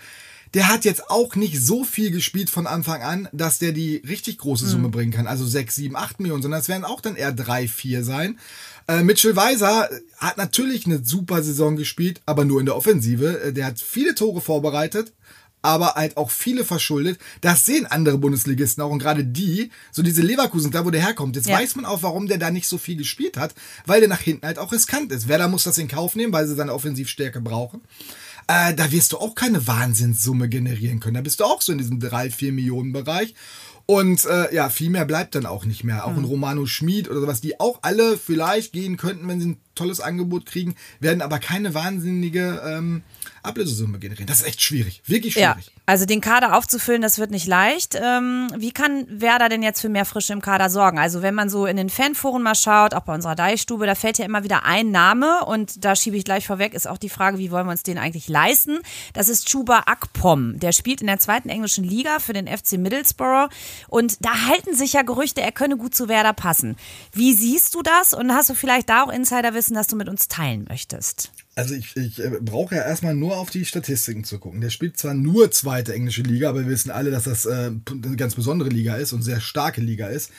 der 0.55 0.69
hat 0.69 0.85
jetzt 0.85 1.11
auch 1.11 1.35
nicht 1.35 1.61
so 1.61 1.85
viel 1.85 2.13
gespielt 2.13 2.49
von 2.49 2.67
Anfang 2.67 3.03
an, 3.03 3.29
dass 3.33 3.59
der 3.59 3.73
die 3.73 3.97
richtig 4.09 4.39
große 4.39 4.67
Summe 4.67 4.89
bringen 4.89 5.11
kann. 5.11 5.27
Also 5.27 5.45
6, 5.45 5.75
7, 5.75 5.97
8 5.97 6.21
Millionen, 6.21 6.43
sondern 6.43 6.61
es 6.61 6.69
werden 6.69 6.85
auch 6.85 7.01
dann 7.01 7.17
eher 7.17 7.33
3, 7.33 7.67
4 7.67 8.05
sein. 8.05 8.39
Äh, 8.87 9.03
Mitchell 9.03 9.35
Weiser 9.37 9.89
hat 10.19 10.37
natürlich 10.37 10.87
eine 10.87 11.05
super 11.05 11.43
Saison 11.43 11.77
gespielt, 11.77 12.21
aber 12.27 12.45
nur 12.45 12.61
in 12.61 12.67
der 12.67 12.77
Offensive. 12.77 13.41
Äh, 13.45 13.53
Der 13.53 13.67
hat 13.67 13.81
viele 13.81 14.15
Tore 14.15 14.41
vorbereitet, 14.41 15.13
aber 15.63 15.95
halt 15.95 16.19
auch 16.19 16.31
viele 16.31 16.65
verschuldet. 16.65 17.19
Das 17.41 17.65
sehen 17.65 17.87
andere 17.87 18.19
Bundesligisten 18.19 18.83
auch 18.85 18.91
und 18.91 18.99
gerade 18.99 19.25
die, 19.25 19.71
so 19.91 20.03
diese 20.03 20.21
Leverkusen, 20.21 20.71
da 20.71 20.85
wo 20.85 20.91
der 20.91 21.01
herkommt. 21.01 21.37
Jetzt 21.37 21.49
Ja. 21.49 21.59
weiß 21.59 21.77
man 21.77 21.87
auch, 21.87 22.03
warum 22.03 22.27
der 22.27 22.37
da 22.37 22.51
nicht 22.51 22.67
so 22.69 22.77
viel 22.77 22.97
gespielt 22.97 23.39
hat, 23.39 23.55
weil 23.87 24.01
der 24.01 24.09
nach 24.11 24.21
hinten 24.21 24.47
halt 24.47 24.59
auch 24.59 24.73
riskant 24.73 25.11
ist. 25.13 25.29
Werder 25.29 25.49
muss 25.49 25.65
das 25.65 25.79
in 25.79 25.89
Kauf 25.89 26.15
nehmen, 26.17 26.33
weil 26.35 26.47
sie 26.47 26.55
seine 26.55 26.75
Offensivstärke 26.75 27.41
brauchen. 27.41 27.81
Äh, 28.47 28.75
da 28.75 28.93
wirst 28.93 29.13
du 29.13 29.17
auch 29.17 29.35
keine 29.35 29.67
Wahnsinnssumme 29.67 30.51
generieren 30.51 31.01
können. 31.01 31.15
Da 31.15 31.23
bist 31.23 31.41
du 31.41 31.45
auch 31.45 31.63
so 31.63 31.73
in 31.73 31.79
diesem 31.79 31.99
3, 31.99 32.31
4 32.31 32.53
Millionen 32.53 32.93
Bereich. 32.93 33.35
Und 33.87 34.25
äh, 34.25 34.55
ja, 34.55 34.71
viel 34.71 34.89
mehr 34.89 35.05
bleibt 35.05 35.35
dann 35.35 35.45
auch 35.45 35.67
nicht 35.67 35.85
mehr. 35.85 36.07
Auch 36.07 36.17
ein 36.17 36.25
Romano 36.25 36.65
Schmid 36.65 37.11
oder 37.11 37.21
sowas, 37.21 37.43
die 37.43 37.61
auch 37.61 37.81
alle 37.83 38.17
vielleicht 38.17 38.73
gehen 38.73 38.97
könnten, 38.97 39.29
wenn 39.29 39.41
sie 39.41 39.49
ein 39.51 39.61
tolles 39.75 40.01
Angebot 40.01 40.47
kriegen, 40.47 40.75
werden 41.01 41.23
aber 41.23 41.39
keine 41.39 41.75
wahnsinnige 41.75 42.63
ähm, 42.67 43.03
Ablösesumme 43.43 43.99
generieren. 43.99 44.27
Das 44.27 44.41
ist 44.41 44.47
echt 44.47 44.63
schwierig. 44.63 45.03
Wirklich 45.07 45.35
Ja, 45.35 45.53
schwierig. 45.55 45.71
also 45.87 46.07
den 46.07 46.21
Kader 46.21 46.57
aufzufüllen, 46.57 47.03
das 47.03 47.19
wird 47.19 47.31
nicht 47.31 47.47
leicht. 47.47 47.95
Ähm, 48.01 48.49
wie 48.57 48.73
kann 48.73 49.07
Werder 49.09 49.49
denn 49.49 49.63
jetzt 49.63 49.81
für 49.81 49.89
mehr 49.91 50.05
Frische 50.07 50.33
im 50.33 50.41
Kader 50.41 50.71
sorgen? 50.71 50.99
Also 50.99 51.21
wenn 51.23 51.35
man 51.35 51.51
so 51.51 51.67
in 51.67 51.77
den 51.77 51.91
Fanforen 51.91 52.43
mal 52.43 52.55
schaut, 52.55 52.95
auch 52.95 53.03
bei 53.03 53.15
unserer 53.15 53.35
Deichstube, 53.35 53.87
da 53.87 53.95
fällt 53.95 54.17
ja 54.19 54.25
immer 54.25 54.45
wieder 54.45 54.65
ein 54.65 54.91
Name 54.91 55.45
und 55.45 55.85
da 55.85 55.95
schiebe 55.95 56.17
ich 56.17 56.25
gleich 56.25 56.47
vorweg, 56.47 56.73
ist 56.73 56.89
auch 56.89 56.97
die 56.99 57.09
Frage, 57.11 57.39
wie 57.39 57.51
wollen 57.51 57.67
wir 57.67 57.73
uns 57.73 57.83
den 57.83 57.99
eigentlich 57.99 58.29
leisten? 58.29 58.79
Das 59.13 59.29
ist 59.29 59.47
Chuba 59.49 59.83
Akpom. 59.87 60.59
Der 60.59 60.73
spielt 60.73 61.03
in 61.03 61.07
der 61.07 61.19
zweiten 61.19 61.49
englischen 61.51 61.85
Liga 61.85 62.19
für 62.21 62.33
den 62.33 62.47
FC 62.49 62.73
Middlesbrough 62.79 63.49
und 63.89 64.25
da 64.25 64.47
halten 64.49 64.75
sich 64.75 64.95
ja 64.95 65.03
Gerüchte, 65.03 65.43
er 65.43 65.53
könne 65.53 65.77
gut 65.77 65.95
zu 65.95 66.09
Werder 66.09 66.33
passen. 66.33 66.77
Wie 67.13 67.35
siehst 67.35 67.75
du 67.75 67.83
das 67.83 68.15
und 68.15 68.33
hast 68.33 68.49
du 68.49 68.55
vielleicht 68.55 68.89
da 68.89 69.03
auch 69.05 69.13
Insiderwissen, 69.13 69.64
das 69.73 69.87
du 69.87 69.97
mit 69.97 70.11
uns 70.11 70.29
teilen 70.29 70.67
möchtest? 70.69 71.33
Also 71.55 71.75
ich, 71.75 71.97
ich 71.97 72.23
äh, 72.23 72.39
brauche 72.41 72.75
ja 72.75 72.83
erstmal 72.83 73.15
nur 73.15 73.39
auf 73.39 73.49
die 73.49 73.65
Statistiken 73.65 74.25
zu 74.25 74.39
gucken. 74.39 74.61
Der 74.61 74.69
spielt 74.69 74.99
zwar 74.99 75.15
nur 75.15 75.51
zweite 75.51 75.95
englische 75.95 76.23
Liga, 76.23 76.51
aber 76.51 76.61
wir 76.61 76.69
wissen 76.69 76.91
alle, 76.91 77.11
dass 77.11 77.25
das 77.25 77.47
äh, 77.47 77.71
eine 77.89 78.17
ganz 78.17 78.35
besondere 78.35 78.69
Liga 78.69 78.97
ist 78.97 79.15
und 79.15 79.23
sehr 79.23 79.41
starke 79.41 79.81
Liga 79.81 80.09
ist. 80.09 80.31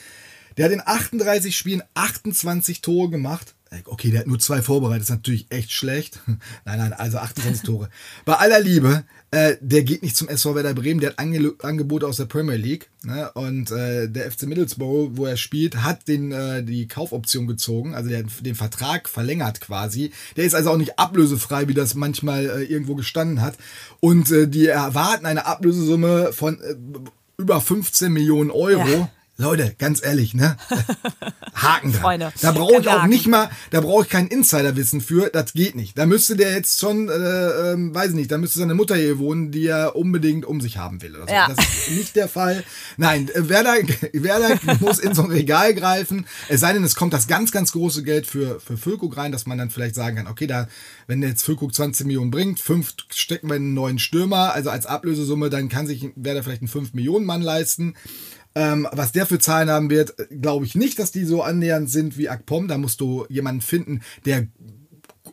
Der 0.56 0.66
hat 0.66 0.72
in 0.72 0.82
38 0.84 1.56
Spielen 1.56 1.82
28 1.94 2.80
Tore 2.80 3.10
gemacht. 3.10 3.54
Okay, 3.86 4.10
der 4.10 4.20
hat 4.20 4.26
nur 4.26 4.38
zwei 4.38 4.62
vorbereitet, 4.62 5.02
ist 5.02 5.10
natürlich 5.10 5.46
echt 5.50 5.72
schlecht. 5.72 6.20
Nein, 6.64 6.78
nein, 6.78 6.92
also 6.92 7.18
28 7.18 7.62
Tore. 7.64 7.90
Bei 8.24 8.34
aller 8.34 8.60
Liebe, 8.60 9.04
äh, 9.32 9.56
der 9.60 9.82
geht 9.82 10.02
nicht 10.02 10.16
zum 10.16 10.28
SV 10.28 10.54
Werder 10.54 10.74
Bremen, 10.74 11.00
der 11.00 11.10
hat 11.10 11.18
Ange 11.18 11.54
Angebote 11.62 12.06
aus 12.06 12.16
der 12.16 12.26
Premier 12.26 12.56
League. 12.56 12.90
Ne? 13.02 13.30
Und 13.32 13.70
äh, 13.72 14.08
der 14.08 14.30
FC 14.30 14.44
Middlesbrough, 14.44 15.10
wo 15.14 15.26
er 15.26 15.36
spielt, 15.36 15.82
hat 15.82 16.06
den, 16.06 16.30
äh, 16.30 16.62
die 16.62 16.86
Kaufoption 16.86 17.46
gezogen, 17.46 17.94
also 17.94 18.08
der 18.08 18.22
den 18.40 18.54
Vertrag 18.54 19.08
verlängert 19.08 19.60
quasi. 19.60 20.12
Der 20.36 20.44
ist 20.44 20.54
also 20.54 20.70
auch 20.70 20.76
nicht 20.76 20.98
ablösefrei, 20.98 21.66
wie 21.66 21.74
das 21.74 21.94
manchmal 21.94 22.46
äh, 22.46 22.62
irgendwo 22.64 22.94
gestanden 22.94 23.42
hat. 23.42 23.56
Und 24.00 24.30
äh, 24.30 24.46
die 24.46 24.66
erwarten 24.66 25.26
eine 25.26 25.46
Ablösesumme 25.46 26.32
von 26.32 26.60
äh, 26.60 26.76
über 27.38 27.60
15 27.60 28.12
Millionen 28.12 28.50
Euro. 28.50 28.88
Ja. 28.88 29.10
Leute, 29.38 29.74
ganz 29.78 30.02
ehrlich, 30.02 30.32
ne? 30.32 30.56
Haken 31.54 31.92
dran. 31.92 32.00
Freunde, 32.00 32.32
Da 32.40 32.52
brauche 32.52 32.80
ich 32.80 32.88
auch 32.88 33.00
Haken. 33.00 33.10
nicht 33.10 33.26
mal, 33.26 33.50
da 33.70 33.82
brauche 33.82 34.04
ich 34.04 34.08
kein 34.08 34.28
Insiderwissen 34.28 35.02
für, 35.02 35.28
das 35.28 35.52
geht 35.52 35.74
nicht. 35.74 35.98
Da 35.98 36.06
müsste 36.06 36.36
der 36.36 36.52
jetzt 36.52 36.80
schon, 36.80 37.08
äh, 37.10 37.72
ähm, 37.72 37.94
weiß 37.94 38.10
ich 38.10 38.14
nicht, 38.14 38.30
da 38.30 38.38
müsste 38.38 38.58
seine 38.60 38.74
Mutter 38.74 38.96
hier 38.96 39.18
wohnen, 39.18 39.50
die 39.50 39.66
er 39.66 39.94
unbedingt 39.94 40.46
um 40.46 40.60
sich 40.62 40.78
haben 40.78 41.02
will. 41.02 41.16
Oder 41.16 41.26
so. 41.26 41.34
Ja. 41.34 41.48
Das 41.48 41.58
ist 41.66 41.90
nicht 41.90 42.16
der 42.16 42.28
Fall. 42.28 42.64
Nein, 42.96 43.28
äh, 43.34 43.48
Werder, 43.48 43.74
Werder 44.12 44.58
muss 44.80 44.98
in 44.98 45.14
so 45.14 45.22
ein 45.24 45.30
Regal 45.30 45.74
greifen. 45.74 46.26
Es 46.48 46.60
sei 46.60 46.72
denn, 46.72 46.84
es 46.84 46.94
kommt 46.94 47.12
das 47.12 47.26
ganz, 47.26 47.52
ganz 47.52 47.72
große 47.72 48.02
Geld 48.02 48.26
für, 48.26 48.58
für 48.58 48.78
Füllkrug 48.78 49.16
rein, 49.18 49.32
dass 49.32 49.46
man 49.46 49.58
dann 49.58 49.68
vielleicht 49.70 49.94
sagen 49.94 50.16
kann, 50.16 50.26
okay, 50.28 50.46
da, 50.46 50.66
wenn 51.06 51.20
der 51.20 51.30
jetzt 51.30 51.42
Füllkrug 51.42 51.74
20 51.74 52.06
Millionen 52.06 52.30
bringt, 52.30 52.58
fünf 52.58 52.94
stecken 53.10 53.48
wir 53.48 53.56
in 53.56 53.64
einen 53.64 53.74
neuen 53.74 53.98
Stürmer, 53.98 54.54
also 54.54 54.70
als 54.70 54.86
Ablösesumme, 54.86 55.50
dann 55.50 55.68
kann 55.68 55.86
sich 55.86 56.08
Werder 56.16 56.42
vielleicht 56.42 56.62
einen 56.62 56.68
5 56.68 56.94
Millionen 56.94 57.26
Mann 57.26 57.42
leisten. 57.42 57.94
Ähm, 58.56 58.88
was 58.90 59.12
der 59.12 59.26
für 59.26 59.38
Zahlen 59.38 59.68
haben 59.68 59.90
wird, 59.90 60.14
glaube 60.30 60.64
ich 60.64 60.74
nicht, 60.74 60.98
dass 60.98 61.12
die 61.12 61.26
so 61.26 61.42
annähernd 61.42 61.90
sind 61.90 62.16
wie 62.16 62.30
Akpom. 62.30 62.68
Da 62.68 62.78
musst 62.78 63.02
du 63.02 63.26
jemanden 63.28 63.60
finden, 63.60 64.00
der 64.24 64.46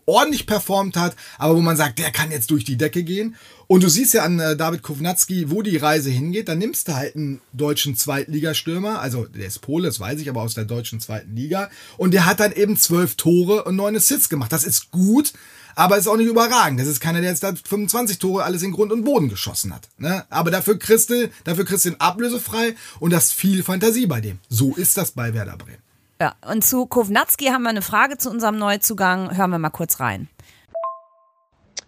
ordentlich 0.05 0.45
performt 0.45 0.97
hat, 0.97 1.15
aber 1.37 1.55
wo 1.55 1.61
man 1.61 1.77
sagt, 1.77 1.99
der 1.99 2.11
kann 2.11 2.31
jetzt 2.31 2.51
durch 2.51 2.65
die 2.65 2.75
Decke 2.75 3.03
gehen. 3.03 3.35
Und 3.67 3.81
du 3.81 3.87
siehst 3.87 4.13
ja 4.13 4.23
an 4.23 4.39
äh, 4.39 4.57
David 4.57 4.83
Kovnatski, 4.83 5.49
wo 5.49 5.61
die 5.61 5.77
Reise 5.77 6.09
hingeht. 6.09 6.49
Dann 6.49 6.57
nimmst 6.57 6.89
du 6.89 6.95
halt 6.95 7.15
einen 7.15 7.39
deutschen 7.53 7.95
Zweitligastürmer, 7.95 8.99
also 8.99 9.25
der 9.25 9.47
ist 9.47 9.61
Pole, 9.61 9.87
das 9.87 10.01
weiß 10.01 10.19
ich, 10.19 10.29
aber 10.29 10.41
aus 10.41 10.53
der 10.53 10.65
deutschen 10.65 10.99
zweiten 10.99 11.33
Liga. 11.33 11.69
Und 11.95 12.13
der 12.13 12.25
hat 12.25 12.41
dann 12.41 12.51
eben 12.51 12.75
zwölf 12.75 13.15
Tore 13.15 13.63
und 13.63 13.77
neun 13.77 13.95
Assists 13.95 14.27
gemacht. 14.27 14.51
Das 14.51 14.65
ist 14.65 14.91
gut, 14.91 15.31
aber 15.75 15.97
ist 15.97 16.07
auch 16.07 16.17
nicht 16.17 16.27
überragend. 16.27 16.79
Das 16.79 16.87
ist 16.87 16.99
keiner, 16.99 17.21
der 17.21 17.29
jetzt 17.29 17.43
da 17.43 17.53
25 17.53 18.19
Tore 18.19 18.43
alles 18.43 18.63
in 18.63 18.71
Grund 18.71 18.91
und 18.91 19.03
Boden 19.03 19.29
geschossen 19.29 19.73
hat. 19.73 19.89
Ne? 19.97 20.25
Aber 20.29 20.51
dafür 20.51 20.77
kriegst 20.77 21.09
du, 21.09 21.29
dafür 21.43 21.65
kriegst 21.65 21.85
du 21.85 21.89
ihn 21.89 21.95
ablösefrei 21.99 22.75
und 22.99 23.13
das 23.13 23.25
ist 23.25 23.33
viel 23.33 23.63
Fantasie 23.63 24.07
bei 24.07 24.21
dem. 24.21 24.39
So 24.49 24.75
ist 24.75 24.97
das 24.97 25.11
bei 25.11 25.33
Werder 25.33 25.57
Bremen. 25.57 25.81
Ja, 26.21 26.35
und 26.49 26.63
zu 26.63 26.85
Kovnatski 26.85 27.47
haben 27.47 27.63
wir 27.63 27.69
eine 27.69 27.81
Frage 27.81 28.17
zu 28.17 28.29
unserem 28.29 28.57
Neuzugang. 28.57 29.35
Hören 29.35 29.49
wir 29.49 29.59
mal 29.59 29.69
kurz 29.69 29.99
rein. 29.99 30.29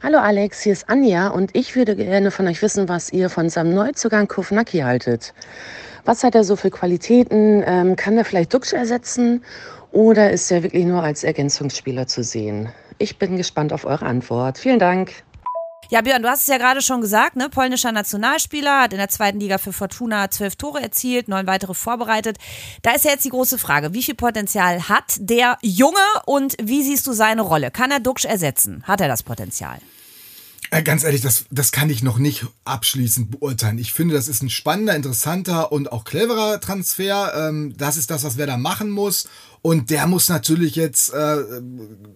Hallo 0.04 0.20
Alex, 0.20 0.62
hier 0.62 0.74
ist 0.74 0.90
Anja 0.90 1.30
und 1.30 1.56
ich 1.56 1.76
würde 1.76 1.96
gerne 1.96 2.30
von 2.30 2.48
euch 2.48 2.62
wissen, 2.62 2.90
was 2.90 3.12
ihr 3.12 3.30
von 3.30 3.50
seinem 3.50 3.74
Neuzugang 3.74 4.28
Kovnacki 4.28 4.80
haltet. 4.80 5.34
Was 6.04 6.24
hat 6.24 6.36
er 6.36 6.44
so 6.44 6.56
für 6.56 6.70
Qualitäten? 6.70 7.64
Ähm, 7.66 7.96
kann 7.96 8.18
er 8.18 8.26
vielleicht 8.26 8.54
Duxch 8.54 8.74
ersetzen 8.74 9.44
oder 9.92 10.32
ist 10.32 10.52
er 10.52 10.62
wirklich 10.62 10.86
nur 10.86 11.02
als 11.02 11.24
Ergänzungsspieler 11.24 12.06
zu 12.06 12.24
sehen? 12.24 12.70
Ich 12.98 13.18
bin 13.18 13.38
gespannt 13.38 13.74
auf 13.74 13.86
eure 13.86 14.06
Antwort. 14.06 14.58
Vielen 14.58 14.80
Dank. 14.80 15.24
Ja, 15.90 16.02
Björn, 16.02 16.24
du 16.24 16.30
hast 16.30 16.42
es 16.42 16.48
ja 16.48 16.58
gerade 16.58 16.82
schon 16.82 17.00
gesagt, 17.00 17.36
ne? 17.36 17.48
Polnischer 17.48 17.92
Nationalspieler, 17.92 18.82
hat 18.82 18.94
in 18.94 18.98
der 18.98 19.10
zweiten 19.10 19.40
Liga 19.40 19.60
für 19.60 19.72
Fortuna 19.72 20.32
zwölf 20.32 20.56
Tore 20.56 20.82
erzielt, 20.82 21.28
neun 21.28 21.46
weitere 21.46 21.76
vorbereitet. 21.76 22.38
Da 22.82 22.92
ist 22.94 23.06
ja 23.06 23.12
jetzt 23.12 23.26
die 23.26 23.30
große 23.30 23.60
Frage, 23.60 23.94
wie 23.94 24.02
viel 24.02 24.16
Potenzial 24.16 24.90
hat 24.90 25.18
der 25.20 25.60
Junge 25.62 26.00
und 26.26 26.56
wie 26.60 26.82
siehst 26.82 27.06
du 27.06 27.14
seine 27.14 27.44
Rolle? 27.44 27.70
Kann 27.70 27.92
er 27.92 28.00
Duxch 28.00 28.26
ersetzen? 28.26 28.84
Hat 28.88 29.00
er 29.00 29.08
das 29.08 29.22
Potenzial? 29.22 29.78
Äh, 30.72 30.84
ganz 30.84 31.04
ehrlich, 31.04 31.22
das, 31.22 31.46
das 31.52 31.72
kann 31.72 31.90
ich 31.90 32.04
noch 32.04 32.18
nicht 32.18 32.46
abschließend 32.64 33.32
beurteilen. 33.32 33.78
Ich 33.78 33.94
finde, 33.94 34.16
das 34.16 34.28
ist 34.28 34.42
ein 34.42 34.50
spannender, 34.50 34.96
interessanter 34.96 35.72
und 35.72 35.92
auch 35.92 36.04
cleverer 36.04 36.60
Transfer. 36.60 37.34
Ähm, 37.50 37.76
das 37.78 37.98
ist 37.98 38.10
das, 38.10 38.24
was 38.24 38.38
wer 38.38 38.48
da 38.48 38.58
machen 38.58 38.90
muss. 38.90 39.28
Und 39.62 39.90
der 39.90 40.06
muss 40.06 40.30
natürlich 40.30 40.76
jetzt 40.76 41.12
äh, 41.12 41.38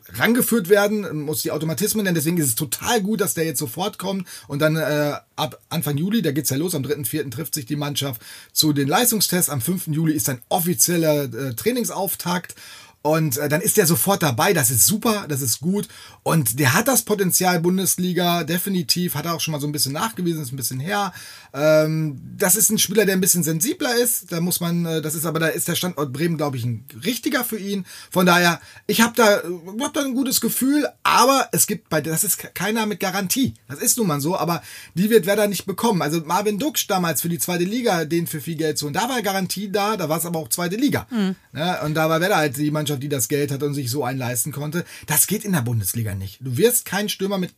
rangeführt 0.10 0.70
werden, 0.70 1.24
muss 1.24 1.42
die 1.42 1.50
Automatismen, 1.50 2.06
denn 2.06 2.14
deswegen 2.14 2.38
ist 2.38 2.46
es 2.46 2.54
total 2.56 3.02
gut, 3.02 3.22
dass 3.22 3.34
der 3.34 3.44
jetzt 3.46 3.58
sofort 3.58 3.98
kommt. 3.98 4.28
Und 4.48 4.60
dann 4.60 4.76
äh, 4.76 5.14
ab 5.36 5.60
Anfang 5.70 5.98
Juli, 5.98 6.22
da 6.22 6.32
geht's 6.32 6.52
ja 6.52 6.58
los, 6.58 6.76
am 6.76 6.84
3.4. 6.84 7.32
trifft 7.32 7.56
sich 7.56 7.66
die 7.66 7.76
Mannschaft 7.76 8.22
zu 8.54 8.72
den 8.72 8.88
Leistungstests. 8.88 9.50
Am 9.50 9.62
5. 9.62 9.88
Juli 9.88 10.14
ist 10.14 10.30
ein 10.30 10.44
offizieller 10.50 11.24
äh, 11.24 11.56
Trainingsauftakt. 11.56 12.54
Und 13.02 13.38
äh, 13.38 13.48
dann 13.48 13.62
ist 13.62 13.78
der 13.78 13.86
sofort 13.86 14.22
dabei. 14.24 14.52
Das 14.54 14.70
ist 14.70 14.86
super, 14.86 15.26
das 15.30 15.42
ist 15.42 15.62
gut. 15.62 15.88
Und 16.24 16.60
der 16.60 16.74
hat 16.74 16.88
das 16.88 17.04
Potenzial 17.04 17.60
Bundesliga, 17.62 18.44
definitiv. 18.44 19.16
Hat 19.16 19.26
er 19.26 19.36
auch 19.36 19.40
schon 19.40 19.54
mal 19.54 19.62
so 19.62 19.68
ein 19.68 19.72
bisschen 19.72 19.94
nachgewiesen, 19.94 20.42
ist 20.42 20.52
ein 20.52 20.58
bisschen 20.58 20.82
her. 20.82 21.14
Ähm, 21.54 22.20
das 22.38 22.56
ist 22.56 22.70
ein 22.70 22.78
Spieler, 22.78 23.06
der 23.06 23.16
ein 23.16 23.22
bisschen 23.22 23.44
sensibler 23.44 23.96
ist. 23.96 24.32
Da 24.32 24.42
muss 24.42 24.60
man, 24.60 24.86
äh, 24.86 25.02
das 25.02 25.16
ist 25.16 25.26
aber, 25.26 25.40
da 25.40 25.48
ist 25.48 25.68
der 25.68 25.76
Standort 25.76 26.12
Bremen, 26.12 26.38
glaube 26.38 26.58
ich, 26.58 26.66
ein 26.66 26.86
richtiger 27.06 27.46
für 27.46 27.58
ihn. 27.58 27.86
Von 28.12 28.26
daher, 28.26 28.60
ich 28.86 29.02
habe 29.02 29.14
da, 29.16 29.42
hab 29.82 29.94
da 29.94 30.02
ein 30.04 30.14
gutes 30.14 30.42
Gefühl, 30.42 30.88
aber 31.04 31.48
es 31.54 31.68
gibt 31.68 31.88
bei, 31.90 32.02
das 32.02 32.26
ist 32.26 32.54
keiner 32.54 32.86
mit 32.86 33.00
Garantie. 33.00 33.54
Das 33.70 33.80
ist 33.80 33.98
nun 33.98 34.08
mal 34.08 34.20
so, 34.20 34.38
aber 34.38 34.62
die 34.94 35.10
wird 35.10 35.26
Werder 35.26 35.48
nicht 35.48 35.66
bekommen. 35.66 36.02
Also 36.02 36.22
Marvin 36.26 36.60
Duksch 36.60 36.88
damals 36.88 37.22
für 37.22 37.30
die 37.30 37.40
zweite 37.40 37.64
Liga, 37.64 38.04
den 38.04 38.28
für 38.28 38.42
viel 38.42 38.56
Geld 38.56 38.78
zu 38.78 38.88
und 38.88 38.94
da 38.94 39.08
war 39.08 39.22
Garantie 39.22 39.72
da, 39.72 39.96
da 39.96 40.10
war 40.10 40.18
es 40.18 40.26
aber 40.26 40.40
auch 40.40 40.50
zweite 40.50 40.76
Liga. 40.76 41.08
Mhm. 41.10 41.36
Ja, 41.54 41.84
und 41.84 41.94
da 41.94 42.10
war 42.10 42.20
Werder 42.20 42.38
halt 42.38 42.58
die 42.58 42.72
Mannschaft, 42.90 43.04
die 43.04 43.10
das 43.10 43.28
Geld 43.28 43.52
hat 43.52 43.64
und 43.64 43.74
sich 43.74 43.90
so 43.90 44.04
einen 44.04 44.20
leisten 44.20 44.52
konnte. 44.52 44.84
Das 45.06 45.28
geht 45.28 45.46
in 45.46 45.52
der 45.52 45.62
Bundesliga 45.62 46.16
nicht. 46.16 46.40
Du 46.42 46.58
wirst 46.58 46.86
keinen 46.86 47.10
Stürmer 47.10 47.38
mit 47.38 47.54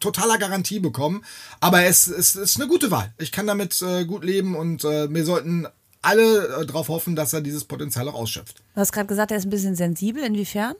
totaler 0.00 0.38
Garantie 0.38 0.80
bekommen, 0.80 1.24
aber 1.60 1.84
es, 1.84 2.08
es, 2.08 2.34
es 2.34 2.50
ist 2.52 2.56
eine 2.56 2.68
gute 2.68 2.90
Wahl. 2.90 3.12
Ich 3.18 3.30
kann 3.30 3.46
damit 3.46 3.80
äh, 3.82 4.04
gut 4.04 4.24
leben 4.24 4.56
und 4.56 4.84
äh, 4.84 5.12
wir 5.12 5.24
sollten 5.24 5.68
alle 6.00 6.62
äh, 6.62 6.66
darauf 6.66 6.88
hoffen, 6.88 7.14
dass 7.14 7.32
er 7.32 7.40
dieses 7.40 7.64
Potenzial 7.64 8.08
auch 8.08 8.14
ausschöpft. 8.14 8.56
Du 8.74 8.80
hast 8.80 8.90
gerade 8.90 9.06
gesagt, 9.06 9.30
er 9.30 9.36
ist 9.36 9.46
ein 9.46 9.50
bisschen 9.50 9.76
sensibel. 9.76 10.24
Inwiefern? 10.24 10.74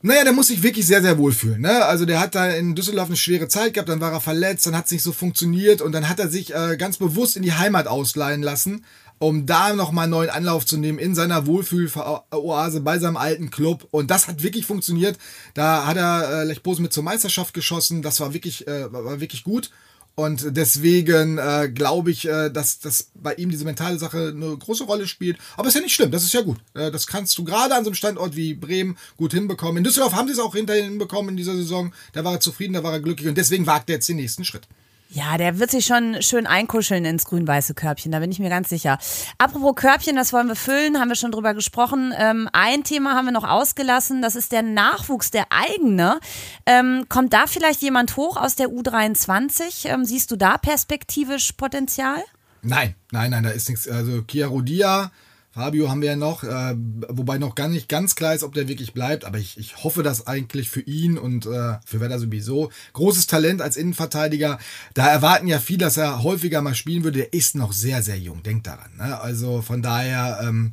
Naja, 0.00 0.24
der 0.24 0.32
muss 0.32 0.46
sich 0.46 0.62
wirklich 0.62 0.86
sehr, 0.86 1.02
sehr 1.02 1.18
wohlfühlen. 1.18 1.60
Ne? 1.60 1.84
Also 1.84 2.06
der 2.06 2.18
hat 2.18 2.34
da 2.34 2.48
in 2.48 2.74
Düsseldorf 2.74 3.08
eine 3.08 3.16
schwere 3.16 3.48
Zeit 3.48 3.74
gehabt, 3.74 3.90
dann 3.90 4.00
war 4.00 4.12
er 4.12 4.20
verletzt, 4.20 4.66
dann 4.66 4.74
hat 4.74 4.86
es 4.86 4.92
nicht 4.92 5.02
so 5.02 5.12
funktioniert 5.12 5.82
und 5.82 5.92
dann 5.92 6.08
hat 6.08 6.18
er 6.18 6.28
sich 6.28 6.54
äh, 6.54 6.76
ganz 6.78 6.96
bewusst 6.96 7.36
in 7.36 7.42
die 7.42 7.52
Heimat 7.52 7.86
ausleihen 7.86 8.42
lassen 8.42 8.84
um 9.22 9.46
da 9.46 9.72
nochmal 9.72 10.08
neuen 10.08 10.30
Anlauf 10.30 10.66
zu 10.66 10.76
nehmen 10.76 10.98
in 10.98 11.14
seiner 11.14 11.46
Wohlfühloase 11.46 12.80
bei 12.80 12.98
seinem 12.98 13.16
alten 13.16 13.50
Club. 13.50 13.86
Und 13.92 14.10
das 14.10 14.26
hat 14.26 14.42
wirklich 14.42 14.66
funktioniert. 14.66 15.16
Da 15.54 15.86
hat 15.86 15.96
er 15.96 16.40
äh, 16.40 16.44
Lech 16.44 16.64
Bosen 16.64 16.82
mit 16.82 16.92
zur 16.92 17.04
Meisterschaft 17.04 17.54
geschossen. 17.54 18.02
Das 18.02 18.18
war 18.18 18.34
wirklich, 18.34 18.66
äh, 18.66 18.92
war 18.92 19.20
wirklich 19.20 19.44
gut. 19.44 19.70
Und 20.16 20.56
deswegen 20.56 21.38
äh, 21.38 21.70
glaube 21.72 22.10
ich, 22.10 22.26
äh, 22.26 22.50
dass, 22.50 22.80
dass 22.80 23.10
bei 23.14 23.34
ihm 23.34 23.50
diese 23.50 23.64
mentale 23.64 23.96
Sache 23.96 24.32
eine 24.34 24.56
große 24.56 24.84
Rolle 24.84 25.06
spielt. 25.06 25.38
Aber 25.56 25.68
ist 25.68 25.74
ja 25.74 25.80
nicht 25.80 25.94
schlimm, 25.94 26.10
das 26.10 26.24
ist 26.24 26.34
ja 26.34 26.42
gut. 26.42 26.58
Äh, 26.74 26.90
das 26.90 27.06
kannst 27.06 27.38
du 27.38 27.44
gerade 27.44 27.76
an 27.76 27.84
so 27.84 27.90
einem 27.90 27.94
Standort 27.94 28.34
wie 28.34 28.54
Bremen 28.54 28.98
gut 29.16 29.32
hinbekommen. 29.32 29.76
In 29.76 29.84
Düsseldorf 29.84 30.14
haben 30.14 30.26
sie 30.26 30.34
es 30.34 30.40
auch 30.40 30.56
hinterhin 30.56 30.84
hinbekommen 30.84 31.30
in 31.30 31.36
dieser 31.36 31.54
Saison. 31.54 31.94
Da 32.12 32.24
war 32.24 32.32
er 32.32 32.40
zufrieden, 32.40 32.72
da 32.72 32.82
war 32.82 32.92
er 32.92 33.00
glücklich 33.00 33.28
und 33.28 33.38
deswegen 33.38 33.68
wagt 33.68 33.88
er 33.88 33.94
jetzt 33.94 34.08
den 34.08 34.16
nächsten 34.16 34.44
Schritt. 34.44 34.66
Ja, 35.14 35.36
der 35.36 35.58
wird 35.58 35.70
sich 35.70 35.84
schon 35.84 36.22
schön 36.22 36.46
einkuscheln 36.46 37.04
ins 37.04 37.26
grün-weiße 37.26 37.74
Körbchen, 37.74 38.12
da 38.12 38.20
bin 38.20 38.32
ich 38.32 38.38
mir 38.38 38.48
ganz 38.48 38.70
sicher. 38.70 38.96
Apropos 39.36 39.74
Körbchen, 39.74 40.16
das 40.16 40.32
wollen 40.32 40.48
wir 40.48 40.56
füllen, 40.56 40.98
haben 40.98 41.10
wir 41.10 41.16
schon 41.16 41.32
drüber 41.32 41.52
gesprochen. 41.52 42.14
Ähm, 42.16 42.48
ein 42.54 42.82
Thema 42.82 43.14
haben 43.14 43.26
wir 43.26 43.32
noch 43.32 43.46
ausgelassen, 43.46 44.22
das 44.22 44.36
ist 44.36 44.52
der 44.52 44.62
Nachwuchs, 44.62 45.30
der 45.30 45.48
eigene. 45.50 46.18
Ähm, 46.64 47.04
kommt 47.10 47.34
da 47.34 47.46
vielleicht 47.46 47.82
jemand 47.82 48.16
hoch 48.16 48.38
aus 48.38 48.56
der 48.56 48.68
U23? 48.68 49.86
Ähm, 49.86 50.06
siehst 50.06 50.30
du 50.30 50.36
da 50.36 50.56
perspektivisch 50.56 51.52
Potenzial? 51.52 52.22
Nein, 52.62 52.94
nein, 53.10 53.32
nein, 53.32 53.42
da 53.42 53.50
ist 53.50 53.68
nichts. 53.68 53.86
Also 53.86 54.22
Kia 54.22 54.46
Rodia 54.46 55.12
Fabio 55.52 55.90
haben 55.90 56.00
wir 56.00 56.10
ja 56.10 56.16
noch, 56.16 56.44
äh, 56.44 56.74
wobei 57.08 57.36
noch 57.36 57.54
gar 57.54 57.68
nicht 57.68 57.88
ganz 57.88 58.14
klar 58.14 58.34
ist, 58.34 58.42
ob 58.42 58.54
der 58.54 58.68
wirklich 58.68 58.94
bleibt, 58.94 59.26
aber 59.26 59.38
ich, 59.38 59.58
ich 59.58 59.84
hoffe 59.84 60.02
das 60.02 60.26
eigentlich 60.26 60.70
für 60.70 60.80
ihn 60.80 61.18
und 61.18 61.44
äh, 61.44 61.74
für 61.84 62.00
Werder 62.00 62.18
sowieso. 62.18 62.70
Großes 62.94 63.26
Talent 63.26 63.60
als 63.60 63.76
Innenverteidiger. 63.76 64.58
Da 64.94 65.08
erwarten 65.08 65.46
ja 65.46 65.58
viele, 65.58 65.80
dass 65.80 65.98
er 65.98 66.22
häufiger 66.22 66.62
mal 66.62 66.74
spielen 66.74 67.04
würde. 67.04 67.18
Der 67.18 67.32
ist 67.34 67.54
noch 67.54 67.72
sehr, 67.74 68.02
sehr 68.02 68.18
jung, 68.18 68.42
denkt 68.42 68.66
daran. 68.66 68.96
Ne? 68.96 69.20
Also 69.20 69.60
von 69.60 69.82
daher, 69.82 70.40
ähm, 70.42 70.72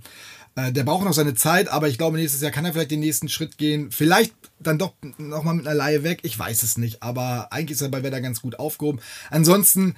äh, 0.55 0.71
der 0.71 0.83
braucht 0.83 1.03
noch 1.03 1.13
seine 1.13 1.35
Zeit, 1.35 1.67
aber 1.67 1.89
ich 1.89 1.97
glaube, 1.97 2.17
nächstes 2.17 2.41
Jahr 2.41 2.51
kann 2.51 2.63
er 2.63 2.71
vielleicht 2.71 2.91
den 2.91 3.01
nächsten 3.01 3.27
Schritt 3.27 3.57
gehen. 3.57 3.91
Vielleicht 3.91 4.33
dann 4.59 4.77
doch 4.77 4.93
nochmal 5.17 5.55
mit 5.55 5.67
einer 5.67 5.75
Laie 5.75 6.03
weg. 6.03 6.19
Ich 6.23 6.37
weiß 6.37 6.63
es 6.63 6.77
nicht, 6.77 7.03
aber 7.03 7.51
eigentlich 7.51 7.75
ist 7.75 7.81
er 7.81 7.89
bei 7.89 8.03
Werder 8.03 8.21
ganz 8.21 8.41
gut 8.41 8.59
aufgehoben. 8.59 8.99
Ansonsten, 9.29 9.95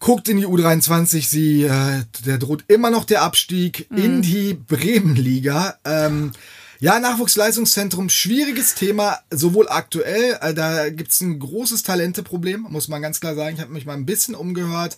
guckt 0.00 0.28
in 0.28 0.38
die 0.38 0.46
U23, 0.46 1.28
sie, 1.28 1.64
äh, 1.64 2.02
der 2.24 2.38
droht 2.38 2.64
immer 2.66 2.90
noch 2.90 3.04
der 3.04 3.22
Abstieg 3.22 3.86
mhm. 3.90 3.98
in 3.98 4.22
die 4.22 4.54
Bremenliga. 4.54 5.78
Ähm, 5.84 6.32
ja, 6.80 6.98
Nachwuchsleistungszentrum, 6.98 8.08
schwieriges 8.08 8.74
Thema, 8.74 9.18
sowohl 9.30 9.68
aktuell, 9.68 10.38
äh, 10.40 10.54
da 10.54 10.88
gibt's 10.88 11.20
ein 11.20 11.38
großes 11.38 11.82
Talenteproblem, 11.82 12.66
muss 12.70 12.88
man 12.88 13.02
ganz 13.02 13.20
klar 13.20 13.34
sagen. 13.34 13.54
Ich 13.54 13.60
habe 13.60 13.72
mich 13.72 13.84
mal 13.84 13.92
ein 13.92 14.06
bisschen 14.06 14.34
umgehört. 14.34 14.96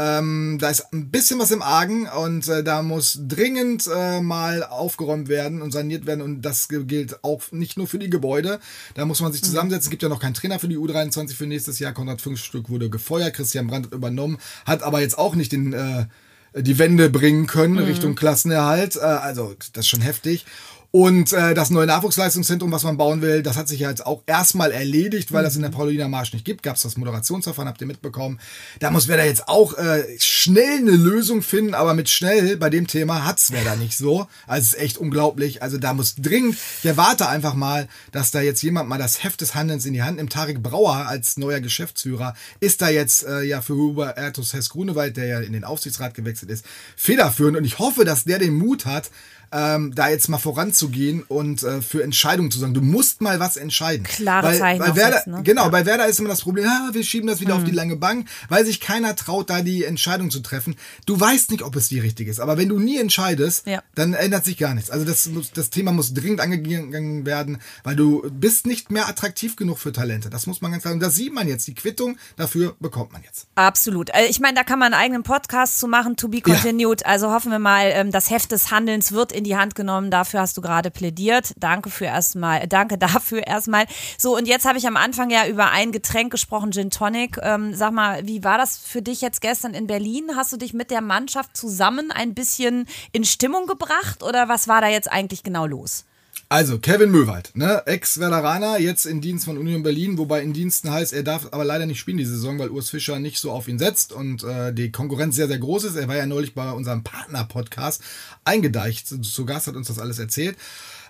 Ähm, 0.00 0.56
da 0.58 0.70
ist 0.70 0.92
ein 0.92 1.10
bisschen 1.10 1.38
was 1.38 1.50
im 1.50 1.60
Argen 1.60 2.06
und 2.08 2.48
äh, 2.48 2.64
da 2.64 2.80
muss 2.80 3.18
dringend 3.28 3.86
äh, 3.94 4.22
mal 4.22 4.62
aufgeräumt 4.62 5.28
werden 5.28 5.60
und 5.60 5.72
saniert 5.72 6.06
werden 6.06 6.22
und 6.22 6.40
das 6.40 6.68
gilt 6.68 7.22
auch 7.22 7.42
nicht 7.52 7.76
nur 7.76 7.86
für 7.86 7.98
die 7.98 8.08
Gebäude. 8.08 8.60
Da 8.94 9.04
muss 9.04 9.20
man 9.20 9.32
sich 9.32 9.42
mhm. 9.42 9.46
zusammensetzen. 9.46 9.88
Es 9.88 9.90
gibt 9.90 10.02
ja 10.02 10.08
noch 10.08 10.20
keinen 10.20 10.32
Trainer 10.32 10.58
für 10.58 10.68
die 10.68 10.78
U23 10.78 11.34
für 11.34 11.46
nächstes 11.46 11.78
Jahr. 11.80 11.92
Konrad 11.92 12.22
Fünfstück 12.22 12.70
wurde 12.70 12.88
gefeuert, 12.88 13.34
Christian 13.34 13.66
Brandt 13.66 13.86
hat 13.86 13.94
übernommen, 13.94 14.38
hat 14.64 14.82
aber 14.82 15.00
jetzt 15.00 15.18
auch 15.18 15.34
nicht 15.34 15.52
den 15.52 15.74
äh, 15.74 16.06
die 16.54 16.78
Wende 16.78 17.10
bringen 17.10 17.46
können 17.46 17.74
mhm. 17.74 17.80
Richtung 17.84 18.14
Klassenerhalt. 18.14 18.96
Äh, 18.96 19.00
also 19.00 19.54
das 19.72 19.84
ist 19.84 19.88
schon 19.88 20.00
heftig. 20.00 20.46
Und 20.92 21.32
äh, 21.32 21.54
das 21.54 21.70
neue 21.70 21.86
Nachwuchsleistungszentrum, 21.86 22.72
was 22.72 22.82
man 22.82 22.96
bauen 22.96 23.22
will, 23.22 23.44
das 23.44 23.56
hat 23.56 23.68
sich 23.68 23.78
ja 23.78 23.90
jetzt 23.90 24.04
auch 24.04 24.22
erstmal 24.26 24.72
erledigt, 24.72 25.30
weil 25.30 25.42
mhm. 25.42 25.44
das 25.44 25.56
in 25.56 25.62
der 25.62 25.68
Paulina 25.68 26.08
Marsch 26.08 26.32
nicht 26.32 26.44
gibt. 26.44 26.64
Gab 26.64 26.74
es 26.74 26.82
das 26.82 26.96
Moderationsverfahren, 26.96 27.68
habt 27.68 27.80
ihr 27.80 27.86
mitbekommen. 27.86 28.40
Da 28.80 28.90
muss 28.90 29.06
Werder 29.06 29.24
jetzt 29.24 29.46
auch 29.46 29.78
äh, 29.78 30.04
schnell 30.18 30.78
eine 30.78 30.90
Lösung 30.90 31.42
finden, 31.42 31.74
aber 31.74 31.94
mit 31.94 32.08
schnell 32.08 32.56
bei 32.56 32.70
dem 32.70 32.88
Thema 32.88 33.24
hat's 33.24 33.52
Werder 33.52 33.76
nicht 33.76 33.96
so. 33.96 34.26
Also 34.48 34.62
es 34.62 34.72
ist 34.72 34.80
echt 34.80 34.98
unglaublich. 34.98 35.62
Also 35.62 35.78
da 35.78 35.94
muss 35.94 36.16
dringend, 36.16 36.56
ich 36.80 36.86
erwarte 36.86 37.28
einfach 37.28 37.54
mal, 37.54 37.86
dass 38.10 38.32
da 38.32 38.40
jetzt 38.40 38.62
jemand 38.62 38.88
mal 38.88 38.98
das 38.98 39.22
Heft 39.22 39.42
des 39.42 39.54
Handelns 39.54 39.86
in 39.86 39.94
die 39.94 40.02
Hand 40.02 40.16
nimmt. 40.16 40.32
Tarek 40.32 40.60
Brauer 40.60 41.06
als 41.06 41.36
neuer 41.36 41.60
Geschäftsführer 41.60 42.34
ist 42.58 42.82
da 42.82 42.88
jetzt 42.88 43.24
äh, 43.24 43.42
ja 43.42 43.60
für 43.60 43.76
Hubertus 43.76 44.54
Hess 44.54 44.70
Grunewald, 44.70 45.16
der 45.16 45.26
ja 45.26 45.40
in 45.40 45.52
den 45.52 45.62
Aufsichtsrat 45.62 46.14
gewechselt 46.14 46.50
ist, 46.50 46.64
federführend. 46.96 47.56
Und 47.56 47.64
ich 47.64 47.78
hoffe, 47.78 48.04
dass 48.04 48.24
der 48.24 48.40
den 48.40 48.54
Mut 48.54 48.86
hat, 48.86 49.10
ähm, 49.52 49.94
da 49.94 50.08
jetzt 50.08 50.28
mal 50.28 50.38
voranzugehen 50.38 51.22
und 51.26 51.62
äh, 51.62 51.82
für 51.82 52.02
Entscheidungen 52.02 52.50
zu 52.50 52.58
sagen. 52.58 52.74
Du 52.74 52.80
musst 52.80 53.20
mal 53.20 53.40
was 53.40 53.56
entscheiden. 53.56 54.04
Klare 54.04 54.48
weil, 54.48 54.58
Zeichen 54.58 54.80
weil 54.80 54.96
Werder, 54.96 55.16
setzen, 55.16 55.30
ne? 55.32 55.42
Genau, 55.42 55.64
ja. 55.64 55.68
bei 55.68 55.86
Werder 55.86 56.06
ist 56.06 56.20
immer 56.20 56.28
das 56.28 56.42
Problem, 56.42 56.66
ah, 56.66 56.90
wir 56.92 57.02
schieben 57.02 57.26
das 57.26 57.40
wieder 57.40 57.54
mhm. 57.54 57.60
auf 57.60 57.68
die 57.68 57.74
lange 57.74 57.96
Bank, 57.96 58.28
weil 58.48 58.64
sich 58.64 58.80
keiner 58.80 59.16
traut, 59.16 59.50
da 59.50 59.62
die 59.62 59.84
Entscheidung 59.84 60.30
zu 60.30 60.40
treffen. 60.40 60.76
Du 61.06 61.18
weißt 61.18 61.50
nicht, 61.50 61.62
ob 61.62 61.74
es 61.76 61.88
die 61.88 61.98
richtige 61.98 62.30
ist, 62.30 62.40
aber 62.40 62.58
wenn 62.58 62.68
du 62.68 62.78
nie 62.78 62.98
entscheidest, 62.98 63.66
ja. 63.66 63.82
dann 63.94 64.14
ändert 64.14 64.44
sich 64.44 64.56
gar 64.56 64.74
nichts. 64.74 64.90
Also 64.90 65.04
das, 65.04 65.28
das 65.54 65.70
Thema 65.70 65.92
muss 65.92 66.14
dringend 66.14 66.40
angegangen 66.40 67.26
werden, 67.26 67.58
weil 67.82 67.96
du 67.96 68.30
bist 68.30 68.66
nicht 68.66 68.90
mehr 68.90 69.08
attraktiv 69.08 69.56
genug 69.56 69.78
für 69.78 69.92
Talente. 69.92 70.30
Das 70.30 70.46
muss 70.46 70.60
man 70.60 70.70
ganz 70.70 70.82
klar. 70.82 70.94
Und 70.94 71.00
das 71.00 71.14
sieht 71.14 71.32
man 71.32 71.48
jetzt. 71.48 71.66
Die 71.66 71.74
Quittung 71.74 72.16
dafür 72.36 72.76
bekommt 72.80 73.12
man 73.12 73.22
jetzt. 73.22 73.46
Absolut. 73.54 74.10
Äh, 74.10 74.26
ich 74.26 74.40
meine, 74.40 74.54
da 74.54 74.64
kann 74.64 74.78
man 74.78 74.92
einen 74.92 75.02
eigenen 75.02 75.22
Podcast 75.22 75.78
zu 75.80 75.88
machen, 75.88 76.16
to 76.16 76.28
be 76.28 76.40
continued. 76.40 77.02
Ja. 77.02 77.06
Also 77.06 77.30
hoffen 77.30 77.50
wir 77.50 77.58
mal, 77.58 77.90
ähm, 77.92 78.10
das 78.10 78.30
Heft 78.30 78.52
des 78.52 78.70
Handelns 78.70 79.12
wird 79.12 79.32
in 79.32 79.39
die 79.44 79.56
Hand 79.56 79.74
genommen. 79.74 80.10
Dafür 80.10 80.40
hast 80.40 80.56
du 80.56 80.60
gerade 80.60 80.90
plädiert. 80.90 81.52
Danke 81.58 81.90
für 81.90 82.06
erstmal, 82.06 82.66
danke 82.66 82.98
dafür 82.98 83.46
erstmal. 83.46 83.86
So, 84.18 84.36
und 84.36 84.46
jetzt 84.46 84.66
habe 84.66 84.78
ich 84.78 84.86
am 84.86 84.96
Anfang 84.96 85.30
ja 85.30 85.46
über 85.46 85.70
ein 85.70 85.92
Getränk 85.92 86.30
gesprochen, 86.30 86.72
Gin 86.72 86.90
Tonic. 86.90 87.38
Ähm, 87.42 87.74
sag 87.74 87.92
mal, 87.92 88.26
wie 88.26 88.44
war 88.44 88.58
das 88.58 88.78
für 88.78 89.02
dich 89.02 89.20
jetzt 89.20 89.40
gestern 89.40 89.74
in 89.74 89.86
Berlin? 89.86 90.32
Hast 90.36 90.52
du 90.52 90.56
dich 90.56 90.74
mit 90.74 90.90
der 90.90 91.00
Mannschaft 91.00 91.56
zusammen 91.56 92.10
ein 92.10 92.34
bisschen 92.34 92.86
in 93.12 93.24
Stimmung 93.24 93.66
gebracht 93.66 94.22
oder 94.22 94.48
was 94.48 94.68
war 94.68 94.80
da 94.80 94.88
jetzt 94.88 95.10
eigentlich 95.10 95.42
genau 95.42 95.66
los? 95.66 96.04
Also, 96.52 96.80
Kevin 96.80 97.12
Möwald, 97.12 97.52
ne? 97.54 97.84
Ex-Werderaner, 97.86 98.80
jetzt 98.80 99.06
in 99.06 99.20
Dienst 99.20 99.44
von 99.44 99.56
Union 99.56 99.84
Berlin, 99.84 100.18
wobei 100.18 100.42
in 100.42 100.52
Diensten 100.52 100.90
heißt, 100.90 101.12
er 101.12 101.22
darf 101.22 101.46
aber 101.52 101.64
leider 101.64 101.86
nicht 101.86 102.00
spielen 102.00 102.16
die 102.16 102.24
Saison, 102.24 102.58
weil 102.58 102.70
Urs 102.70 102.90
Fischer 102.90 103.20
nicht 103.20 103.38
so 103.38 103.52
auf 103.52 103.68
ihn 103.68 103.78
setzt 103.78 104.12
und 104.12 104.42
äh, 104.42 104.74
die 104.74 104.90
Konkurrenz 104.90 105.36
sehr, 105.36 105.46
sehr 105.46 105.60
groß 105.60 105.84
ist. 105.84 105.94
Er 105.94 106.08
war 106.08 106.16
ja 106.16 106.26
neulich 106.26 106.52
bei 106.52 106.72
unserem 106.72 107.04
Partner-Podcast 107.04 108.02
eingedeicht. 108.42 109.06
Zu 109.24 109.46
Gast 109.46 109.68
hat 109.68 109.76
uns 109.76 109.86
das 109.86 110.00
alles 110.00 110.18
erzählt. 110.18 110.58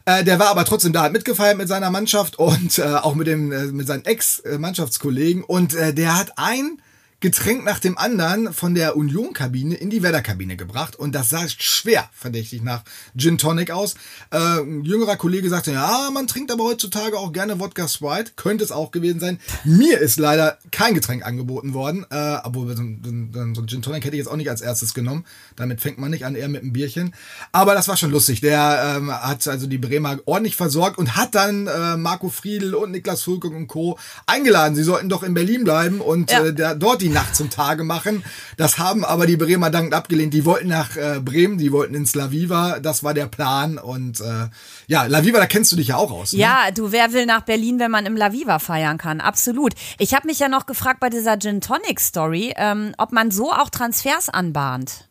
Äh, 0.04 0.24
der 0.24 0.38
war 0.38 0.48
aber 0.48 0.66
trotzdem 0.66 0.92
da, 0.92 1.04
hat 1.04 1.14
mitgefeiert 1.14 1.56
mit 1.56 1.68
seiner 1.68 1.88
Mannschaft 1.88 2.38
und 2.38 2.78
äh, 2.78 2.82
auch 2.82 3.14
mit, 3.14 3.26
dem, 3.26 3.50
äh, 3.50 3.64
mit 3.68 3.86
seinen 3.86 4.04
Ex-Mannschaftskollegen. 4.04 5.42
Und 5.42 5.72
äh, 5.72 5.94
der 5.94 6.18
hat 6.18 6.32
ein 6.36 6.82
Getränk 7.20 7.64
nach 7.64 7.78
dem 7.78 7.98
anderen 7.98 8.54
von 8.54 8.74
der 8.74 8.96
Union-Kabine 8.96 9.74
in 9.74 9.90
die 9.90 10.02
Werder-Kabine 10.02 10.56
gebracht 10.56 10.96
und 10.96 11.14
das 11.14 11.28
sah 11.28 11.46
schwer 11.48 12.08
verdächtig 12.14 12.62
nach 12.62 12.82
Gin 13.14 13.36
Tonic 13.36 13.70
aus. 13.70 13.94
Äh, 14.30 14.38
ein 14.38 14.84
jüngerer 14.84 15.16
Kollege 15.16 15.50
sagte, 15.50 15.72
ja, 15.72 16.08
man 16.14 16.26
trinkt 16.26 16.50
aber 16.50 16.64
heutzutage 16.64 17.18
auch 17.18 17.32
gerne 17.32 17.60
Wodka 17.60 17.88
Sprite, 17.88 18.32
könnte 18.36 18.64
es 18.64 18.72
auch 18.72 18.90
gewesen 18.90 19.20
sein. 19.20 19.38
Mir 19.64 19.98
ist 19.98 20.18
leider 20.18 20.56
kein 20.70 20.94
Getränk 20.94 21.26
angeboten 21.26 21.74
worden, 21.74 22.06
äh, 22.08 22.38
obwohl 22.42 22.68
so, 22.68 22.82
so, 22.82 23.10
so 23.54 23.60
ein 23.60 23.68
Gin 23.68 23.82
Tonic 23.82 24.04
hätte 24.04 24.16
ich 24.16 24.20
jetzt 24.20 24.30
auch 24.30 24.36
nicht 24.36 24.48
als 24.48 24.62
erstes 24.62 24.94
genommen. 24.94 25.26
Damit 25.56 25.82
fängt 25.82 25.98
man 25.98 26.10
nicht 26.10 26.24
an, 26.24 26.34
eher 26.34 26.48
mit 26.48 26.62
einem 26.62 26.72
Bierchen. 26.72 27.14
Aber 27.52 27.74
das 27.74 27.86
war 27.86 27.98
schon 27.98 28.12
lustig. 28.12 28.40
Der 28.40 28.96
ähm, 28.96 29.12
hat 29.12 29.46
also 29.46 29.66
die 29.66 29.76
Bremer 29.76 30.18
ordentlich 30.24 30.56
versorgt 30.56 30.96
und 30.96 31.16
hat 31.16 31.34
dann 31.34 31.66
äh, 31.66 31.98
Marco 31.98 32.30
Friedl 32.30 32.74
und 32.74 32.92
Niklas 32.92 33.20
Fulkung 33.22 33.54
und 33.56 33.66
Co. 33.66 33.98
eingeladen. 34.24 34.74
Sie 34.74 34.84
sollten 34.84 35.10
doch 35.10 35.22
in 35.22 35.34
Berlin 35.34 35.64
bleiben 35.64 36.00
und 36.00 36.30
ja. 36.30 36.46
äh, 36.46 36.54
der, 36.54 36.74
dort 36.74 37.02
die 37.02 37.09
Nacht 37.12 37.36
zum 37.36 37.50
Tage 37.50 37.84
machen. 37.84 38.24
Das 38.56 38.78
haben 38.78 39.04
aber 39.04 39.26
die 39.26 39.36
Bremer 39.36 39.70
dankend 39.70 39.94
abgelehnt. 39.94 40.34
Die 40.34 40.44
wollten 40.44 40.68
nach 40.68 40.96
äh, 40.96 41.20
Bremen, 41.20 41.58
die 41.58 41.72
wollten 41.72 41.94
ins 41.94 42.14
La 42.14 42.30
Viva. 42.30 42.80
Das 42.80 43.02
war 43.02 43.14
der 43.14 43.26
Plan. 43.26 43.78
Und 43.78 44.20
äh, 44.20 44.48
ja, 44.86 45.04
La 45.04 45.24
Viva, 45.24 45.38
da 45.38 45.46
kennst 45.46 45.72
du 45.72 45.76
dich 45.76 45.88
ja 45.88 45.96
auch 45.96 46.10
aus. 46.10 46.32
Ne? 46.32 46.40
Ja, 46.40 46.70
du, 46.70 46.92
wer 46.92 47.12
will 47.12 47.26
nach 47.26 47.42
Berlin, 47.42 47.78
wenn 47.78 47.90
man 47.90 48.06
im 48.06 48.16
La 48.16 48.32
Viva 48.32 48.58
feiern 48.58 48.98
kann? 48.98 49.20
Absolut. 49.20 49.74
Ich 49.98 50.14
habe 50.14 50.26
mich 50.26 50.38
ja 50.38 50.48
noch 50.48 50.66
gefragt 50.66 51.00
bei 51.00 51.10
dieser 51.10 51.38
Gin 51.38 51.60
Tonic 51.60 52.00
Story, 52.00 52.54
ähm, 52.56 52.94
ob 52.98 53.12
man 53.12 53.30
so 53.30 53.52
auch 53.52 53.70
Transfers 53.70 54.28
anbahnt. 54.28 55.09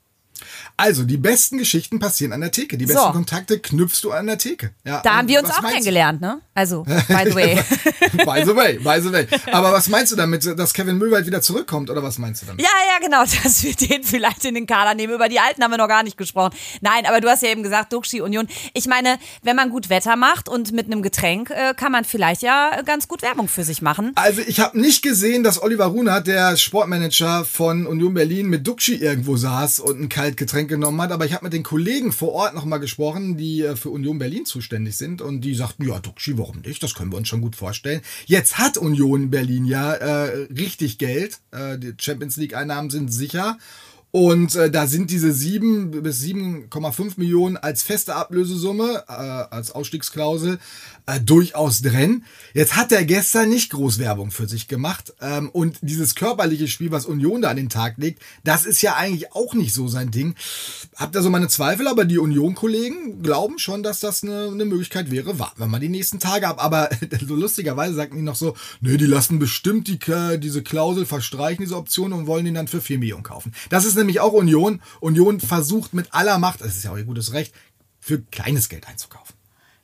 Also, 0.78 1.04
die 1.04 1.18
besten 1.18 1.58
Geschichten 1.58 2.00
passieren 2.00 2.34
an 2.34 2.42
der 2.42 2.52
Theke. 2.52 2.78
Die 2.78 2.86
besten 2.86 3.02
so. 3.02 3.12
Kontakte 3.12 3.60
knüpfst 3.60 4.02
du 4.04 4.12
an 4.12 4.28
der 4.28 4.38
Theke. 4.38 4.72
Ja, 4.86 5.02
da 5.02 5.18
haben 5.18 5.28
wir 5.28 5.40
uns 5.40 5.50
auch 5.50 5.62
kennengelernt, 5.62 6.22
ne? 6.22 6.42
Also, 6.54 6.84
by 6.84 7.24
the 7.26 7.36
way. 7.36 7.56
by 8.26 8.44
the 8.46 8.56
way, 8.56 8.78
by 8.80 9.02
the 9.02 9.12
way. 9.12 9.28
Aber 9.52 9.72
was 9.72 9.88
meinst 9.88 10.12
du 10.12 10.16
damit, 10.16 10.46
dass 10.58 10.74
Kevin 10.74 10.98
Müllwald 10.98 11.26
wieder 11.26 11.42
zurückkommt 11.42 11.90
oder 11.90 12.04
was 12.04 12.18
meinst 12.18 12.42
du 12.42 12.48
damit? 12.48 12.62
Ja, 12.62 12.70
ja, 12.92 13.00
genau, 13.06 13.24
dass 13.44 13.64
wir 13.64 13.76
den 13.76 14.04
vielleicht 14.04 14.46
in 14.46 14.56
den 14.56 14.68
Kader 14.68 14.94
nehmen. 14.94 15.14
Über 15.14 15.30
die 15.30 15.40
Alten 15.40 15.64
haben 15.64 15.72
wir 15.72 15.78
noch 15.78 15.88
gar 15.88 16.04
nicht 16.04 16.18
gesprochen. 16.18 16.56
Nein, 16.82 17.06
aber 17.06 17.22
du 17.22 17.30
hast 17.30 17.44
ja 17.44 17.50
eben 17.50 17.64
gesagt, 17.64 17.94
Duxi 17.94 18.22
Union. 18.22 18.48
Ich 18.74 18.88
meine, 18.88 19.18
wenn 19.44 19.56
man 19.56 19.70
gut 19.70 19.90
Wetter 19.90 20.16
macht 20.16 20.50
und 20.50 20.72
mit 20.72 20.88
einem 20.88 21.02
Getränk, 21.02 21.50
äh, 21.50 21.74
kann 21.76 21.92
man 21.92 22.06
vielleicht 22.06 22.42
ja 22.42 22.82
ganz 22.84 23.08
gut 23.08 23.22
Werbung 23.22 23.48
für 23.48 23.64
sich 23.64 23.82
machen. 23.82 24.12
Also, 24.16 24.42
ich 24.46 24.60
habe 24.60 24.80
nicht 24.80 25.02
gesehen, 25.02 25.44
dass 25.44 25.62
Oliver 25.62 25.86
Runert, 25.86 26.28
der 26.28 26.58
Sportmanager 26.58 27.46
von 27.46 27.86
Union 27.86 28.14
Berlin, 28.14 28.48
mit 28.48 28.68
Duxi 28.68 28.96
irgendwo 28.96 29.38
saß 29.38 29.80
und 29.80 30.00
ein 30.00 30.10
Kaltgetränk 30.30 30.70
genommen 30.70 31.02
hat, 31.02 31.12
aber 31.12 31.26
ich 31.26 31.34
habe 31.34 31.46
mit 31.46 31.54
den 31.54 31.64
Kollegen 31.64 32.12
vor 32.12 32.34
Ort 32.34 32.54
nochmal 32.54 32.80
gesprochen, 32.80 33.36
die 33.36 33.64
äh, 33.64 33.76
für 33.76 33.90
Union 33.90 34.20
Berlin 34.20 34.46
zuständig 34.46 34.96
sind 34.96 35.22
und 35.22 35.42
die 35.42 35.56
sagten, 35.56 35.88
ja, 35.88 36.00
Duxi, 36.00 36.38
warum 36.38 36.60
nicht? 36.60 36.84
Das 36.84 36.94
können 36.94 37.12
wir 37.12 37.18
uns 37.18 37.28
schon 37.28 37.42
gut 37.42 37.56
vorstellen. 37.56 38.02
Jetzt 38.28 38.58
hat 38.60 38.78
Union 38.78 39.32
Berlin 39.32 39.66
ja 39.66 39.94
äh, 39.94 40.48
richtig 40.56 41.00
Geld. 41.00 41.40
Äh, 41.52 41.80
die 41.80 41.94
Champions 41.98 42.38
League 42.38 42.56
Einnahmen 42.56 42.90
sind 42.90 43.12
sicher. 43.12 43.58
Und 44.12 44.56
äh, 44.56 44.72
da 44.72 44.88
sind 44.88 45.12
diese 45.12 45.32
7 45.32 45.92
bis 46.02 46.22
7,5 46.24 47.14
Millionen 47.18 47.58
als 47.58 47.84
feste 47.84 48.16
Ablösesumme, 48.16 49.04
äh, 49.08 49.12
als 49.12 49.72
Ausstiegsklausel, 49.72 50.58
äh, 51.10 51.20
durchaus 51.20 51.82
drin. 51.82 52.24
Jetzt 52.54 52.76
hat 52.76 52.92
er 52.92 53.04
gestern 53.06 53.50
nicht 53.50 53.72
groß 53.72 54.00
Werbung 54.00 54.32
für 54.32 54.48
sich 54.48 54.68
gemacht. 54.68 55.14
Ähm, 55.22 55.50
und 55.50 55.78
dieses 55.82 56.16
körperliche 56.16 56.68
Spiel, 56.68 56.92
was 56.92 57.06
Union 57.06 57.42
da 57.42 57.50
an 57.50 57.58
den 57.58 57.70
Tag 57.70 57.96
legt, 57.98 58.22
das 58.44 58.66
ist 58.66 58.82
ja 58.82 58.96
eigentlich 58.96 59.34
auch 59.34 59.54
nicht 59.54 59.74
so 59.74 59.88
sein 59.88 60.12
Ding. 60.12 60.36
Habt 60.96 61.16
ihr 61.16 61.22
so 61.22 61.30
meine 61.30 61.48
Zweifel, 61.48 61.88
aber 61.88 62.06
die 62.06 62.20
Union-Kollegen 62.20 63.24
glauben 63.24 63.60
schon, 63.60 63.84
dass 63.84 64.00
das 64.00 64.24
eine, 64.24 64.50
eine 64.52 64.66
Möglichkeit 64.66 65.10
wäre. 65.10 65.40
Warten 65.40 65.60
wir 65.60 65.68
mal 65.68 65.80
die 65.80 65.90
nächsten 65.90 66.20
Tage 66.20 66.48
ab. 66.48 66.64
Aber 66.64 66.90
so 67.28 67.36
lustigerweise 67.36 67.96
sagten 67.96 68.18
die 68.18 68.22
noch 68.22 68.36
so, 68.36 68.56
nö, 68.82 68.98
die 68.98 69.06
lassen 69.06 69.40
bestimmt 69.40 69.88
die, 69.88 70.00
diese 70.40 70.64
Klausel 70.64 71.06
verstreichen, 71.06 71.64
diese 71.64 71.78
Option, 71.78 72.14
und 72.14 72.28
wollen 72.28 72.46
den 72.46 72.54
dann 72.54 72.68
für 72.68 72.82
4 72.82 73.00
Millionen 73.00 73.24
kaufen. 73.24 73.54
Das 73.70 73.86
ist 73.86 73.96
nämlich 73.96 74.20
auch 74.20 74.34
Union. 74.34 74.82
Union 75.00 75.40
versucht 75.40 75.94
mit 75.94 76.14
aller 76.14 76.38
Macht, 76.38 76.62
das 76.62 76.76
ist 76.76 76.84
ja 76.84 76.92
auch 76.92 76.98
ihr 76.98 77.04
gutes 77.04 77.34
Recht, 77.34 77.54
für 78.00 78.22
kleines 78.22 78.70
Geld 78.70 78.88
einzukaufen. 78.88 79.39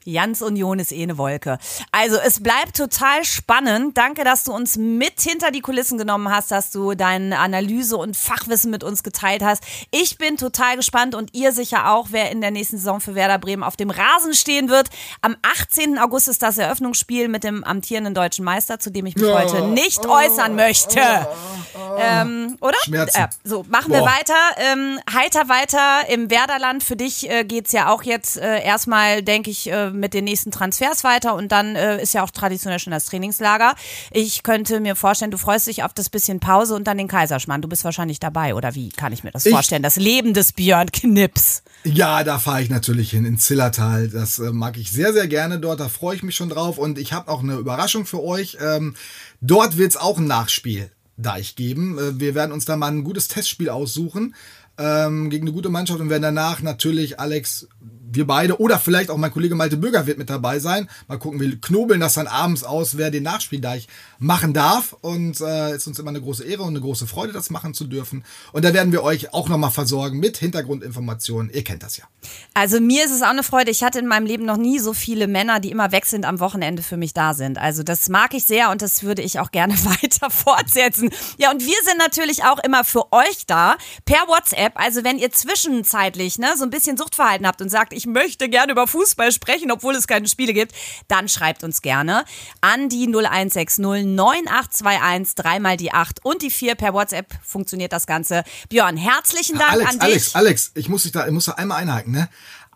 Jans 0.05 0.43
Union 0.43 0.77
ist 0.77 0.91
eh 0.91 1.01
eine 1.01 1.17
Wolke. 1.17 1.57
Also 1.91 2.17
es 2.17 2.41
bleibt 2.41 2.77
total 2.77 3.25
spannend. 3.25 3.97
Danke, 3.97 4.23
dass 4.23 4.43
du 4.43 4.53
uns 4.53 4.77
mit 4.77 5.19
hinter 5.19 5.49
die 5.49 5.61
Kulissen 5.61 5.97
genommen 5.97 6.29
hast, 6.29 6.51
dass 6.51 6.71
du 6.71 6.93
deine 6.93 7.39
Analyse 7.39 7.97
und 7.97 8.15
Fachwissen 8.15 8.69
mit 8.69 8.83
uns 8.83 9.01
geteilt 9.01 9.43
hast. 9.43 9.63
Ich 9.89 10.19
bin 10.19 10.37
total 10.37 10.75
gespannt 10.75 11.15
und 11.15 11.33
ihr 11.33 11.51
sicher 11.51 11.91
auch, 11.91 12.07
wer 12.11 12.31
in 12.31 12.39
der 12.41 12.51
nächsten 12.51 12.77
Saison 12.77 13.01
für 13.01 13.15
Werder 13.15 13.39
Bremen 13.39 13.63
auf 13.63 13.75
dem 13.75 13.89
Rasen 13.89 14.35
stehen 14.35 14.69
wird. 14.69 14.89
Am 15.21 15.35
18. 15.41 15.97
August 15.97 16.27
ist 16.27 16.43
das 16.43 16.59
Eröffnungsspiel 16.59 17.27
mit 17.27 17.43
dem 17.43 17.63
amtierenden 17.63 18.13
deutschen 18.13 18.45
Meister, 18.45 18.79
zu 18.79 18.91
dem 18.91 19.07
ich 19.07 19.15
mich 19.15 19.25
ja. 19.25 19.41
heute 19.41 19.67
nicht 19.69 20.05
oh, 20.05 20.11
äußern 20.11 20.55
möchte. 20.55 20.99
Oh, 20.99 21.79
oh, 21.79 21.97
ähm, 21.99 22.57
oder? 22.61 22.77
Schmerzen. 22.83 23.21
Äh, 23.21 23.27
so, 23.43 23.65
machen 23.69 23.91
Boah. 23.91 24.01
wir 24.01 24.05
weiter. 24.05 24.33
Ähm, 24.57 24.99
heiter 25.11 25.49
weiter 25.49 26.07
im 26.09 26.29
Werderland. 26.29 26.83
Für 26.83 26.95
dich 26.95 27.27
äh, 27.27 27.43
geht's 27.43 27.71
ja 27.71 27.89
auch 27.89 28.03
jetzt 28.03 28.37
äh, 28.37 28.63
erstmal, 28.63 29.23
denke 29.23 29.49
ich, 29.49 29.71
äh, 29.71 29.94
mit 29.95 30.13
den 30.13 30.25
nächsten 30.25 30.51
Transfers 30.51 31.03
weiter 31.03 31.35
und 31.35 31.51
dann 31.51 31.75
äh, 31.75 32.01
ist 32.01 32.13
ja 32.13 32.23
auch 32.23 32.31
traditionell 32.31 32.79
schon 32.79 32.91
das 32.91 33.05
Trainingslager. 33.05 33.75
Ich 34.11 34.43
könnte 34.43 34.79
mir 34.79 34.95
vorstellen, 34.95 35.31
du 35.31 35.37
freust 35.37 35.67
dich 35.67 35.83
auf 35.83 35.93
das 35.93 36.09
bisschen 36.09 36.39
Pause 36.39 36.75
und 36.75 36.85
dann 36.85 36.97
den 36.97 37.07
Kaiserschmarrn. 37.07 37.61
Du 37.61 37.67
bist 37.67 37.83
wahrscheinlich 37.83 38.19
dabei 38.19 38.55
oder 38.55 38.75
wie 38.75 38.89
kann 38.89 39.13
ich 39.13 39.23
mir 39.23 39.31
das 39.31 39.45
ich, 39.45 39.53
vorstellen? 39.53 39.83
Das 39.83 39.95
Leben 39.95 40.33
des 40.33 40.53
Björn 40.53 40.91
Knips. 40.91 41.63
Ja, 41.83 42.23
da 42.23 42.39
fahre 42.39 42.61
ich 42.61 42.69
natürlich 42.69 43.11
hin, 43.11 43.25
in 43.25 43.37
Zillertal. 43.37 44.09
Das 44.09 44.39
äh, 44.39 44.51
mag 44.51 44.77
ich 44.77 44.91
sehr, 44.91 45.13
sehr 45.13 45.27
gerne 45.27 45.59
dort. 45.59 45.79
Da 45.79 45.89
freue 45.89 46.15
ich 46.15 46.23
mich 46.23 46.35
schon 46.35 46.49
drauf 46.49 46.77
und 46.77 46.97
ich 46.97 47.13
habe 47.13 47.29
auch 47.29 47.41
eine 47.43 47.55
Überraschung 47.55 48.05
für 48.05 48.23
euch. 48.23 48.57
Ähm, 48.61 48.95
dort 49.41 49.77
wird 49.77 49.91
es 49.91 49.97
auch 49.97 50.17
ein 50.17 50.27
Nachspiel. 50.27 50.91
Deich 51.17 51.55
geben. 51.55 51.97
Äh, 51.97 52.19
wir 52.19 52.35
werden 52.35 52.51
uns 52.51 52.65
da 52.65 52.75
mal 52.75 52.91
ein 52.91 53.03
gutes 53.03 53.27
Testspiel 53.29 53.69
aussuchen 53.69 54.35
ähm, 54.77 55.29
gegen 55.29 55.45
eine 55.45 55.53
gute 55.53 55.69
Mannschaft 55.69 55.99
und 55.99 56.09
werden 56.09 56.23
danach 56.23 56.61
natürlich 56.61 57.19
Alex 57.19 57.67
wir 58.11 58.27
beide 58.27 58.59
oder 58.59 58.79
vielleicht 58.79 59.09
auch 59.09 59.17
mein 59.17 59.31
Kollege 59.31 59.55
Malte 59.55 59.77
Bürger 59.77 60.07
wird 60.07 60.17
mit 60.17 60.29
dabei 60.29 60.59
sein. 60.59 60.89
Mal 61.07 61.17
gucken, 61.17 61.39
wir 61.39 61.59
knobeln 61.59 61.99
das 61.99 62.13
dann 62.13 62.27
abends 62.27 62.63
aus, 62.63 62.97
wer 62.97 63.11
den 63.11 63.23
Nachspieldeich 63.23 63.87
machen 64.19 64.53
darf. 64.53 64.95
Und 65.01 65.41
äh, 65.41 65.75
ist 65.75 65.87
uns 65.87 65.99
immer 65.99 66.09
eine 66.09 66.21
große 66.21 66.43
Ehre 66.43 66.63
und 66.63 66.69
eine 66.69 66.81
große 66.81 67.07
Freude, 67.07 67.33
das 67.33 67.49
machen 67.49 67.73
zu 67.73 67.85
dürfen. 67.85 68.23
Und 68.51 68.65
da 68.65 68.73
werden 68.73 68.91
wir 68.91 69.03
euch 69.03 69.33
auch 69.33 69.49
nochmal 69.49 69.71
versorgen 69.71 70.19
mit 70.19 70.37
Hintergrundinformationen. 70.37 71.51
Ihr 71.53 71.63
kennt 71.63 71.83
das 71.83 71.97
ja. 71.97 72.05
Also 72.53 72.79
mir 72.79 73.05
ist 73.05 73.11
es 73.11 73.21
auch 73.21 73.29
eine 73.29 73.43
Freude. 73.43 73.71
Ich 73.71 73.83
hatte 73.83 73.99
in 73.99 74.07
meinem 74.07 74.25
Leben 74.25 74.45
noch 74.45 74.57
nie 74.57 74.79
so 74.79 74.93
viele 74.93 75.27
Männer, 75.27 75.59
die 75.59 75.71
immer 75.71 75.91
weg 75.91 76.05
sind 76.05 76.25
am 76.25 76.39
Wochenende 76.39 76.83
für 76.83 76.97
mich 76.97 77.13
da 77.13 77.33
sind. 77.33 77.57
Also 77.57 77.83
das 77.83 78.09
mag 78.09 78.33
ich 78.33 78.45
sehr 78.45 78.71
und 78.71 78.81
das 78.81 79.03
würde 79.03 79.21
ich 79.21 79.39
auch 79.39 79.51
gerne 79.51 79.73
weiter 79.85 80.29
fortsetzen. 80.29 81.09
Ja, 81.37 81.51
und 81.51 81.61
wir 81.61 81.75
sind 81.83 81.97
natürlich 81.97 82.43
auch 82.43 82.59
immer 82.63 82.83
für 82.83 83.11
euch 83.11 83.45
da 83.47 83.75
per 84.05 84.27
WhatsApp. 84.27 84.73
Also 84.75 85.03
wenn 85.03 85.17
ihr 85.17 85.31
zwischenzeitlich 85.31 86.39
ne, 86.39 86.53
so 86.57 86.63
ein 86.63 86.69
bisschen 86.69 86.97
Suchtverhalten 86.97 87.47
habt 87.47 87.61
und 87.61 87.69
sagt, 87.69 87.93
ich 87.95 88.05
möchte 88.05 88.49
gerne 88.49 88.71
über 88.71 88.87
Fußball 88.87 89.31
sprechen, 89.31 89.71
obwohl 89.71 89.95
es 89.95 90.07
keine 90.07 90.27
Spiele 90.27 90.53
gibt, 90.53 90.73
dann 91.07 91.29
schreibt 91.29 91.63
uns 91.63 91.81
gerne 91.81 92.25
an 92.61 92.89
die 92.89 93.07
0160 93.07 93.83
9821 93.83 95.35
dreimal 95.35 95.77
die 95.77 95.91
8 95.91 96.23
und 96.23 96.41
die 96.41 96.49
4 96.49 96.75
per 96.75 96.93
WhatsApp 96.93 97.33
funktioniert 97.43 97.93
das 97.93 98.07
Ganze. 98.07 98.43
Björn, 98.69 98.97
herzlichen 98.97 99.57
Dank 99.57 99.73
Alex, 99.73 99.89
an 99.89 99.99
dich. 99.99 100.03
Alex, 100.03 100.35
Alex, 100.35 100.71
ich 100.75 100.89
muss 100.89 101.03
dich 101.03 101.11
da, 101.11 101.25
ich 101.25 101.31
muss 101.31 101.45
da 101.45 101.53
einmal 101.53 101.81
einhaken, 101.81 102.11
ne? 102.11 102.29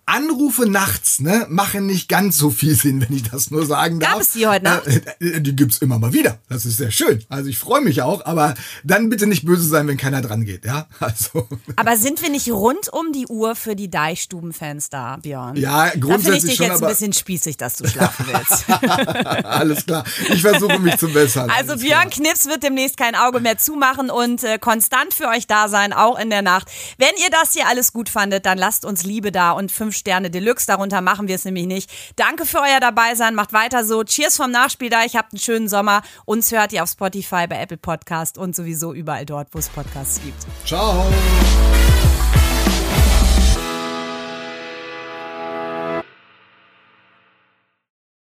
Anrufe 0.09 0.67
nachts 0.67 1.19
ne, 1.19 1.45
machen 1.49 1.85
nicht 1.85 2.09
ganz 2.09 2.37
so 2.37 2.49
viel 2.49 2.73
Sinn, 2.73 2.99
wenn 3.01 3.15
ich 3.15 3.29
das 3.29 3.51
nur 3.51 3.65
sagen 3.65 3.99
darf. 3.99 4.13
Gab 4.13 4.21
es 4.21 4.31
die 4.31 4.47
heute 4.47 4.65
Nacht? 4.65 4.87
Äh, 4.87 5.01
äh, 5.19 5.39
die 5.39 5.55
gibt's 5.55 5.77
immer 5.77 5.99
mal 5.99 6.13
wieder. 6.13 6.39
Das 6.49 6.65
ist 6.65 6.77
sehr 6.77 6.89
schön. 6.89 7.23
Also 7.29 7.47
ich 7.47 7.59
freue 7.59 7.81
mich 7.81 8.01
auch, 8.01 8.25
aber 8.25 8.55
dann 8.83 9.09
bitte 9.09 9.27
nicht 9.27 9.45
böse 9.45 9.67
sein, 9.67 9.87
wenn 9.87 9.97
keiner 9.97 10.21
dran 10.21 10.45
geht. 10.45 10.65
Ja, 10.65 10.87
also. 10.99 11.47
Aber 11.75 11.95
sind 11.95 12.23
wir 12.23 12.29
nicht 12.29 12.49
rund 12.49 12.91
um 12.91 13.11
die 13.13 13.27
Uhr 13.27 13.55
für 13.55 13.75
die 13.75 13.91
Deichstuben-Fans 13.91 14.89
da, 14.89 15.17
Björn? 15.17 15.55
Ja, 15.55 15.91
grundsätzlich 15.91 16.01
Da 16.01 16.17
finde 16.17 16.37
ich 16.37 16.43
dich 16.43 16.55
schon, 16.55 16.65
jetzt 16.65 16.83
ein 16.83 16.89
bisschen 16.89 17.13
spießig, 17.13 17.57
dass 17.57 17.75
du 17.75 17.87
schlafen 17.87 18.25
willst. 18.31 18.67
Alles 19.45 19.85
klar. 19.85 20.03
Ich 20.33 20.41
versuche 20.41 20.79
mich 20.79 20.97
zu 20.97 21.09
bessern. 21.09 21.51
Also 21.55 21.77
Björn 21.77 22.09
Knips 22.09 22.47
wird 22.47 22.63
demnächst 22.63 22.97
kein 22.97 23.13
Auge 23.13 23.41
mehr 23.41 23.59
zumachen 23.59 24.09
und 24.09 24.43
äh, 24.43 24.57
konstant 24.57 25.13
für 25.13 25.27
euch 25.27 25.45
da 25.45 25.67
sein, 25.67 25.93
auch 25.93 26.17
in 26.17 26.31
der 26.31 26.41
Nacht. 26.41 26.67
Wenn 26.97 27.13
ihr 27.23 27.29
das 27.29 27.53
hier 27.53 27.67
alles 27.67 27.93
gut 27.93 28.09
fandet, 28.09 28.47
dann 28.47 28.57
lasst 28.57 28.85
uns 28.85 29.03
Liebe 29.03 29.31
da 29.31 29.51
und 29.51 29.71
fünf 29.71 29.98
Sterne 29.99 30.31
Deluxe 30.31 30.65
da 30.65 30.79
darunter 30.79 31.01
machen 31.01 31.27
wir 31.27 31.35
es 31.35 31.45
nämlich 31.45 31.67
nicht. 31.67 31.91
Danke 32.15 32.45
für 32.45 32.59
euer 32.59 32.79
Dabeisein, 32.79 33.35
macht 33.35 33.51
weiter 33.53 33.83
so. 33.83 34.03
Cheers 34.03 34.37
vom 34.37 34.51
Nachspiel 34.51 34.89
da, 34.89 35.03
ich 35.03 35.15
habt 35.15 35.33
einen 35.33 35.39
schönen 35.39 35.67
Sommer. 35.67 36.01
Uns 36.25 36.51
hört 36.51 36.71
ihr 36.71 36.83
auf 36.83 36.89
Spotify, 36.89 37.47
bei 37.47 37.61
Apple 37.61 37.77
Podcast 37.77 38.37
und 38.37 38.55
sowieso 38.55 38.93
überall 38.93 39.25
dort, 39.25 39.49
wo 39.51 39.59
es 39.59 39.67
Podcasts 39.67 40.21
gibt. 40.23 40.45
Ciao. 40.65 41.05